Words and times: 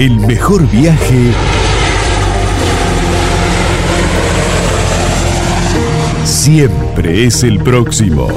El 0.00 0.18
mejor 0.18 0.66
viaje 0.70 1.30
siempre 6.24 7.26
es 7.26 7.42
el 7.42 7.58
próximo. 7.58 8.28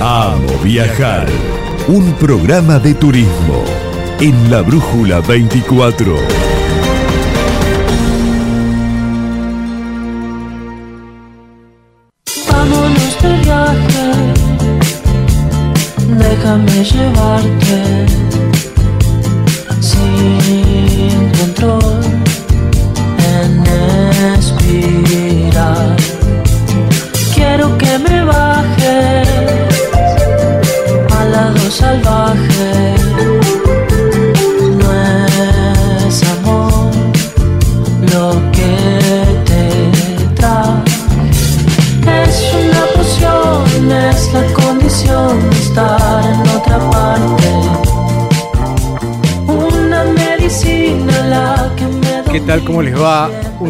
Amo 0.00 0.48
viajar. 0.64 1.26
Un 1.88 2.10
programa 2.14 2.78
de 2.78 2.94
turismo 2.94 3.64
en 4.18 4.50
la 4.50 4.62
Brújula 4.62 5.20
24. 5.20 6.49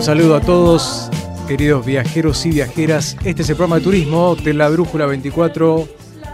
Un 0.01 0.06
saludo 0.06 0.34
a 0.34 0.41
todos, 0.41 1.11
queridos 1.47 1.84
viajeros 1.84 2.47
y 2.47 2.53
viajeras. 2.53 3.19
Este 3.23 3.43
es 3.43 3.51
el 3.51 3.56
programa 3.56 3.77
de 3.77 3.83
turismo 3.83 4.34
de 4.34 4.55
la 4.55 4.70
Brújula 4.70 5.05
24. 5.05 5.87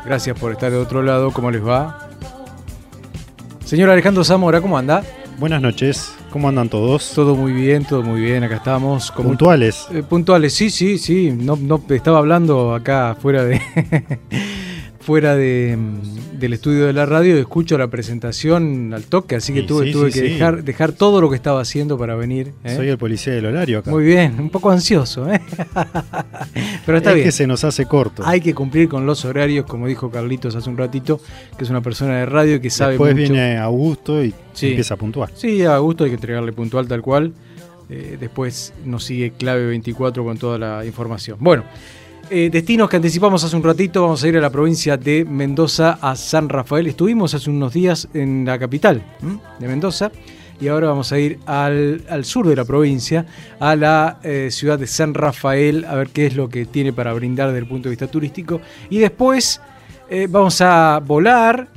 Gracias 0.05 0.39
por 0.39 0.53
estar 0.53 0.71
de 0.71 0.77
otro 0.77 1.03
lado. 1.03 1.33
¿Cómo 1.33 1.51
les 1.51 1.67
va? 1.67 2.09
Señor 3.65 3.91
Alejandro 3.91 4.23
Zamora, 4.23 4.61
¿cómo 4.61 4.79
anda? 4.79 5.03
Buenas 5.41 5.61
noches, 5.61 6.15
¿cómo 6.31 6.49
andan 6.49 6.69
todos? 6.69 7.11
Todo 7.13 7.35
muy 7.35 7.51
bien, 7.51 7.85
todo 7.85 8.05
muy 8.05 8.21
bien. 8.21 8.45
Acá 8.45 8.55
estamos. 8.55 9.11
Puntuales. 9.11 9.89
Eh, 9.91 10.05
puntuales, 10.05 10.55
sí, 10.55 10.71
sí, 10.71 10.97
sí. 10.97 11.33
No, 11.33 11.57
no 11.57 11.83
estaba 11.91 12.19
hablando 12.19 12.73
acá 12.73 13.17
fuera 13.21 13.43
de 13.43 13.61
fuera 15.07 15.37
de, 15.37 15.79
del 16.37 16.53
estudio 16.53 16.85
de 16.87 16.93
la 16.93 17.07
radio. 17.07 17.39
Escucho 17.39 17.79
la 17.79 17.87
presentación 17.87 18.93
al 18.93 19.05
toque, 19.05 19.37
así 19.37 19.53
que 19.55 19.61
Sí, 19.61 19.67
tuve, 19.69 19.87
sí, 19.87 19.93
tuve 19.93 20.11
sí, 20.11 20.19
que 20.21 20.29
dejar, 20.31 20.65
dejar 20.65 20.91
todo 20.91 21.21
lo 21.21 21.31
que 21.31 21.37
estaba 21.37 21.61
haciendo 21.61 21.97
para 21.97 22.17
venir. 22.17 22.53
¿eh? 22.65 22.75
Soy 22.75 22.89
el 22.89 22.99
policía 22.99 23.33
del 23.33 23.47
horario 23.47 23.79
acá. 23.79 23.93
Muy 23.93 24.03
bien, 24.05 24.35
un 24.41 24.51
poco 24.51 24.69
ansioso, 24.73 25.33
¿eh? 25.33 25.41
pero 26.85 26.99
está 26.99 27.11
es 27.11 27.15
bien. 27.15 27.25
que 27.29 27.33
se 27.33 27.47
nos 27.47 27.63
hace 27.63 27.87
corto. 27.87 28.23
Hay 28.27 28.41
que 28.41 28.53
cumplir 28.53 28.89
con 28.89 29.07
los 29.07 29.25
horarios, 29.25 29.65
como 29.67 29.87
dijo 29.87 30.11
Carlitos 30.11 30.57
hace 30.57 30.69
un 30.69 30.77
ratito, 30.77 31.21
que 31.57 31.63
es 31.63 31.71
una 31.71 31.81
persona 31.83 32.19
de 32.19 32.27
radio 32.27 32.61
que 32.61 32.71
sabe 32.71 32.93
Después 32.95 33.15
mucho. 33.15 33.33
viene 33.33 33.59
Augusto 33.59 34.25
y 34.25 34.35
Sí. 34.55 34.69
empieza 34.71 34.95
a 34.95 34.97
puntuar. 34.97 35.31
Sí, 35.37 35.63
a 35.65 35.79
gusto 35.79 36.03
hay 36.05 36.11
que 36.11 36.17
entregarle 36.17 36.53
puntual 36.53 36.89
tal 36.89 37.03
cual. 37.03 37.33
Eh, 37.89 38.17
después 38.19 38.73
nos 38.85 39.05
sigue 39.05 39.31
clave 39.31 39.65
24 39.67 40.25
con 40.25 40.37
toda 40.39 40.59
la 40.59 40.85
información. 40.85 41.37
Bueno, 41.41 41.63
eh, 42.31 42.51
destinos 42.51 42.89
que 42.89 42.97
anticipamos 42.97 43.43
hace 43.45 43.55
un 43.55 43.63
ratito, 43.63 44.03
vamos 44.03 44.23
a 44.23 44.29
ir 44.29 44.37
a 44.37 44.41
la 44.41 44.51
provincia 44.51 44.97
de 44.97 45.25
Mendoza, 45.25 45.99
a 46.01 46.17
San 46.17 46.49
Rafael. 46.49 46.87
Estuvimos 46.87 47.35
hace 47.35 47.51
unos 47.51 47.73
días 47.73 48.09
en 48.15 48.45
la 48.45 48.59
capital 48.59 49.03
de 49.59 49.69
Mendoza 49.69 50.11
y 50.61 50.69
ahora 50.69 50.89
vamos 50.89 51.13
a 51.13 51.19
ir 51.19 51.39
al, 51.47 52.03
al 52.09 52.25
sur 52.25 52.49
de 52.49 52.57
la 52.57 52.65
provincia, 52.65 53.27
a 53.61 53.77
la 53.77 54.19
eh, 54.23 54.49
ciudad 54.51 54.79
de 54.79 54.87
San 54.87 55.15
Rafael, 55.15 55.85
a 55.85 55.95
ver 55.95 56.09
qué 56.09 56.27
es 56.27 56.37
lo 56.37 56.49
que 56.49 56.67
tiene 56.67 56.93
para 56.93 57.13
brindar 57.13 57.49
desde 57.49 57.61
el 57.61 57.69
punto 57.69 57.89
de 57.89 57.91
vista 57.91 58.07
turístico. 58.07 58.61
Y 58.91 58.99
después 58.99 59.61
eh, 60.09 60.27
vamos 60.31 60.61
a 60.61 61.01
volar 61.05 61.69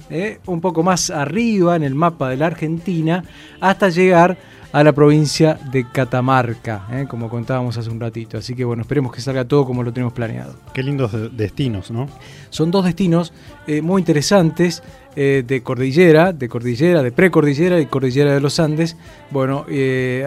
un 0.46 0.62
poco 0.62 0.84
más 0.84 1.10
arriba 1.10 1.76
en 1.76 1.84
el 1.84 1.96
mapa 1.96 2.30
de 2.30 2.38
la 2.38 2.48
Argentina 2.48 3.24
hasta 3.60 3.90
llegar 3.90 4.38
a 4.72 4.84
la 4.84 4.94
provincia 4.94 5.60
de 5.72 5.86
Catamarca, 5.92 6.86
eh, 6.92 7.06
como 7.10 7.30
contábamos 7.30 7.78
hace 7.78 7.90
un 7.90 8.00
ratito. 8.00 8.38
Así 8.38 8.56
que 8.56 8.64
bueno, 8.66 8.82
esperemos 8.84 9.12
que 9.14 9.22
salga 9.22 9.46
todo 9.46 9.66
como 9.66 9.82
lo 9.84 9.92
tenemos 9.92 10.14
planeado. 10.14 10.54
Qué 10.74 10.84
lindos 10.84 11.12
de- 11.12 11.30
destinos, 11.30 11.90
¿no? 11.92 12.08
Son 12.50 12.70
dos 12.72 12.86
destinos 12.86 13.34
eh, 13.68 13.82
muy 13.82 14.02
interesantes 14.02 14.84
eh, 15.16 15.44
de 15.46 15.64
cordillera, 15.64 16.34
de 16.34 16.48
cordillera, 16.48 17.02
de 17.02 17.12
precordillera 17.12 17.80
y 17.80 17.88
cordillera 17.88 18.34
de 18.34 18.40
los 18.42 18.60
Andes. 18.60 18.96
Bueno, 19.32 19.66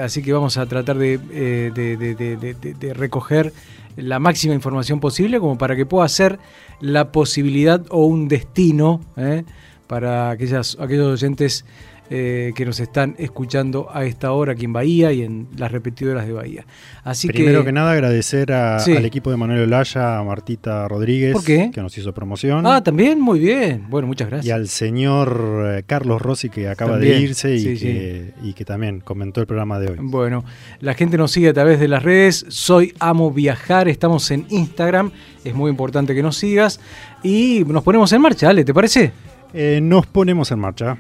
así 0.03 0.23
que 0.23 0.33
vamos 0.33 0.57
a 0.57 0.67
tratar 0.67 0.99
de, 0.99 1.19
de- 1.19 1.71
de- 1.71 1.97
de- 1.97 2.37
de- 2.37 2.55
de- 2.55 2.75
de 2.75 2.95
recoger 2.95 3.53
la 3.97 4.19
máxima 4.19 4.55
información 4.55 5.01
posible 5.01 5.39
como 5.39 5.57
para 5.59 5.77
que 5.77 5.87
pueda 5.87 6.09
ser 6.09 6.39
la 6.81 7.13
posibilidad 7.13 7.83
o 7.91 8.07
un 8.07 8.27
destino 8.27 9.01
eh, 9.17 9.45
para 9.87 10.31
aquellas, 10.31 10.77
aquellos 10.81 11.13
oyentes 11.23 11.65
eh, 12.11 12.53
que 12.55 12.67
nos 12.67 12.79
están 12.81 13.15
escuchando 13.19 13.89
a 13.93 14.05
esta 14.05 14.33
hora 14.33 14.53
aquí 14.53 14.67
en 14.67 14.73
Bahía 14.73 15.13
y 15.13 15.23
en 15.23 15.49
las 15.57 15.73
repetidoras 15.73 16.27
de 16.27 16.33
Bahía. 16.35 16.67
Así 17.05 17.29
Primero 17.29 17.61
que, 17.61 17.67
que, 17.67 17.73
nada, 17.73 17.93
agradecer 17.93 18.53
a- 18.53 18.79
Sí. 18.81 18.95
al 18.97 19.05
equipo 19.07 19.31
de 19.31 19.37
Manuel 19.39 19.63
Olaya, 19.63 20.19
a 20.19 20.25
Martita 20.25 20.87
Rodríguez, 20.89 21.37
que 21.45 21.71
nos 21.77 21.97
hizo 21.97 22.13
promoción. 22.13 22.67
Ah, 22.67 22.83
también, 22.83 23.19
muy 23.21 23.39
bien. 23.41 23.87
Bueno, 23.89 24.07
muchas 24.09 24.29
gracias. 24.29 24.47
y 24.47 24.51
al 24.51 24.69
señor 24.69 25.65
eh, 25.79 25.83
Carlos 25.87 26.21
Rossi, 26.21 26.51
que 26.51 26.69
acaba 26.69 26.93
También, 26.93 27.15
de 27.15 27.21
irse 27.21 27.55
y, 27.55 27.77
sí, 27.77 27.79
que, 27.79 28.35
y 28.43 28.53
que 28.53 28.65
también 28.65 29.01
comentó 29.01 29.41
el 29.41 29.47
programa 29.47 29.79
de 29.79 29.93
hoy. 29.93 29.97
Bueno, 30.01 30.45
la 30.81 30.95
gente 30.95 31.17
nos 31.17 31.33
sigue 31.33 31.49
a 31.49 31.55
través 31.55 31.81
de 31.81 31.89
las 31.89 32.03
redes. 32.03 32.45
Soy 32.49 32.93
Amo 32.99 33.31
Viajar. 33.31 33.89
Estamos 33.89 34.31
en 34.31 34.45
Instagram. 34.51 35.11
Es 35.45 35.55
muy 35.55 35.71
importante 35.71 36.15
que 36.15 36.23
nos 36.23 36.37
sigas. 36.37 36.79
Y 37.23 37.65
nos 37.67 37.83
ponemos 37.83 38.13
en 38.13 38.21
marcha, 38.21 38.49
Ale, 38.51 38.65
¿te 38.65 38.75
parece? 38.75 39.13
Eh, 39.55 39.81
nos 39.83 40.07
ponemos 40.07 40.51
en 40.51 40.59
marcha. 40.61 40.97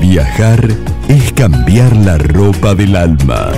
Viajar 0.00 0.66
es 1.08 1.32
cambiar 1.34 1.94
la 1.94 2.16
ropa 2.16 2.74
del 2.74 2.96
alma. 2.96 3.52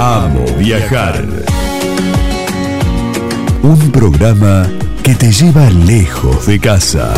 Amo 0.00 0.44
viajar. 0.58 1.24
Un 3.62 3.92
programa 3.92 4.66
que 5.04 5.14
te 5.14 5.30
lleva 5.30 5.70
lejos 5.70 6.46
de 6.46 6.58
casa. 6.58 7.14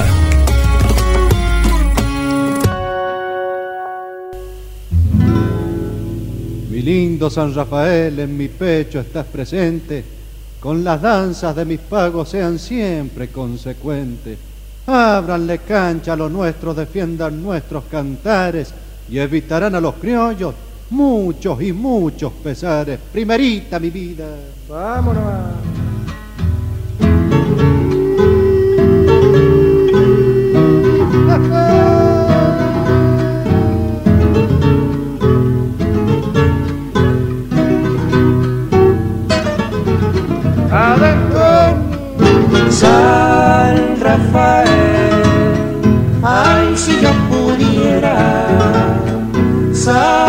Mi 6.70 6.82
lindo 6.82 7.30
San 7.30 7.54
Rafael, 7.54 8.18
en 8.18 8.36
mi 8.36 8.48
pecho 8.48 9.00
estás 9.00 9.24
presente, 9.26 10.17
con 10.60 10.82
las 10.82 11.00
danzas 11.00 11.54
de 11.54 11.64
mis 11.64 11.80
pagos 11.80 12.28
sean 12.28 12.58
siempre 12.58 13.28
consecuentes. 13.28 14.38
Ábranle 14.86 15.58
cancha 15.58 16.14
a 16.14 16.16
los 16.16 16.30
nuestros, 16.30 16.76
defiendan 16.76 17.42
nuestros 17.42 17.84
cantares 17.84 18.72
y 19.08 19.18
evitarán 19.18 19.74
a 19.74 19.80
los 19.80 19.94
criollos 19.94 20.54
muchos 20.90 21.60
y 21.62 21.72
muchos 21.72 22.32
pesares. 22.32 22.98
Primerita 23.12 23.78
mi 23.78 23.90
vida. 23.90 24.26
Vámonos. 24.68 25.97
San 42.70 43.98
Rafael, 44.00 45.22
ay 46.22 46.76
si 46.76 47.00
yo 47.00 47.10
pudiera, 47.28 48.16
San 49.72 50.27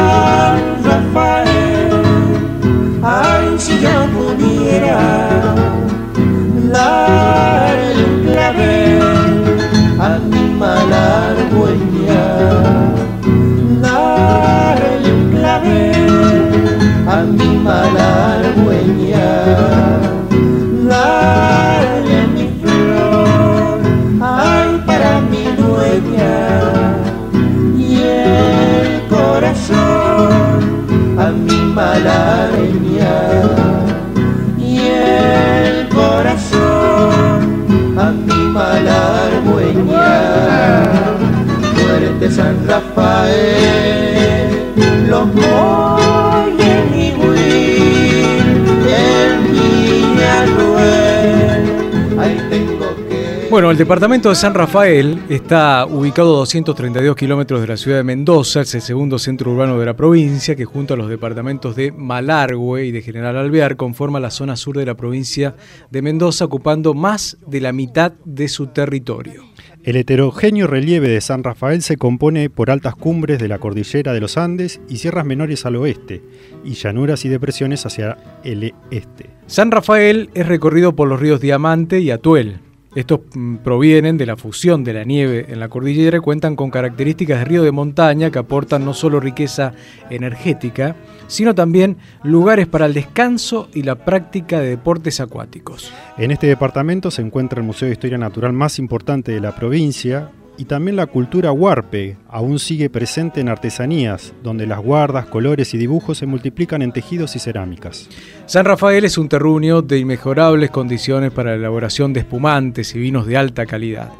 departamento 53.79 54.27
de 54.27 54.35
San 54.35 54.53
Rafael 54.53 55.21
está 55.29 55.85
ubicado 55.85 56.35
a 56.35 56.39
232 56.39 57.15
kilómetros 57.15 57.61
de 57.61 57.67
la 57.67 57.77
ciudad 57.77 57.95
de 57.95 58.03
Mendoza, 58.03 58.59
es 58.59 58.75
el 58.75 58.81
segundo 58.81 59.17
centro 59.17 59.51
urbano 59.51 59.79
de 59.79 59.85
la 59.85 59.95
provincia, 59.95 60.57
que 60.57 60.65
junto 60.65 60.95
a 60.95 60.97
los 60.97 61.07
departamentos 61.07 61.77
de 61.77 61.93
Malargüe 61.93 62.87
y 62.87 62.91
de 62.91 63.01
General 63.01 63.37
Alvear 63.37 63.77
conforma 63.77 64.19
la 64.19 64.31
zona 64.31 64.57
sur 64.57 64.75
de 64.75 64.85
la 64.85 64.95
provincia 64.95 65.55
de 65.91 66.01
Mendoza, 66.01 66.43
ocupando 66.43 66.93
más 66.93 67.37
de 67.47 67.61
la 67.61 67.71
mitad 67.71 68.11
de 68.25 68.49
su 68.49 68.67
territorio. 68.67 69.45
El 69.85 69.95
heterogéneo 69.95 70.67
relieve 70.67 71.07
de 71.07 71.21
San 71.21 71.41
Rafael 71.41 71.81
se 71.81 71.95
compone 71.95 72.49
por 72.49 72.71
altas 72.71 72.95
cumbres 72.95 73.39
de 73.39 73.47
la 73.47 73.59
cordillera 73.59 74.11
de 74.11 74.19
los 74.19 74.35
Andes 74.35 74.81
y 74.89 74.97
sierras 74.97 75.25
menores 75.25 75.65
al 75.65 75.77
oeste, 75.77 76.21
y 76.65 76.73
llanuras 76.73 77.23
y 77.23 77.29
depresiones 77.29 77.85
hacia 77.85 78.17
el 78.43 78.73
este. 78.91 79.29
San 79.47 79.71
Rafael 79.71 80.31
es 80.33 80.47
recorrido 80.47 80.97
por 80.97 81.07
los 81.07 81.21
ríos 81.21 81.39
Diamante 81.39 82.01
y 82.01 82.11
Atuel. 82.11 82.59
Estos 82.95 83.19
mm, 83.35 83.57
provienen 83.57 84.17
de 84.17 84.25
la 84.25 84.35
fusión 84.35 84.83
de 84.83 84.93
la 84.93 85.03
nieve 85.03 85.45
en 85.49 85.59
la 85.59 85.69
cordillera 85.69 86.17
y 86.17 86.21
cuentan 86.21 86.55
con 86.55 86.71
características 86.71 87.39
de 87.39 87.45
río 87.45 87.63
de 87.63 87.71
montaña 87.71 88.31
que 88.31 88.39
aportan 88.39 88.83
no 88.83 88.93
solo 88.93 89.19
riqueza 89.19 89.73
energética, 90.09 90.95
sino 91.27 91.53
también 91.53 91.97
lugares 92.23 92.67
para 92.67 92.87
el 92.87 92.93
descanso 92.95 93.69
y 93.73 93.83
la 93.83 93.95
práctica 93.95 94.59
de 94.59 94.69
deportes 94.69 95.19
acuáticos. 95.19 95.93
En 96.17 96.31
este 96.31 96.47
departamento 96.47 97.11
se 97.11 97.21
encuentra 97.21 97.59
el 97.59 97.67
Museo 97.67 97.87
de 97.87 97.93
Historia 97.93 98.17
Natural 98.17 98.53
más 98.53 98.79
importante 98.79 99.31
de 99.31 99.39
la 99.39 99.55
provincia 99.55 100.31
y 100.59 100.65
también 100.65 100.97
la 100.97 101.07
cultura 101.07 101.53
huarpe 101.53 102.17
aún 102.27 102.59
sigue 102.59 102.89
presente 102.89 103.39
en 103.39 103.47
artesanías, 103.47 104.33
donde 104.43 104.67
las 104.67 104.81
guardas, 104.81 105.25
colores 105.25 105.73
y 105.73 105.77
dibujos 105.77 106.17
se 106.17 106.25
multiplican 106.25 106.81
en 106.81 106.91
tejidos 106.91 107.37
y 107.37 107.39
cerámicas. 107.39 108.09
San 108.45 108.65
Rafael 108.65 109.05
es 109.05 109.17
un 109.17 109.29
terruño 109.29 109.81
de 109.81 109.99
inmejorables 109.99 110.69
condiciones 110.69 111.31
para 111.31 111.51
la 111.51 111.55
elaboración 111.55 112.11
de 112.11 112.19
espumantes 112.19 112.93
y 112.93 112.99
vinos 112.99 113.25
de 113.25 113.37
alta 113.37 113.65
calidad. 113.65 114.11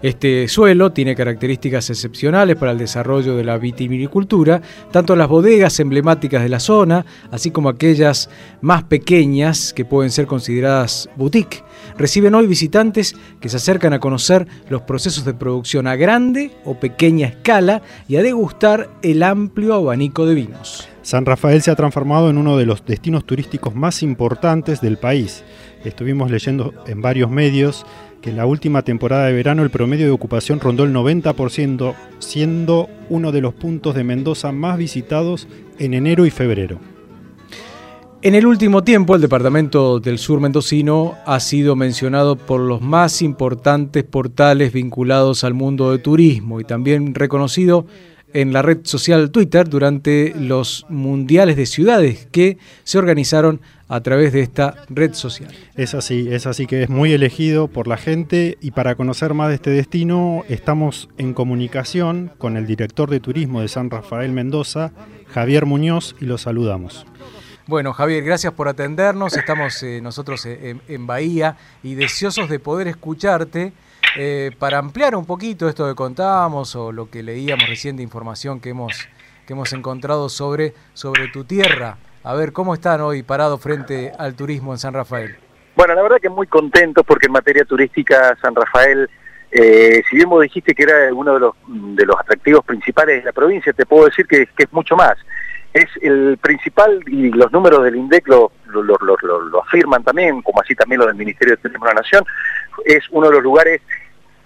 Este 0.00 0.46
suelo 0.46 0.92
tiene 0.92 1.16
características 1.16 1.90
excepcionales 1.90 2.54
para 2.54 2.70
el 2.70 2.78
desarrollo 2.78 3.34
de 3.34 3.42
la 3.42 3.58
vitivinicultura, 3.58 4.62
tanto 4.92 5.16
las 5.16 5.26
bodegas 5.26 5.80
emblemáticas 5.80 6.44
de 6.44 6.48
la 6.48 6.60
zona, 6.60 7.04
así 7.32 7.50
como 7.50 7.68
aquellas 7.68 8.30
más 8.60 8.84
pequeñas 8.84 9.72
que 9.72 9.84
pueden 9.84 10.12
ser 10.12 10.26
consideradas 10.28 11.10
boutique, 11.16 11.64
reciben 11.98 12.34
hoy 12.34 12.46
visitantes 12.46 13.14
que 13.40 13.48
se 13.48 13.56
acercan 13.56 13.92
a 13.92 14.00
conocer 14.00 14.46
los 14.70 14.82
procesos 14.82 15.24
de 15.24 15.34
producción 15.34 15.86
a 15.86 15.96
grande 15.96 16.52
o 16.64 16.80
pequeña 16.80 17.26
escala 17.26 17.82
y 18.08 18.16
a 18.16 18.22
degustar 18.22 18.88
el 19.02 19.22
amplio 19.22 19.74
abanico 19.74 20.24
de 20.24 20.34
vinos. 20.34 20.88
San 21.02 21.26
Rafael 21.26 21.62
se 21.62 21.70
ha 21.70 21.76
transformado 21.76 22.30
en 22.30 22.38
uno 22.38 22.56
de 22.56 22.66
los 22.66 22.84
destinos 22.84 23.24
turísticos 23.24 23.74
más 23.74 24.02
importantes 24.02 24.80
del 24.80 24.98
país. 24.98 25.42
Estuvimos 25.84 26.30
leyendo 26.30 26.74
en 26.86 27.00
varios 27.00 27.30
medios 27.30 27.86
que 28.20 28.30
en 28.30 28.36
la 28.36 28.46
última 28.46 28.82
temporada 28.82 29.26
de 29.26 29.32
verano 29.32 29.62
el 29.62 29.70
promedio 29.70 30.06
de 30.06 30.12
ocupación 30.12 30.60
rondó 30.60 30.84
el 30.84 30.92
90%, 30.92 31.94
siendo 32.18 32.88
uno 33.08 33.32
de 33.32 33.40
los 33.40 33.54
puntos 33.54 33.94
de 33.94 34.04
Mendoza 34.04 34.52
más 34.52 34.76
visitados 34.76 35.48
en 35.78 35.94
enero 35.94 36.26
y 36.26 36.30
febrero. 36.30 36.78
En 38.20 38.34
el 38.34 38.46
último 38.46 38.82
tiempo, 38.82 39.14
el 39.14 39.20
departamento 39.20 40.00
del 40.00 40.18
sur 40.18 40.40
mendocino 40.40 41.14
ha 41.24 41.38
sido 41.38 41.76
mencionado 41.76 42.34
por 42.34 42.60
los 42.60 42.80
más 42.80 43.22
importantes 43.22 44.02
portales 44.02 44.72
vinculados 44.72 45.44
al 45.44 45.54
mundo 45.54 45.92
de 45.92 45.98
turismo 45.98 46.58
y 46.58 46.64
también 46.64 47.14
reconocido 47.14 47.86
en 48.32 48.52
la 48.52 48.62
red 48.62 48.80
social 48.82 49.30
Twitter 49.30 49.68
durante 49.68 50.34
los 50.36 50.84
mundiales 50.88 51.56
de 51.56 51.66
ciudades 51.66 52.26
que 52.32 52.58
se 52.82 52.98
organizaron 52.98 53.60
a 53.86 54.00
través 54.00 54.32
de 54.32 54.40
esta 54.40 54.74
red 54.88 55.14
social. 55.14 55.52
Es 55.76 55.94
así, 55.94 56.26
es 56.28 56.48
así 56.48 56.66
que 56.66 56.82
es 56.82 56.90
muy 56.90 57.12
elegido 57.12 57.68
por 57.68 57.86
la 57.86 57.96
gente 57.96 58.58
y 58.60 58.72
para 58.72 58.96
conocer 58.96 59.32
más 59.32 59.48
de 59.48 59.54
este 59.54 59.70
destino 59.70 60.42
estamos 60.48 61.08
en 61.18 61.34
comunicación 61.34 62.32
con 62.36 62.56
el 62.56 62.66
director 62.66 63.08
de 63.10 63.20
turismo 63.20 63.60
de 63.60 63.68
San 63.68 63.90
Rafael 63.90 64.32
Mendoza, 64.32 64.92
Javier 65.28 65.66
Muñoz, 65.66 66.16
y 66.20 66.24
lo 66.24 66.36
saludamos. 66.36 67.06
Bueno, 67.68 67.92
Javier, 67.92 68.24
gracias 68.24 68.54
por 68.54 68.66
atendernos. 68.66 69.36
Estamos 69.36 69.82
eh, 69.82 70.00
nosotros 70.00 70.46
eh, 70.46 70.76
en, 70.88 71.06
Bahía 71.06 71.54
y 71.82 71.96
deseosos 71.96 72.48
de 72.48 72.58
poder 72.58 72.88
escucharte 72.88 73.74
eh, 74.16 74.52
para 74.58 74.78
ampliar 74.78 75.14
un 75.14 75.26
poquito 75.26 75.68
esto 75.68 75.86
que 75.86 75.94
contábamos 75.94 76.74
o 76.76 76.92
lo 76.92 77.10
que 77.10 77.22
leíamos 77.22 77.68
recién 77.68 77.98
de 77.98 78.02
información 78.02 78.58
que 78.58 78.70
hemos, 78.70 79.06
que 79.46 79.52
hemos 79.52 79.70
encontrado 79.74 80.30
sobre, 80.30 80.72
sobre 80.94 81.28
tu 81.28 81.44
tierra. 81.44 81.98
A 82.24 82.32
ver, 82.32 82.54
¿cómo 82.54 82.72
están 82.72 83.02
hoy 83.02 83.22
parados 83.22 83.60
frente 83.60 84.12
al 84.18 84.34
turismo 84.34 84.72
en 84.72 84.78
San 84.78 84.94
Rafael? 84.94 85.36
Bueno, 85.76 85.94
la 85.94 86.00
verdad 86.00 86.16
que 86.22 86.30
muy 86.30 86.46
contentos 86.46 87.04
porque 87.06 87.26
en 87.26 87.32
materia 87.32 87.66
turística 87.66 88.34
San 88.40 88.54
Rafael, 88.54 89.10
eh, 89.50 90.02
si 90.08 90.16
bien 90.16 90.30
vos 90.30 90.42
dijiste 90.42 90.74
que 90.74 90.84
era 90.84 91.12
uno 91.12 91.34
de 91.34 91.40
los, 91.40 91.54
de 91.68 92.06
los 92.06 92.16
atractivos 92.18 92.64
principales 92.64 93.18
de 93.18 93.26
la 93.26 93.32
provincia, 93.32 93.74
te 93.74 93.84
puedo 93.84 94.06
decir 94.06 94.26
que 94.26 94.48
es 94.56 94.72
mucho 94.72 94.96
más. 94.96 95.18
Es 95.78 96.02
el 96.02 96.38
principal, 96.38 97.02
y 97.06 97.30
los 97.30 97.52
números 97.52 97.84
del 97.84 97.94
INDEC 97.96 98.26
lo, 98.26 98.50
lo, 98.66 98.82
lo, 98.82 99.62
afirman 99.62 100.02
también, 100.02 100.42
como 100.42 100.60
así 100.60 100.74
también 100.74 101.00
lo 101.00 101.06
del 101.06 101.14
Ministerio 101.14 101.54
de 101.54 101.62
Turismo 101.62 101.86
de 101.86 101.94
la 101.94 102.00
Nación, 102.00 102.24
es 102.84 103.04
uno 103.10 103.28
de 103.28 103.34
los 103.34 103.42
lugares 103.42 103.80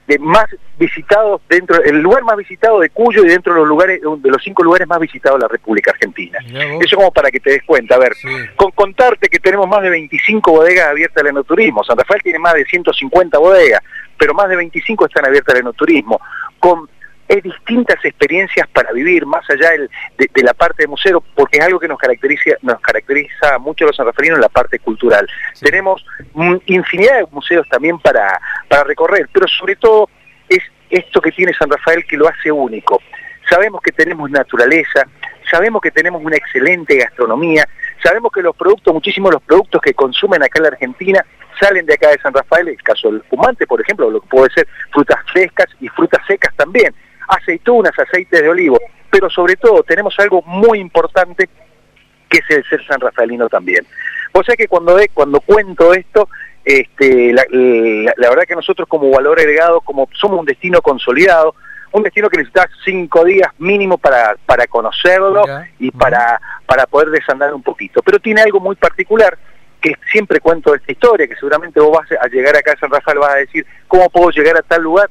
de 0.07 0.19
más 0.19 0.47
visitados 0.79 1.41
dentro, 1.49 1.83
el 1.83 2.01
lugar 2.01 2.23
más 2.25 2.37
visitado 2.37 2.81
de 2.81 2.91
Cuyo 2.91 3.25
y 3.25 3.29
dentro 3.29 3.55
de 3.55 3.61
los 3.61 3.69
lugares, 3.69 4.01
de 4.01 4.31
los 4.31 4.43
cinco 4.43 4.63
lugares 4.63 4.87
más 4.89 4.99
visitados 4.99 5.39
de 5.39 5.45
la 5.45 5.49
República 5.49 5.93
Argentina. 5.93 6.39
Eso 6.81 6.97
como 6.97 7.13
para 7.13 7.31
que 7.31 7.41
te 7.41 7.51
des 7.51 7.63
cuenta. 7.63 7.95
A 7.95 7.99
ver, 7.99 8.15
Sí. 8.17 8.29
con 8.57 8.73
contarte 8.73 9.29
que 9.29 9.39
tenemos 9.39 9.67
más 9.69 9.81
de 9.83 9.91
25 9.91 10.51
bodegas 10.51 10.89
abiertas 10.89 11.23
al 11.23 11.31
enoturismo. 11.31 11.85
San 11.85 11.97
Rafael 11.97 12.21
tiene 12.23 12.41
más 12.41 12.55
de 12.55 12.65
150 12.65 13.39
bodegas, 13.39 13.81
pero 14.19 14.35
más 14.35 14.49
de 14.49 14.57
25 14.57 15.07
están 15.07 15.25
abiertas 15.25 15.55
al 15.55 15.61
enoturismo. 15.63 16.21
Con 16.59 16.89
es 17.29 17.43
distintas 17.43 18.05
experiencias 18.05 18.67
para 18.69 18.93
vivir 18.93 19.25
más 19.27 19.49
allá 19.49 19.71
del- 19.71 19.91
de, 20.19 20.29
de 20.33 20.43
la 20.43 20.53
parte 20.55 20.83
de 20.83 20.89
museo, 20.89 21.23
porque 21.35 21.59
es 21.59 21.65
algo 21.65 21.81
que 21.81 21.89
nos 21.89 21.99
caracteriza, 21.99 22.53
nos 22.63 22.81
caracteriza 22.81 23.59
mucho 23.59 23.85
a 23.85 23.89
los 23.89 23.97
sanraferinos 23.97 24.37
en 24.39 24.43
la 24.43 24.49
parte 24.49 24.79
cultural. 24.79 25.27
Sí. 25.55 25.65
Tenemos 25.65 26.05
mm, 26.35 26.57
infinidad 26.67 27.19
de 27.19 27.27
museos 27.31 27.67
también 27.69 27.99
para, 27.99 28.41
para 28.69 28.85
recorrer, 28.85 29.29
pero 29.33 29.47
sobre 29.49 29.77
todo 29.77 30.09
es 30.49 30.61
esto 30.91 31.21
que 31.21 31.33
tiene 31.33 31.55
San 31.55 31.71
Rafael 31.71 32.05
que 32.05 32.17
lo 32.17 32.29
hace 32.29 32.53
único. 32.53 33.01
Sabemos 33.49 33.81
que 33.83 33.93
tenemos 33.93 34.31
naturaleza, 34.31 35.07
sabemos 35.51 35.81
que 35.83 35.91
tenemos 35.91 36.23
una 36.23 36.37
excelente 36.37 36.97
gastronomía, 36.97 37.67
sabemos 38.03 38.31
que 38.33 38.41
los 38.43 38.55
productos, 38.57 38.93
muchísimos 38.95 39.31
de 39.31 39.35
los 39.37 39.43
productos 39.43 39.81
que 39.81 39.95
consumen 39.95 40.43
acá 40.43 40.59
en 40.59 40.63
la 40.63 40.69
Argentina 40.69 41.25
salen 41.59 41.85
de 41.87 41.95
acá 41.95 42.09
de 42.11 42.19
San 42.21 42.33
Rafael, 42.33 42.69
el 42.69 42.83
caso 42.83 43.11
del 43.11 43.23
fumante, 43.29 43.67
por 43.67 43.81
ejemplo, 43.81 44.11
lo 44.11 44.21
que 44.21 44.29
puede 44.29 44.51
ser 44.53 44.67
frutas 44.93 45.19
frescas 45.33 45.67
y 45.81 45.89
frutas 45.89 46.25
secas 46.27 46.55
también, 46.57 46.95
aceitunas, 47.37 47.93
aceites 47.99 48.41
de 48.43 48.49
olivo, 48.49 48.79
pero 49.11 49.29
sobre 49.31 49.57
todo 49.57 49.83
tenemos 49.83 50.15
algo 50.19 50.43
muy 50.43 50.79
importante 50.79 51.49
que 52.29 52.39
es 52.39 52.51
el 52.57 52.65
ser 52.69 52.85
san 52.87 53.01
rafaelino 53.01 53.49
también. 53.49 53.87
O 54.33 54.43
sea 54.43 54.57
que 54.57 54.67
cuando, 54.69 54.97
cuando 55.13 55.41
cuento 55.41 55.93
esto, 55.93 56.29
este, 56.65 57.33
la, 57.33 57.45
la- 57.51 58.15
la 58.17 58.29
verdad 58.31 58.45
que 58.47 58.55
nosotros 58.55 58.89
como 58.89 59.11
valor 59.11 59.39
agregado, 59.39 59.81
como 59.83 60.09
somos 60.13 60.41
un 60.41 60.47
destino 60.47 60.81
consolidado, 60.81 61.55
un 61.93 62.03
destino 62.03 62.31
que 62.31 62.39
necesita 62.39 62.67
cinco 62.85 63.23
días 63.25 63.51
mínimo 63.59 63.99
para, 63.99 64.37
para 64.47 64.67
conocerlo 64.67 65.43
Mira. 65.43 65.69
y 65.79 65.91
para, 65.91 66.41
para 66.65 66.87
poder 66.87 67.11
desandar 67.11 67.53
un 67.53 67.63
poquito. 67.63 68.01
Pero 68.03 68.19
tiene 68.19 68.41
algo 68.41 68.61
muy 68.61 68.77
particular, 68.77 69.37
que 69.79 69.93
siempre 70.11 70.41
cuento 70.41 70.75
esta 70.75 70.91
historia, 70.91 71.27
que 71.29 71.35
seguramente 71.37 71.81
vos 71.81 71.91
vas 71.99 72.09
a 72.19 72.29
llegar 72.29 72.57
acá 72.57 72.73
a 72.73 72.79
San 72.79 72.91
Rafael, 72.91 73.19
vas 73.19 73.35
a 73.35 73.39
decir, 73.39 73.67
¿cómo 73.89 74.09
puedo 74.09 74.31
llegar 74.31 74.57
a 74.57 74.63
tal 74.63 74.81
lugar? 74.83 75.11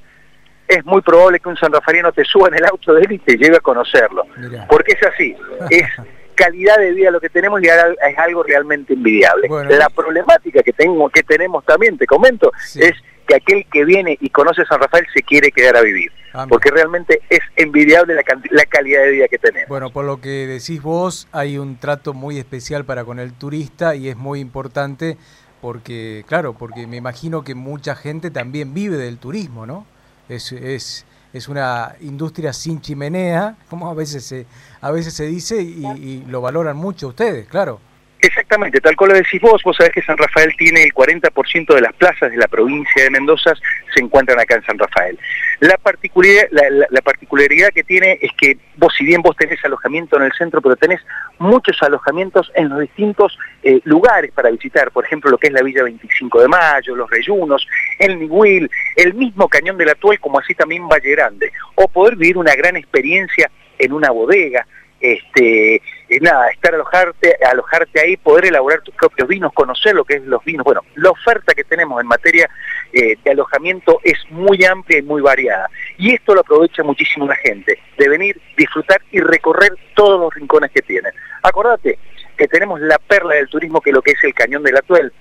Es 0.72 0.86
muy 0.86 1.02
probable 1.02 1.40
que 1.40 1.50
un 1.50 1.58
sanrafaeliano 1.58 2.12
te 2.12 2.24
suba 2.24 2.48
en 2.48 2.56
el 2.56 2.66
auto 2.66 2.94
de 2.94 3.02
él 3.02 3.12
y 3.14 3.20
te 3.20 3.36
lleve 3.38 3.58
a 3.58 3.60
conocerlo. 3.60 4.24
Mirá. 4.38 4.68
Porque 4.68 4.94
es 4.94 5.06
así, 5.08 5.36
es 5.70 5.84
calidad 6.36 6.78
de 6.78 6.94
vida 6.94 7.12
lo 7.12 7.20
que 7.20 7.30
tenemos 7.30 7.62
y 7.62 7.68
es 7.68 8.18
algo 8.18 8.44
realmente 8.44 8.94
envidiable. 8.94 9.48
Bueno. 9.48 9.70
La 9.70 9.90
problemática 9.90 10.64
que, 10.64 10.74
tengo, 10.74 11.10
que 11.10 11.24
tenemos 11.24 11.66
también, 11.66 11.98
te 11.98 12.06
comento, 12.08 12.52
Sí. 12.64 12.80
es 12.82 12.94
que 13.28 13.36
aquel 13.36 13.66
que 13.72 13.86
viene 13.86 14.18
y 14.20 14.30
conoce 14.30 14.66
San 14.66 14.80
Rafael 14.80 15.06
se 15.14 15.22
quiere 15.24 15.52
quedar 15.52 15.76
a 15.78 15.82
vivir. 15.82 16.12
Ah, 16.34 16.46
porque 16.48 16.72
realmente 16.72 17.22
es 17.30 17.42
envidiable 17.58 18.16
la, 18.16 18.24
la 18.52 18.66
calidad 18.66 19.02
de 19.04 19.12
vida 19.12 19.28
que 19.28 19.38
tenemos. 19.38 19.68
Bueno, 19.68 19.90
por 19.90 20.06
lo 20.06 20.22
que 20.22 20.48
decís 20.48 20.82
vos, 20.82 21.28
hay 21.34 21.58
un 21.58 21.78
trato 21.78 22.14
muy 22.14 22.38
especial 22.40 22.86
para 22.86 23.04
con 23.04 23.20
el 23.20 23.34
turista 23.34 23.96
y 23.96 24.08
es 24.08 24.16
muy 24.16 24.40
importante 24.40 25.18
porque, 25.60 26.24
claro, 26.28 26.54
porque 26.54 26.88
me 26.88 26.98
imagino 26.98 27.44
que 27.44 27.54
mucha 27.54 27.96
gente 27.96 28.32
también 28.32 28.74
vive 28.74 28.96
del 28.98 29.18
turismo, 29.18 29.66
¿no? 29.66 29.86
Es, 30.32 30.52
es, 30.52 31.06
es 31.34 31.48
una 31.48 31.96
industria 32.02 32.54
sin 32.54 32.82
chimenea, 32.82 33.58
como 33.70 33.90
a 33.90 33.94
veces 33.94 34.24
se, 34.26 34.46
a 34.80 34.92
veces 34.92 35.14
se 35.14 35.26
dice, 35.26 35.62
y, 35.62 35.86
y 35.86 36.26
lo 36.28 36.42
valoran 36.42 36.78
mucho 36.78 37.10
ustedes, 37.10 37.48
claro. 37.48 37.80
Exactamente, 38.24 38.80
tal 38.80 38.96
cual 38.96 39.12
lo 39.12 39.18
decís 39.18 39.42
vos, 39.42 39.64
vos 39.64 39.76
sabés 39.76 39.94
que 39.94 40.04
San 40.04 40.16
Rafael 40.16 40.54
tiene 40.56 40.84
el 40.84 40.94
40% 40.94 41.74
de 41.74 41.82
las 41.82 41.94
plazas 41.94 42.30
de 42.30 42.38
la 42.38 42.48
provincia 42.48 43.04
de 43.04 43.10
Mendoza 43.10 43.56
se 43.92 44.00
encuentran 44.00 44.40
acá 44.40 44.56
en 44.56 44.64
San 44.64 44.78
Rafael. 44.78 45.18
La 45.60 45.76
particularidad, 45.78 46.44
la, 46.52 47.02
particularidad 47.02 47.70
que 47.70 47.84
tiene 47.84 48.20
es 48.22 48.32
que 48.38 48.58
vos, 48.78 48.94
si 48.96 49.06
bien 49.06 49.24
vos 49.24 49.36
tenés 49.36 49.64
alojamiento 49.66 50.18
en 50.18 50.24
el 50.24 50.34
centro, 50.34 50.62
pero 50.62 50.76
tenés 50.76 51.02
muchos 51.40 51.82
alojamientos 51.82 52.52
en 52.54 52.70
los 52.70 52.82
distintos 52.82 53.36
eh, 53.64 53.82
lugares 53.86 54.32
para 54.32 54.52
visitar, 54.52 54.92
por 54.92 55.04
ejemplo, 55.04 55.32
lo 55.32 55.40
que 55.40 55.48
es 55.48 55.54
la 55.54 55.64
Villa 55.64 55.84
25 55.84 56.42
de 56.42 56.48
Mayo, 56.48 56.96
los 56.96 57.10
Reyunos, 57.10 57.68
el 57.98 58.20
Nihuil, 58.20 58.70
el 58.98 59.16
mismo 59.16 59.50
Cañón 59.50 59.78
del 59.78 59.90
Atuel, 59.90 60.20
como 60.20 60.38
así 60.38 60.54
también 60.54 60.88
Valle 60.88 61.10
Grande, 61.10 61.52
o 61.74 61.88
poder 61.88 62.16
vivir 62.18 62.38
una 62.38 62.54
gran 62.54 62.78
experiencia 62.78 63.50
en 63.80 63.94
una 63.94 64.12
bodega, 64.12 64.68
este, 65.00 65.82
eh, 66.12 66.20
nada, 66.20 66.50
estar 66.50 66.76
alojarte, 66.76 67.38
alojarte 67.50 68.02
ahí, 68.02 68.18
poder 68.18 68.48
elaborar 68.48 68.82
tus 68.82 68.94
propios 68.96 69.30
vinos, 69.30 69.54
conocer 69.54 69.96
lo 69.96 70.04
que 70.04 70.16
es 70.16 70.24
los 70.24 70.44
vinos. 70.44 70.66
Bueno, 70.66 70.82
la 70.96 71.10
oferta 71.10 71.54
que 71.54 71.64
tenemos 71.64 72.02
en 72.02 72.08
materia 72.08 72.50
eh, 72.92 73.16
de 73.24 73.32
alojamiento 73.32 74.02
es 74.04 74.18
muy 74.30 74.62
amplia 74.66 75.00
y 75.00 75.04
muy 75.04 75.22
variada. 75.22 75.70
Y 75.98 76.14
esto 76.14 76.36
lo 76.36 76.42
aprovecha 76.42 76.84
muchísimo 76.84 77.28
la 77.28 77.38
gente, 77.38 77.80
de 77.98 78.10
venir, 78.10 78.42
disfrutar 78.58 79.02
y 79.10 79.22
recorrer 79.22 79.72
todos 79.96 80.20
los 80.20 80.34
rincones 80.34 80.72
que 80.72 80.82
tienen. 80.82 81.14
Acordate 81.44 81.98
que 82.36 82.48
tenemos 82.50 82.82
la 82.82 82.98
perla 82.98 83.36
del 83.36 83.48
turismo, 83.48 83.80
que 83.80 83.92
es 83.92 83.94
lo 83.94 84.02
que 84.02 84.12
es 84.12 84.24
el 84.26 84.34
Cañón 84.34 84.64
del 84.64 84.76
Atuel. 84.76 85.14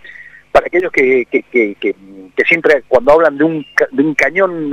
Para 0.51 0.67
aquellos 0.67 0.91
que, 0.91 1.25
que, 1.31 1.45
que, 1.53 1.95
siempre 2.49 2.83
cuando 2.89 3.13
hablan 3.13 3.39
de 3.39 3.45
un, 3.45 3.65
de 3.93 4.03
un 4.03 4.17
cañón 4.17 4.73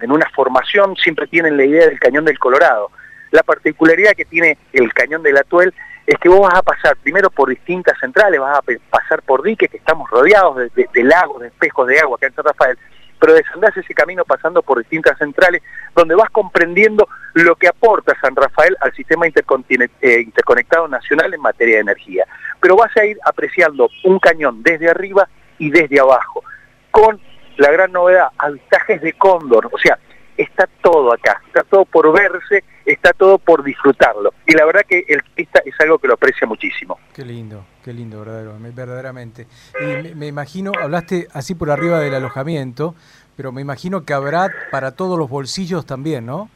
en 0.00 0.10
una 0.10 0.30
formación, 0.30 0.96
siempre 0.96 1.26
tienen 1.26 1.58
la 1.58 1.66
idea 1.66 1.88
del 1.88 2.00
Cañón 2.00 2.24
del 2.24 2.38
Colorado 2.38 2.90
la 3.32 3.42
particularidad 3.42 4.12
que 4.12 4.24
tiene 4.24 4.58
el 4.72 4.92
cañón 4.92 5.22
del 5.22 5.38
Atuel 5.38 5.74
es 6.06 6.16
que 6.18 6.28
vos 6.28 6.40
vas 6.40 6.54
a 6.54 6.62
pasar 6.62 6.96
primero 6.96 7.30
por 7.30 7.48
distintas 7.48 7.98
centrales, 7.98 8.38
vas 8.38 8.58
a 8.58 8.62
pasar 8.90 9.22
por 9.22 9.42
diques, 9.42 9.70
que 9.70 9.78
estamos 9.78 10.08
rodeados 10.10 10.56
de, 10.74 11.04
lagos, 11.04 11.40
de 11.40 11.48
espejos 11.48 11.88
de 11.88 11.98
agua 11.98 12.16
acá 12.16 12.26
en 12.26 12.34
San 12.34 12.44
Rafael, 12.44 12.78
pero 13.18 13.34
desandás 13.34 13.76
ese 13.76 13.94
camino 13.94 14.24
pasando 14.24 14.62
por 14.62 14.78
distintas 14.78 15.16
centrales, 15.16 15.62
donde 15.94 16.14
vas 16.14 16.28
comprendiendo 16.30 17.08
lo 17.34 17.54
que 17.54 17.68
aporta 17.68 18.18
San 18.20 18.34
Rafael 18.34 18.76
al 18.80 18.92
sistema 18.94 19.26
eh, 19.26 20.20
interconectado 20.20 20.88
nacional 20.88 21.32
en 21.32 21.40
materia 21.40 21.76
de 21.76 21.82
energía. 21.82 22.26
Pero 22.60 22.76
vas 22.76 22.94
a 22.96 23.04
ir 23.04 23.16
apreciando 23.24 23.88
un 24.04 24.18
cañón 24.18 24.62
desde 24.62 24.90
arriba 24.90 25.28
y 25.58 25.70
desde 25.70 26.00
abajo, 26.00 26.42
con 26.90 27.20
la 27.58 27.70
gran 27.70 27.92
novedad, 27.92 28.28
avistajes 28.38 29.00
de 29.00 29.12
cóndor, 29.12 29.70
o 29.72 29.78
sea, 29.78 29.98
está 30.42 30.68
todo 30.82 31.12
acá, 31.12 31.40
está 31.46 31.62
todo 31.64 31.84
por 31.84 32.12
verse, 32.12 32.64
está 32.84 33.12
todo 33.12 33.38
por 33.38 33.62
disfrutarlo. 33.62 34.32
Y 34.46 34.52
la 34.54 34.64
verdad 34.64 34.82
que 34.88 35.04
el 35.08 35.22
turista 35.22 35.62
es 35.64 35.74
algo 35.80 35.98
que 35.98 36.08
lo 36.08 36.14
aprecia 36.14 36.46
muchísimo. 36.46 36.98
Qué 37.14 37.24
lindo, 37.24 37.64
qué 37.84 37.92
lindo, 37.92 38.24
verdaderamente. 38.24 39.46
Y 39.80 40.14
me, 40.14 40.26
imagino, 40.26 40.72
hablaste 40.80 41.28
así 41.32 41.54
por 41.54 41.70
arriba 41.70 42.00
del 42.00 42.14
alojamiento, 42.14 42.94
pero 43.36 43.52
me 43.52 43.60
imagino 43.60 44.04
que 44.04 44.12
habrá 44.12 44.50
para 44.70 44.92
todos 44.92 45.18
los 45.18 45.28
bolsillos 45.28 45.86
también, 45.86 46.26
¿no? 46.26 46.50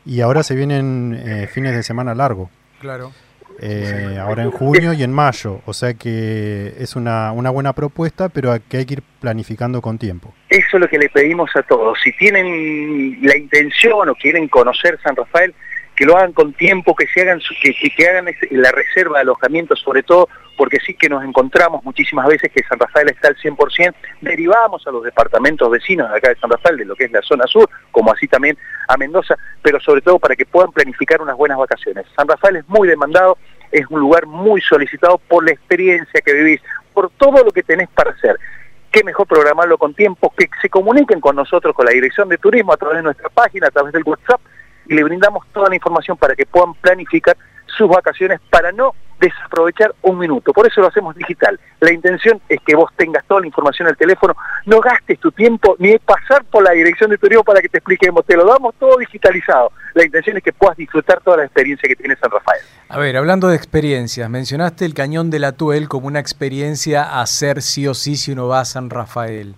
y 0.04 0.20
ahora 0.20 0.42
se 0.42 0.54
vienen 0.54 1.20
eh, 1.24 1.46
fines 1.46 1.74
de 1.74 1.82
semana 1.82 2.14
largo. 2.14 2.50
Claro. 2.80 3.12
Eh, 3.60 4.18
ahora 4.20 4.42
en 4.42 4.50
junio 4.50 4.92
y 4.92 5.02
en 5.02 5.12
mayo. 5.12 5.60
O 5.66 5.72
sea 5.72 5.94
que 5.94 6.74
es 6.78 6.96
una, 6.96 7.32
una 7.32 7.50
buena 7.50 7.72
propuesta, 7.72 8.28
pero 8.28 8.52
que 8.68 8.78
hay 8.78 8.84
que 8.84 8.94
ir 8.94 9.02
planificando 9.20 9.80
con 9.80 9.98
tiempo. 9.98 10.34
Eso 10.48 10.76
es 10.76 10.80
lo 10.80 10.88
que 10.88 10.98
le 10.98 11.08
pedimos 11.08 11.50
a 11.54 11.62
todos. 11.62 11.98
Si 12.02 12.12
tienen 12.16 13.18
la 13.22 13.36
intención 13.36 14.08
o 14.08 14.14
quieren 14.14 14.48
conocer 14.48 14.98
San 15.02 15.14
Rafael, 15.14 15.54
que 15.94 16.04
lo 16.04 16.16
hagan 16.16 16.32
con 16.32 16.52
tiempo, 16.52 16.94
que 16.94 17.06
se 17.06 17.22
hagan 17.22 17.40
que, 17.62 17.72
que 17.72 18.08
hagan 18.08 18.26
la 18.50 18.72
reserva 18.72 19.18
de 19.18 19.22
alojamiento, 19.22 19.76
sobre 19.76 20.02
todo 20.02 20.28
porque 20.56 20.78
sí 20.80 20.94
que 20.94 21.08
nos 21.08 21.24
encontramos 21.24 21.84
muchísimas 21.84 22.26
veces 22.26 22.50
que 22.52 22.62
San 22.64 22.78
Rafael 22.78 23.08
está 23.08 23.28
al 23.28 23.36
100%, 23.36 23.94
derivamos 24.20 24.86
a 24.86 24.90
los 24.90 25.02
departamentos 25.02 25.70
vecinos 25.70 26.10
de 26.10 26.16
acá 26.16 26.28
de 26.28 26.36
San 26.36 26.50
Rafael, 26.50 26.76
de 26.76 26.84
lo 26.84 26.94
que 26.94 27.04
es 27.04 27.12
la 27.12 27.22
zona 27.22 27.46
sur, 27.46 27.68
como 27.90 28.12
así 28.12 28.28
también 28.28 28.56
a 28.88 28.96
Mendoza, 28.96 29.36
pero 29.62 29.80
sobre 29.80 30.00
todo 30.00 30.18
para 30.18 30.36
que 30.36 30.46
puedan 30.46 30.72
planificar 30.72 31.20
unas 31.20 31.36
buenas 31.36 31.58
vacaciones. 31.58 32.06
San 32.16 32.28
Rafael 32.28 32.56
es 32.56 32.68
muy 32.68 32.88
demandado, 32.88 33.38
es 33.72 33.86
un 33.90 34.00
lugar 34.00 34.26
muy 34.26 34.60
solicitado 34.60 35.18
por 35.18 35.44
la 35.44 35.52
experiencia 35.52 36.20
que 36.20 36.32
vivís, 36.32 36.60
por 36.92 37.10
todo 37.10 37.42
lo 37.44 37.50
que 37.50 37.62
tenés 37.62 37.88
para 37.88 38.12
hacer. 38.12 38.38
Qué 38.90 39.02
mejor 39.02 39.26
programarlo 39.26 39.76
con 39.76 39.92
tiempo, 39.94 40.32
que 40.36 40.48
se 40.62 40.68
comuniquen 40.68 41.20
con 41.20 41.34
nosotros, 41.34 41.74
con 41.74 41.86
la 41.86 41.90
Dirección 41.90 42.28
de 42.28 42.38
Turismo, 42.38 42.72
a 42.72 42.76
través 42.76 42.98
de 42.98 43.02
nuestra 43.02 43.28
página, 43.28 43.66
a 43.66 43.70
través 43.70 43.92
del 43.92 44.04
WhatsApp, 44.04 44.40
y 44.86 44.94
le 44.94 45.04
brindamos 45.04 45.46
toda 45.52 45.68
la 45.68 45.74
información 45.74 46.16
para 46.16 46.34
que 46.34 46.46
puedan 46.46 46.74
planificar 46.74 47.36
sus 47.66 47.88
vacaciones 47.88 48.40
para 48.50 48.72
no 48.72 48.94
desaprovechar 49.20 49.94
un 50.02 50.18
minuto. 50.18 50.52
Por 50.52 50.66
eso 50.66 50.80
lo 50.80 50.88
hacemos 50.88 51.14
digital. 51.14 51.58
La 51.80 51.92
intención 51.92 52.40
es 52.48 52.58
que 52.66 52.74
vos 52.74 52.90
tengas 52.96 53.24
toda 53.26 53.40
la 53.40 53.46
información 53.46 53.88
al 53.88 53.96
teléfono, 53.96 54.34
no 54.66 54.80
gastes 54.80 55.18
tu 55.20 55.30
tiempo 55.32 55.76
ni 55.78 55.98
pasar 55.98 56.44
por 56.44 56.62
la 56.62 56.72
dirección 56.72 57.10
de 57.10 57.18
turismo 57.18 57.44
para 57.44 57.60
que 57.60 57.68
te 57.68 57.78
expliquemos, 57.78 58.24
te 58.26 58.36
lo 58.36 58.44
damos 58.44 58.74
todo 58.78 58.96
digitalizado. 58.98 59.72
La 59.94 60.04
intención 60.04 60.36
es 60.36 60.42
que 60.42 60.52
puedas 60.52 60.76
disfrutar 60.76 61.20
toda 61.22 61.38
la 61.38 61.44
experiencia 61.44 61.88
que 61.88 61.96
tiene 61.96 62.16
San 62.16 62.30
Rafael. 62.30 62.60
A 62.88 62.98
ver, 62.98 63.16
hablando 63.16 63.48
de 63.48 63.56
experiencias, 63.56 64.28
mencionaste 64.28 64.84
el 64.84 64.94
Cañón 64.94 65.30
de 65.30 65.38
la 65.38 65.52
Tuel 65.52 65.88
como 65.88 66.06
una 66.06 66.20
experiencia 66.20 67.04
a 67.04 67.22
hacer 67.22 67.62
sí 67.62 67.86
o 67.86 67.94
sí 67.94 68.16
si 68.16 68.32
uno 68.32 68.48
va 68.48 68.60
a 68.60 68.64
San 68.64 68.90
Rafael. 68.90 69.54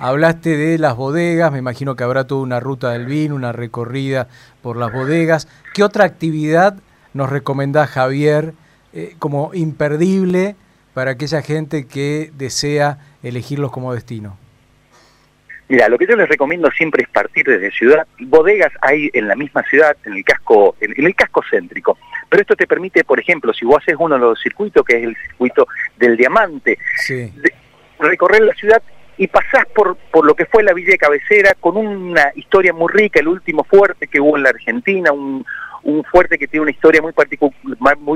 Hablaste 0.00 0.56
de 0.56 0.78
las 0.78 0.94
bodegas, 0.94 1.50
me 1.50 1.58
imagino 1.58 1.96
que 1.96 2.04
habrá 2.04 2.24
toda 2.24 2.42
una 2.42 2.60
ruta 2.60 2.90
del 2.90 3.06
vino, 3.06 3.34
una 3.34 3.50
recorrida 3.50 4.28
por 4.68 4.76
las 4.76 4.92
bodegas. 4.92 5.48
¿Qué 5.72 5.82
otra 5.82 6.04
actividad 6.04 6.74
nos 7.14 7.30
recomienda 7.30 7.86
Javier? 7.86 8.52
Eh, 8.92 9.14
como 9.18 9.54
imperdible 9.54 10.56
para 10.92 11.12
aquella 11.12 11.40
gente 11.40 11.86
que 11.86 12.30
desea 12.34 12.98
elegirlos 13.22 13.72
como 13.72 13.94
destino? 13.94 14.36
Mira, 15.68 15.88
lo 15.88 15.96
que 15.96 16.06
yo 16.06 16.16
les 16.16 16.28
recomiendo 16.28 16.70
siempre 16.70 17.04
es 17.04 17.08
partir 17.08 17.46
desde 17.46 17.70
ciudad. 17.70 18.06
Bodegas 18.20 18.70
hay 18.82 19.08
en 19.14 19.26
la 19.26 19.36
misma 19.36 19.62
ciudad, 19.62 19.96
en 20.04 20.12
el 20.12 20.22
casco, 20.22 20.76
en, 20.82 21.02
el 21.02 21.14
casco 21.14 21.42
céntrico. 21.50 21.96
Pero 22.28 22.42
esto 22.42 22.54
te 22.54 22.66
permite, 22.66 23.04
por 23.04 23.18
ejemplo, 23.18 23.54
si 23.54 23.64
vos 23.64 23.78
haces 23.78 23.96
uno 23.98 24.16
de 24.16 24.20
los 24.20 24.38
circuitos, 24.38 24.84
que 24.84 24.98
es 24.98 25.04
el 25.04 25.16
circuito 25.16 25.66
del 25.96 26.14
diamante, 26.14 26.76
recorrer 27.98 28.42
la 28.42 28.52
ciudad 28.52 28.82
y 29.18 29.26
pasás 29.26 29.66
por, 29.74 29.96
por 30.10 30.24
lo 30.24 30.34
que 30.34 30.46
fue 30.46 30.62
la 30.62 30.72
Villa 30.72 30.92
de 30.92 30.98
Cabecera 30.98 31.54
con 31.60 31.76
una 31.76 32.32
historia 32.36 32.72
muy 32.72 32.88
rica, 32.92 33.20
el 33.20 33.28
último 33.28 33.64
fuerte 33.64 34.06
que 34.06 34.20
hubo 34.20 34.36
en 34.36 34.44
la 34.44 34.50
Argentina, 34.50 35.12
un, 35.12 35.44
un 35.82 36.04
fuerte 36.04 36.38
que 36.38 36.46
tiene 36.46 36.62
una 36.62 36.70
historia 36.70 37.02
muy, 37.02 37.12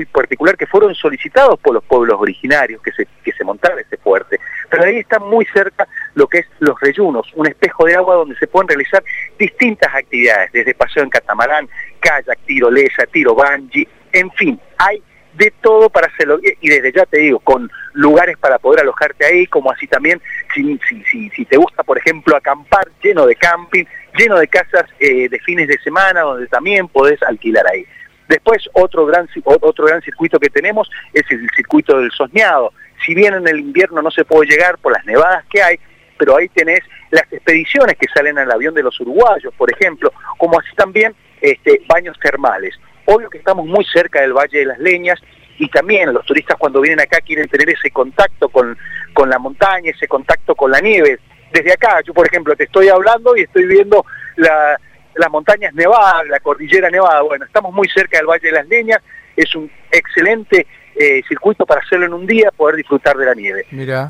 particular, 0.05 0.57
que 0.57 0.65
fueron 0.65 0.95
solicitados 0.95 1.59
por 1.59 1.73
los 1.73 1.83
pueblos 1.83 2.17
originarios 2.19 2.81
que 2.81 2.91
se, 2.91 3.07
que 3.23 3.31
se 3.31 3.43
montara 3.43 3.81
ese 3.81 3.97
fuerte. 3.97 4.39
Pero 4.69 4.83
ahí 4.83 4.97
está 4.97 5.19
muy 5.19 5.45
cerca 5.53 5.87
lo 6.15 6.27
que 6.27 6.39
es 6.39 6.45
los 6.59 6.79
reyunos, 6.79 7.31
un 7.35 7.47
espejo 7.47 7.85
de 7.85 7.95
agua 7.95 8.15
donde 8.15 8.35
se 8.37 8.47
pueden 8.47 8.67
realizar 8.67 9.03
distintas 9.37 9.93
actividades, 9.93 10.51
desde 10.51 10.73
paseo 10.73 11.03
en 11.03 11.09
catamarán, 11.09 11.67
kayak, 11.99 12.39
tirolesa, 12.45 13.05
tiro 13.07 13.35
bungee, 13.35 13.87
en 14.11 14.31
fin, 14.31 14.59
hay 14.77 15.01
de 15.35 15.53
todo 15.61 15.89
para 15.89 16.07
hacerlo. 16.07 16.39
Y 16.61 16.69
desde 16.69 16.91
ya 16.91 17.05
te 17.05 17.19
digo, 17.19 17.39
con 17.39 17.69
lugares 17.93 18.37
para 18.37 18.59
poder 18.59 18.81
alojarte 18.81 19.25
ahí, 19.25 19.47
como 19.47 19.71
así 19.71 19.87
también, 19.87 20.21
si, 20.53 20.79
si, 21.09 21.29
si, 21.29 21.45
te 21.45 21.57
gusta, 21.57 21.83
por 21.83 21.97
ejemplo, 21.97 22.35
acampar, 22.35 22.87
lleno 23.01 23.25
de 23.25 23.35
camping, 23.35 23.85
lleno 24.17 24.37
de 24.39 24.47
casas 24.47 24.85
eh, 24.99 25.29
de 25.29 25.39
fines 25.39 25.67
de 25.67 25.77
semana, 25.79 26.21
donde 26.21 26.47
también 26.47 26.87
podés 26.87 27.21
alquilar 27.23 27.65
ahí. 27.67 27.85
Después, 28.27 28.69
otro 28.73 29.05
gran, 29.05 29.27
otro 29.43 29.85
gran 29.85 30.01
circuito 30.01 30.39
que 30.39 30.49
tenemos 30.49 30.89
es 31.13 31.23
el 31.29 31.47
circuito 31.55 31.99
del 31.99 32.11
Sosneado. 32.11 32.73
Si 33.05 33.13
bien 33.13 33.33
en 33.33 33.47
el 33.47 33.59
invierno 33.59 34.01
no 34.01 34.11
se 34.11 34.23
puede 34.23 34.49
llegar 34.49 34.77
por 34.77 34.93
las 34.93 35.05
nevadas 35.05 35.43
que 35.49 35.61
hay, 35.61 35.77
pero 36.17 36.37
ahí 36.37 36.47
tenés 36.49 36.79
las 37.11 37.31
expediciones 37.31 37.97
que 37.97 38.07
salen 38.13 38.37
al 38.37 38.51
avión 38.51 38.73
de 38.73 38.83
los 38.83 38.99
uruguayos, 38.99 39.53
por 39.55 39.71
ejemplo, 39.71 40.11
como 40.37 40.59
así 40.59 40.73
también 40.75 41.13
este, 41.41 41.81
baños 41.87 42.17
termales. 42.19 42.79
Obvio 43.05 43.29
que 43.29 43.37
estamos 43.37 43.65
muy 43.65 43.85
cerca 43.85 44.21
del 44.21 44.33
Valle 44.33 44.59
de 44.59 44.65
las 44.65 44.79
Leñas 44.79 45.19
y 45.59 45.67
también 45.69 46.13
los 46.13 46.25
turistas 46.25 46.57
cuando 46.57 46.81
vienen 46.81 47.01
acá 47.01 47.21
quieren 47.21 47.47
tener 47.47 47.69
ese 47.69 47.91
contacto 47.91 48.49
con, 48.49 48.77
con 49.13 49.29
la 49.29 49.39
montaña, 49.39 49.91
ese 49.91 50.07
contacto 50.07 50.55
con 50.55 50.71
la 50.71 50.79
nieve. 50.79 51.19
Desde 51.51 51.73
acá, 51.73 52.01
yo 52.05 52.13
por 52.13 52.27
ejemplo 52.27 52.55
te 52.55 52.63
estoy 52.63 52.89
hablando 52.89 53.35
y 53.35 53.41
estoy 53.41 53.65
viendo 53.65 54.05
la, 54.37 54.79
las 55.15 55.29
montañas 55.29 55.73
nevadas, 55.73 56.27
la 56.27 56.39
cordillera 56.39 56.89
nevada. 56.89 57.21
Bueno, 57.21 57.45
estamos 57.45 57.73
muy 57.73 57.87
cerca 57.89 58.17
del 58.17 58.27
Valle 58.27 58.47
de 58.47 58.53
las 58.53 58.67
Leñas, 58.67 58.99
es 59.35 59.53
un 59.55 59.69
excelente 59.91 60.65
eh, 60.95 61.21
circuito 61.27 61.65
para 61.65 61.81
hacerlo 61.81 62.05
en 62.05 62.13
un 62.13 62.25
día, 62.25 62.51
poder 62.51 62.75
disfrutar 62.75 63.15
de 63.15 63.25
la 63.25 63.33
nieve. 63.33 63.65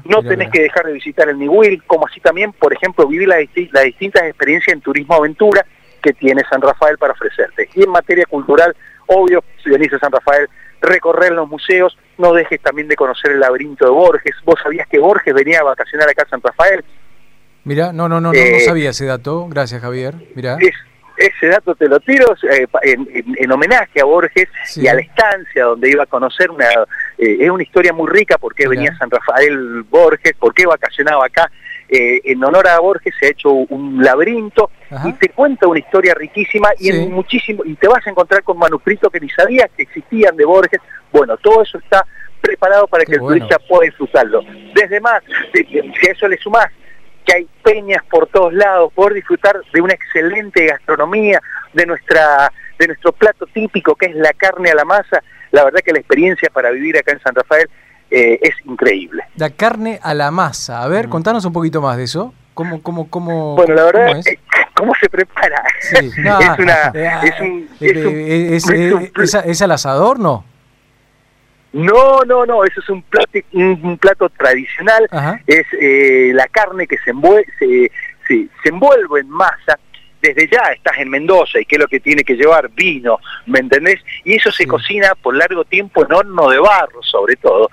no 0.05 0.21
tenés 0.21 0.49
que 0.51 0.61
dejar 0.61 0.85
de 0.85 0.93
visitar 0.93 1.29
el 1.29 1.39
Niwil, 1.39 1.83
como 1.85 2.07
así 2.07 2.19
también, 2.19 2.51
por 2.53 2.73
ejemplo, 2.73 3.07
vivir 3.07 3.27
las 3.27 3.39
distintas 3.39 4.23
experiencias 4.23 4.73
en 4.73 4.81
turismo 4.81 5.15
aventura 5.15 5.65
que 6.03 6.13
tiene 6.13 6.43
San 6.49 6.61
Rafael 6.61 6.97
para 6.99 7.13
ofrecerte. 7.13 7.67
Y 7.73 7.83
en 7.83 7.89
materia 7.89 8.25
cultural, 8.27 8.75
obvio, 9.07 9.43
si 9.63 9.69
venís 9.71 9.91
a 9.93 9.99
San 9.99 10.11
Rafael, 10.11 10.47
recorrer 10.81 11.31
los 11.31 11.47
museos, 11.47 11.97
no 12.17 12.33
dejes 12.33 12.61
también 12.61 12.87
de 12.89 12.95
conocer 12.95 13.31
el 13.31 13.39
laberinto 13.39 13.85
de 13.85 13.91
Borges. 13.91 14.35
¿Vos 14.43 14.59
sabías 14.61 14.87
que 14.87 14.99
Borges 14.99 15.33
venía 15.33 15.61
a 15.61 15.63
vacacionar 15.63 16.09
acá 16.09 16.23
a 16.23 16.29
San 16.29 16.41
Rafael? 16.41 16.83
Mira, 17.63 17.93
no, 17.93 18.09
no, 18.09 18.19
no, 18.19 18.33
no, 18.33 18.37
Eh, 18.37 18.59
sabía 18.59 18.89
ese 18.89 19.05
dato. 19.05 19.47
Gracias, 19.47 19.81
Javier. 19.81 20.13
Mira. 20.35 20.57
ese 21.15 21.47
dato 21.47 21.75
te 21.75 21.87
lo 21.87 21.99
tiro 21.99 22.35
eh, 22.51 22.65
en, 22.81 23.07
en- 23.13 23.35
en 23.37 23.51
homenaje 23.51 24.01
a 24.01 24.03
Borges 24.03 24.49
Sí. 24.65 24.81
y 24.81 24.87
a 24.87 24.95
la 24.95 25.01
estancia 25.01 25.63
donde 25.65 25.89
iba 25.89 26.03
a 26.03 26.07
conocer 26.07 26.49
una... 26.51 26.65
eh, 27.17 27.37
es 27.39 27.49
una 27.49 27.63
historia 27.63 27.93
muy 27.93 28.09
rica 28.11 28.37
porque 28.37 28.67
Mirá. 28.67 28.81
venía 28.81 28.97
San 28.97 29.09
Rafael 29.11 29.83
Borges, 29.83 30.33
por 30.39 30.53
qué 30.53 30.65
vacacionaba 30.65 31.25
acá. 31.27 31.49
Eh, 31.95 32.21
en 32.31 32.43
honor 32.43 32.67
a 32.67 32.79
Borges 32.79 33.13
se 33.19 33.27
ha 33.27 33.29
hecho 33.29 33.51
un 33.51 34.03
laberinto 34.03 34.71
Ajá. 34.89 35.07
y 35.09 35.13
te 35.13 35.29
cuenta 35.29 35.67
una 35.67 35.77
historia 35.77 36.15
riquísima 36.15 36.69
y 36.79 36.85
Sí. 36.85 36.89
en 36.89 37.11
muchísimo 37.11 37.61
y 37.63 37.75
te 37.75 37.87
vas 37.87 38.05
a 38.07 38.09
encontrar 38.09 38.41
con 38.41 38.57
manuscritos 38.57 39.11
que 39.11 39.19
ni 39.19 39.29
sabías 39.29 39.69
que 39.77 39.83
existían 39.83 40.35
de 40.35 40.43
Borges. 40.43 40.81
Bueno, 41.11 41.37
todo 41.37 41.61
eso 41.61 41.77
está 41.77 42.03
preparado 42.41 42.87
para 42.87 43.03
Qué 43.05 43.11
que 43.11 43.15
el 43.17 43.21
bueno. 43.21 43.35
turista 43.37 43.59
pueda 43.69 43.85
disfrutarlo. 43.85 44.41
Desde 44.73 44.99
más, 45.01 45.21
si 45.53 45.63
si 45.65 45.77
a 46.07 46.11
eso 46.11 46.27
le 46.27 46.37
sumás 46.39 46.65
que 47.25 47.35
hay 47.35 47.47
peñas 47.61 48.03
por 48.09 48.25
todos 48.25 48.51
lados, 48.55 48.91
poder 48.93 49.13
disfrutar 49.13 49.61
de 49.71 49.79
una 49.79 49.93
excelente 49.93 50.65
gastronomía, 50.65 51.39
de 51.73 51.85
nuestra 51.85 52.51
de 52.79 52.87
nuestro 52.87 53.11
plato 53.11 53.45
típico 53.53 53.93
que 53.95 54.07
es 54.07 54.15
la 54.15 54.33
carne 54.33 54.71
a 54.71 54.75
la 54.75 54.83
masa, 54.83 55.21
la 55.51 55.63
verdad 55.63 55.81
que 55.85 55.91
la 55.93 55.99
experiencia 55.99 56.49
para 56.51 56.71
vivir 56.71 56.97
acá 56.97 57.11
en 57.11 57.21
San 57.21 57.35
Rafael 57.35 57.69
eh, 58.13 58.39
es 58.41 58.53
increíble. 58.65 59.23
La 59.37 59.49
carne 59.49 59.99
a 60.03 60.13
la 60.13 60.29
masa. 60.31 60.83
A 60.83 60.87
ver, 60.87 61.09
contanos 61.09 61.43
un 61.45 61.53
poquito 61.53 61.81
más 61.81 61.97
de 61.97 62.03
eso. 62.03 62.33
¿Cómo, 62.53 62.81
cómo, 62.83 63.09
cómo, 63.09 63.55
Bueno, 63.55 63.73
la 63.73 63.83
verdad, 63.85 64.07
cómo 64.09 64.19
es? 64.19 64.27
eh, 64.27 64.39
¿cómo 64.75 64.93
se 65.01 65.09
prepara? 65.09 65.63
Sí. 65.81 66.11
No, 66.19 66.39
es 66.39 66.59
una 66.59 66.91
eh, 66.93 67.19
es 67.23 67.39
un, 67.41 67.69
es 67.79 68.05
un- 68.05 68.19
es- 68.19 68.69
es 68.69 68.93
un 68.93 69.11
¿es, 69.23 69.33
es 69.33 69.61
al 69.63 69.71
asador, 69.71 70.19
no? 70.19 70.45
No, 71.71 72.21
no, 72.27 72.45
no, 72.45 72.63
eso 72.63 72.79
es 72.81 72.89
un 72.89 73.01
plato, 73.01 73.39
un, 73.53 73.79
un 73.83 73.97
plato 73.97 74.29
tradicional, 74.29 75.07
Ajá. 75.09 75.41
es 75.47 75.65
eh, 75.81 76.31
la 76.35 76.47
carne 76.47 76.85
que 76.85 76.97
se, 76.99 77.09
envuelve, 77.09 77.47
se, 77.57 77.91
se- 78.27 78.47
se 78.61 78.69
envuelve 78.69 79.21
en 79.21 79.29
masa, 79.29 79.79
desde 80.21 80.47
ya 80.51 80.59
estás 80.75 80.99
en 80.99 81.09
Mendoza 81.09 81.59
y 81.59 81.65
qué 81.65 81.75
es 81.77 81.81
lo 81.81 81.87
que 81.87 81.99
tiene 81.99 82.23
que 82.23 82.35
llevar 82.35 82.69
vino, 82.69 83.17
¿me 83.47 83.57
entendés? 83.59 83.99
Y 84.23 84.35
eso 84.35 84.51
se 84.51 84.63
Sí. 84.63 84.69
cocina 84.69 85.15
por 85.19 85.35
largo 85.35 85.65
tiempo 85.65 86.05
en 86.05 86.13
horno 86.13 86.47
de 86.49 86.59
barro 86.59 87.01
sobre 87.01 87.35
todo, 87.37 87.71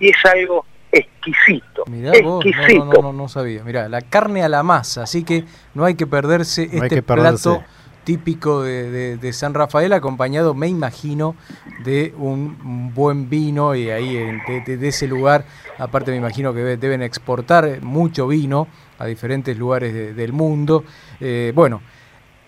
y 0.00 0.08
es 0.10 0.16
algo 0.24 0.64
exquisito, 0.90 1.84
Mirá 1.86 2.12
vos, 2.22 2.44
no, 2.44 2.50
exquisito. 2.50 2.84
no, 2.84 2.92
no, 2.92 3.02
no, 3.02 3.12
no 3.12 3.28
sabía. 3.28 3.64
Mirá, 3.64 3.88
la 3.88 4.02
carne 4.02 4.42
a 4.42 4.48
la 4.48 4.62
masa, 4.62 5.04
así 5.04 5.24
que 5.24 5.44
no 5.74 5.84
hay 5.84 5.94
que 5.94 6.06
perderse 6.06 6.64
este 6.64 6.88
que 6.96 7.02
perderse. 7.02 7.48
plato 7.48 7.64
típico 8.04 8.62
de, 8.62 8.90
de- 8.90 9.16
de 9.16 9.32
San 9.32 9.54
Rafael, 9.54 9.92
acompañado, 9.92 10.54
me 10.54 10.66
imagino, 10.68 11.36
de 11.84 12.12
un, 12.18 12.92
buen 12.94 13.30
vino 13.30 13.74
y 13.76 13.90
ahí 13.90 14.16
en- 14.16 14.42
de, 14.48 14.60
de- 14.60 14.76
de 14.76 14.88
ese 14.88 15.06
lugar, 15.06 15.44
aparte 15.78 16.10
me 16.10 16.16
imagino 16.16 16.52
que 16.52 16.60
de- 16.60 16.76
deben 16.76 17.00
exportar 17.02 17.80
mucho 17.80 18.26
vino 18.26 18.66
a 18.98 19.06
diferentes 19.06 19.56
lugares 19.56 19.94
de- 19.94 20.14
del 20.14 20.32
mundo. 20.32 20.84
Eh, 21.20 21.52
bueno, 21.54 21.80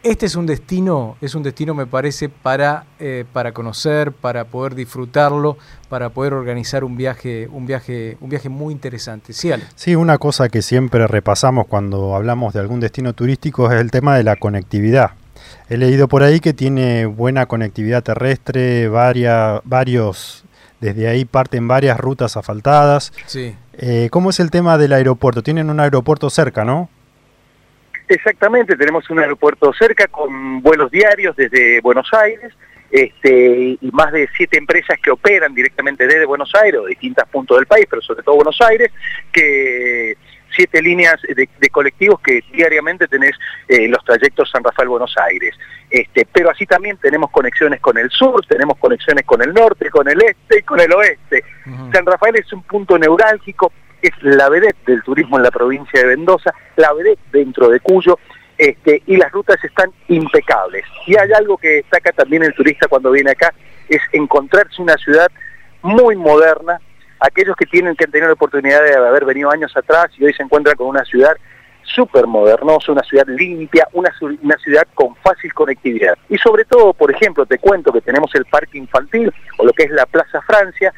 este 0.05 0.27
es 0.27 0.37
un 0.37 0.47
destino, 0.47 1.17
es 1.21 1.35
un 1.35 1.43
destino 1.43 1.75
me 1.75 1.87
parece 1.87 2.29
para, 2.29 2.85
eh, 3.01 3.25
para 3.33 3.53
conocer, 3.53 4.13
para 4.13 4.45
poder 4.45 4.75
disfrutarlo, 4.77 5.57
para 5.89 6.11
poder 6.11 6.35
organizar 6.35 6.85
un 6.85 6.97
viaje, 6.97 7.49
un 7.51 7.67
viaje, 7.67 8.17
un 8.21 8.29
viaje 8.29 8.49
muy 8.49 8.73
interesante. 8.73 9.33
Sí, 9.33 9.51
Ale. 9.51 9.65
Sí, 9.75 9.97
una 9.97 10.19
cosa 10.19 10.49
que 10.49 10.63
siempre 10.63 11.07
repasamos 11.07 11.67
cuando 11.67 12.15
hablamos 12.15 12.55
de 12.55 12.61
algún 12.61 12.79
destino 12.81 13.15
turístico 13.15 13.73
es 13.73 13.81
el 13.81 13.91
tema 13.91 14.17
de 14.17 14.23
la 14.23 14.37
conectividad. 14.37 15.13
He 15.69 15.77
leído 15.77 16.07
por 16.07 16.23
ahí 16.23 16.39
que 16.41 16.53
tiene 16.53 17.07
buena 17.07 17.47
conectividad 17.47 18.03
terrestre, 18.03 18.89
varia- 18.89 19.61
varios, 19.65 20.45
desde 20.81 21.09
ahí 21.09 21.25
parten 21.25 21.67
varias 21.67 21.99
rutas 21.99 22.37
asfaltadas. 22.37 23.13
Sí. 23.27 23.55
Eh, 23.73 24.09
¿Cómo 24.11 24.31
es 24.31 24.39
el 24.41 24.51
tema 24.51 24.79
del 24.79 24.93
aeropuerto? 24.93 25.43
Tienen 25.43 25.71
un 25.71 25.81
aeropuerto 25.81 26.31
cerca, 26.31 26.65
¿no? 26.65 26.89
Exactamente, 28.09 28.77
tenemos 28.77 29.09
un 29.11 29.21
aeropuerto 29.21 29.73
cerca 29.73 30.07
con 30.09 30.61
vuelos 30.61 30.91
diarios 30.91 31.35
desde 31.37 31.81
Buenos 31.81 32.13
Aires 32.13 32.53
este, 32.91 33.79
y 33.81 33.91
más 33.93 34.13
de 34.13 34.29
siete 34.37 34.59
empresas 34.59 34.99
que 35.03 35.11
operan 35.11 35.55
directamente 35.55 36.07
desde 36.07 36.27
Buenos 36.27 36.53
Aires 36.55 36.81
o 36.81 36.87
distintos 36.87 37.29
puntos 37.29 37.57
del 37.57 37.67
país, 37.67 37.87
pero 37.89 38.03
sobre 38.03 38.23
todo 38.23 38.37
Buenos 38.37 38.61
Aires, 38.61 38.93
que 39.33 40.17
siete 40.55 40.81
líneas 40.81 41.21
de, 41.23 41.49
de 41.59 41.71
colectivos 41.71 42.21
que 42.21 42.45
diariamente 42.53 43.09
tenés 43.09 43.37
eh, 43.69 43.89
los 43.89 44.05
trayectos 44.05 44.51
San 44.51 44.63
Rafael-Buenos 44.63 45.15
Aires. 45.19 45.57
Este, 45.91 46.27
pero 46.31 46.51
así 46.51 46.67
también 46.67 46.97
tenemos 46.99 47.31
conexiones 47.31 47.81
con 47.81 47.99
el 47.99 48.11
sur, 48.11 48.45
tenemos 48.47 48.79
conexiones 48.79 49.25
con 49.25 49.43
el 49.43 49.53
norte, 49.53 49.91
con 49.91 50.09
el 50.09 50.21
este 50.23 50.59
y 50.61 50.63
con 50.63 50.81
el 50.81 50.93
oeste. 50.93 51.45
San 51.93 52.07
Rafael 52.07 52.37
es 52.37 52.53
un 52.53 52.63
punto 52.63 52.99
neurálgico, 52.99 53.73
es 54.09 54.23
la 54.23 54.49
vedette 54.49 54.85
del 54.87 55.03
turismo 55.03 55.37
en 55.37 55.45
la 55.45 55.51
provincia 55.51 56.01
de 56.01 56.17
Mendoza, 56.17 56.53
la 56.77 56.93
vedette 56.93 57.21
dentro 57.33 57.69
de 57.69 57.81
Cuyo, 57.81 58.19
este, 58.57 59.03
y 59.07 59.17
las 59.17 59.33
rutas 59.33 59.63
están 59.65 59.91
impecables. 60.09 60.85
Y 61.07 61.17
hay 61.19 61.33
algo 61.33 61.57
que 61.57 61.69
destaca 61.69 62.13
también 62.13 62.45
el 62.45 62.55
turista 62.55 62.87
cuando 62.89 63.11
viene 63.11 63.33
acá, 63.33 63.53
es 63.89 64.01
encontrarse 64.13 64.81
una 64.81 64.97
ciudad 64.97 65.31
muy 65.83 66.17
moderna, 66.17 66.81
aquellos 67.21 67.57
que 67.57 67.67
tienen 67.67 67.97
que 67.97 68.07
tener 68.07 68.29
la 68.29 68.35
oportunidad 68.35 68.83
de 68.85 68.95
haber 68.95 69.25
venido 69.25 69.51
años 69.51 69.77
atrás 69.77 70.07
y 70.19 70.25
hoy 70.25 70.33
se 70.35 70.43
encuentran 70.43 70.77
con 70.77 70.89
una 70.89 71.05
ciudad 71.05 71.37
súper 71.83 72.27
modernosa, 72.27 72.93
una 72.93 73.03
ciudad 73.03 73.27
limpia, 73.27 73.87
una, 73.93 74.11
una 74.43 74.57
ciudad 74.59 74.87
con 74.95 75.15
fácil 75.17 75.53
conectividad. 75.53 76.17
Y 76.29 76.39
sobre 76.39 76.65
todo, 76.65 76.93
por 76.95 77.11
ejemplo, 77.11 77.47
te 77.47 77.59
cuento 77.59 77.93
que 77.93 78.01
tenemos 78.01 78.35
el 78.35 78.45
parque 78.47 78.79
infantil 78.79 79.33
o 79.59 79.65
lo 79.65 79.73
que 79.73 79.85
es 79.85 79.91
la 79.91 80.07
Plaza 80.07 80.41
Francia, 80.43 80.93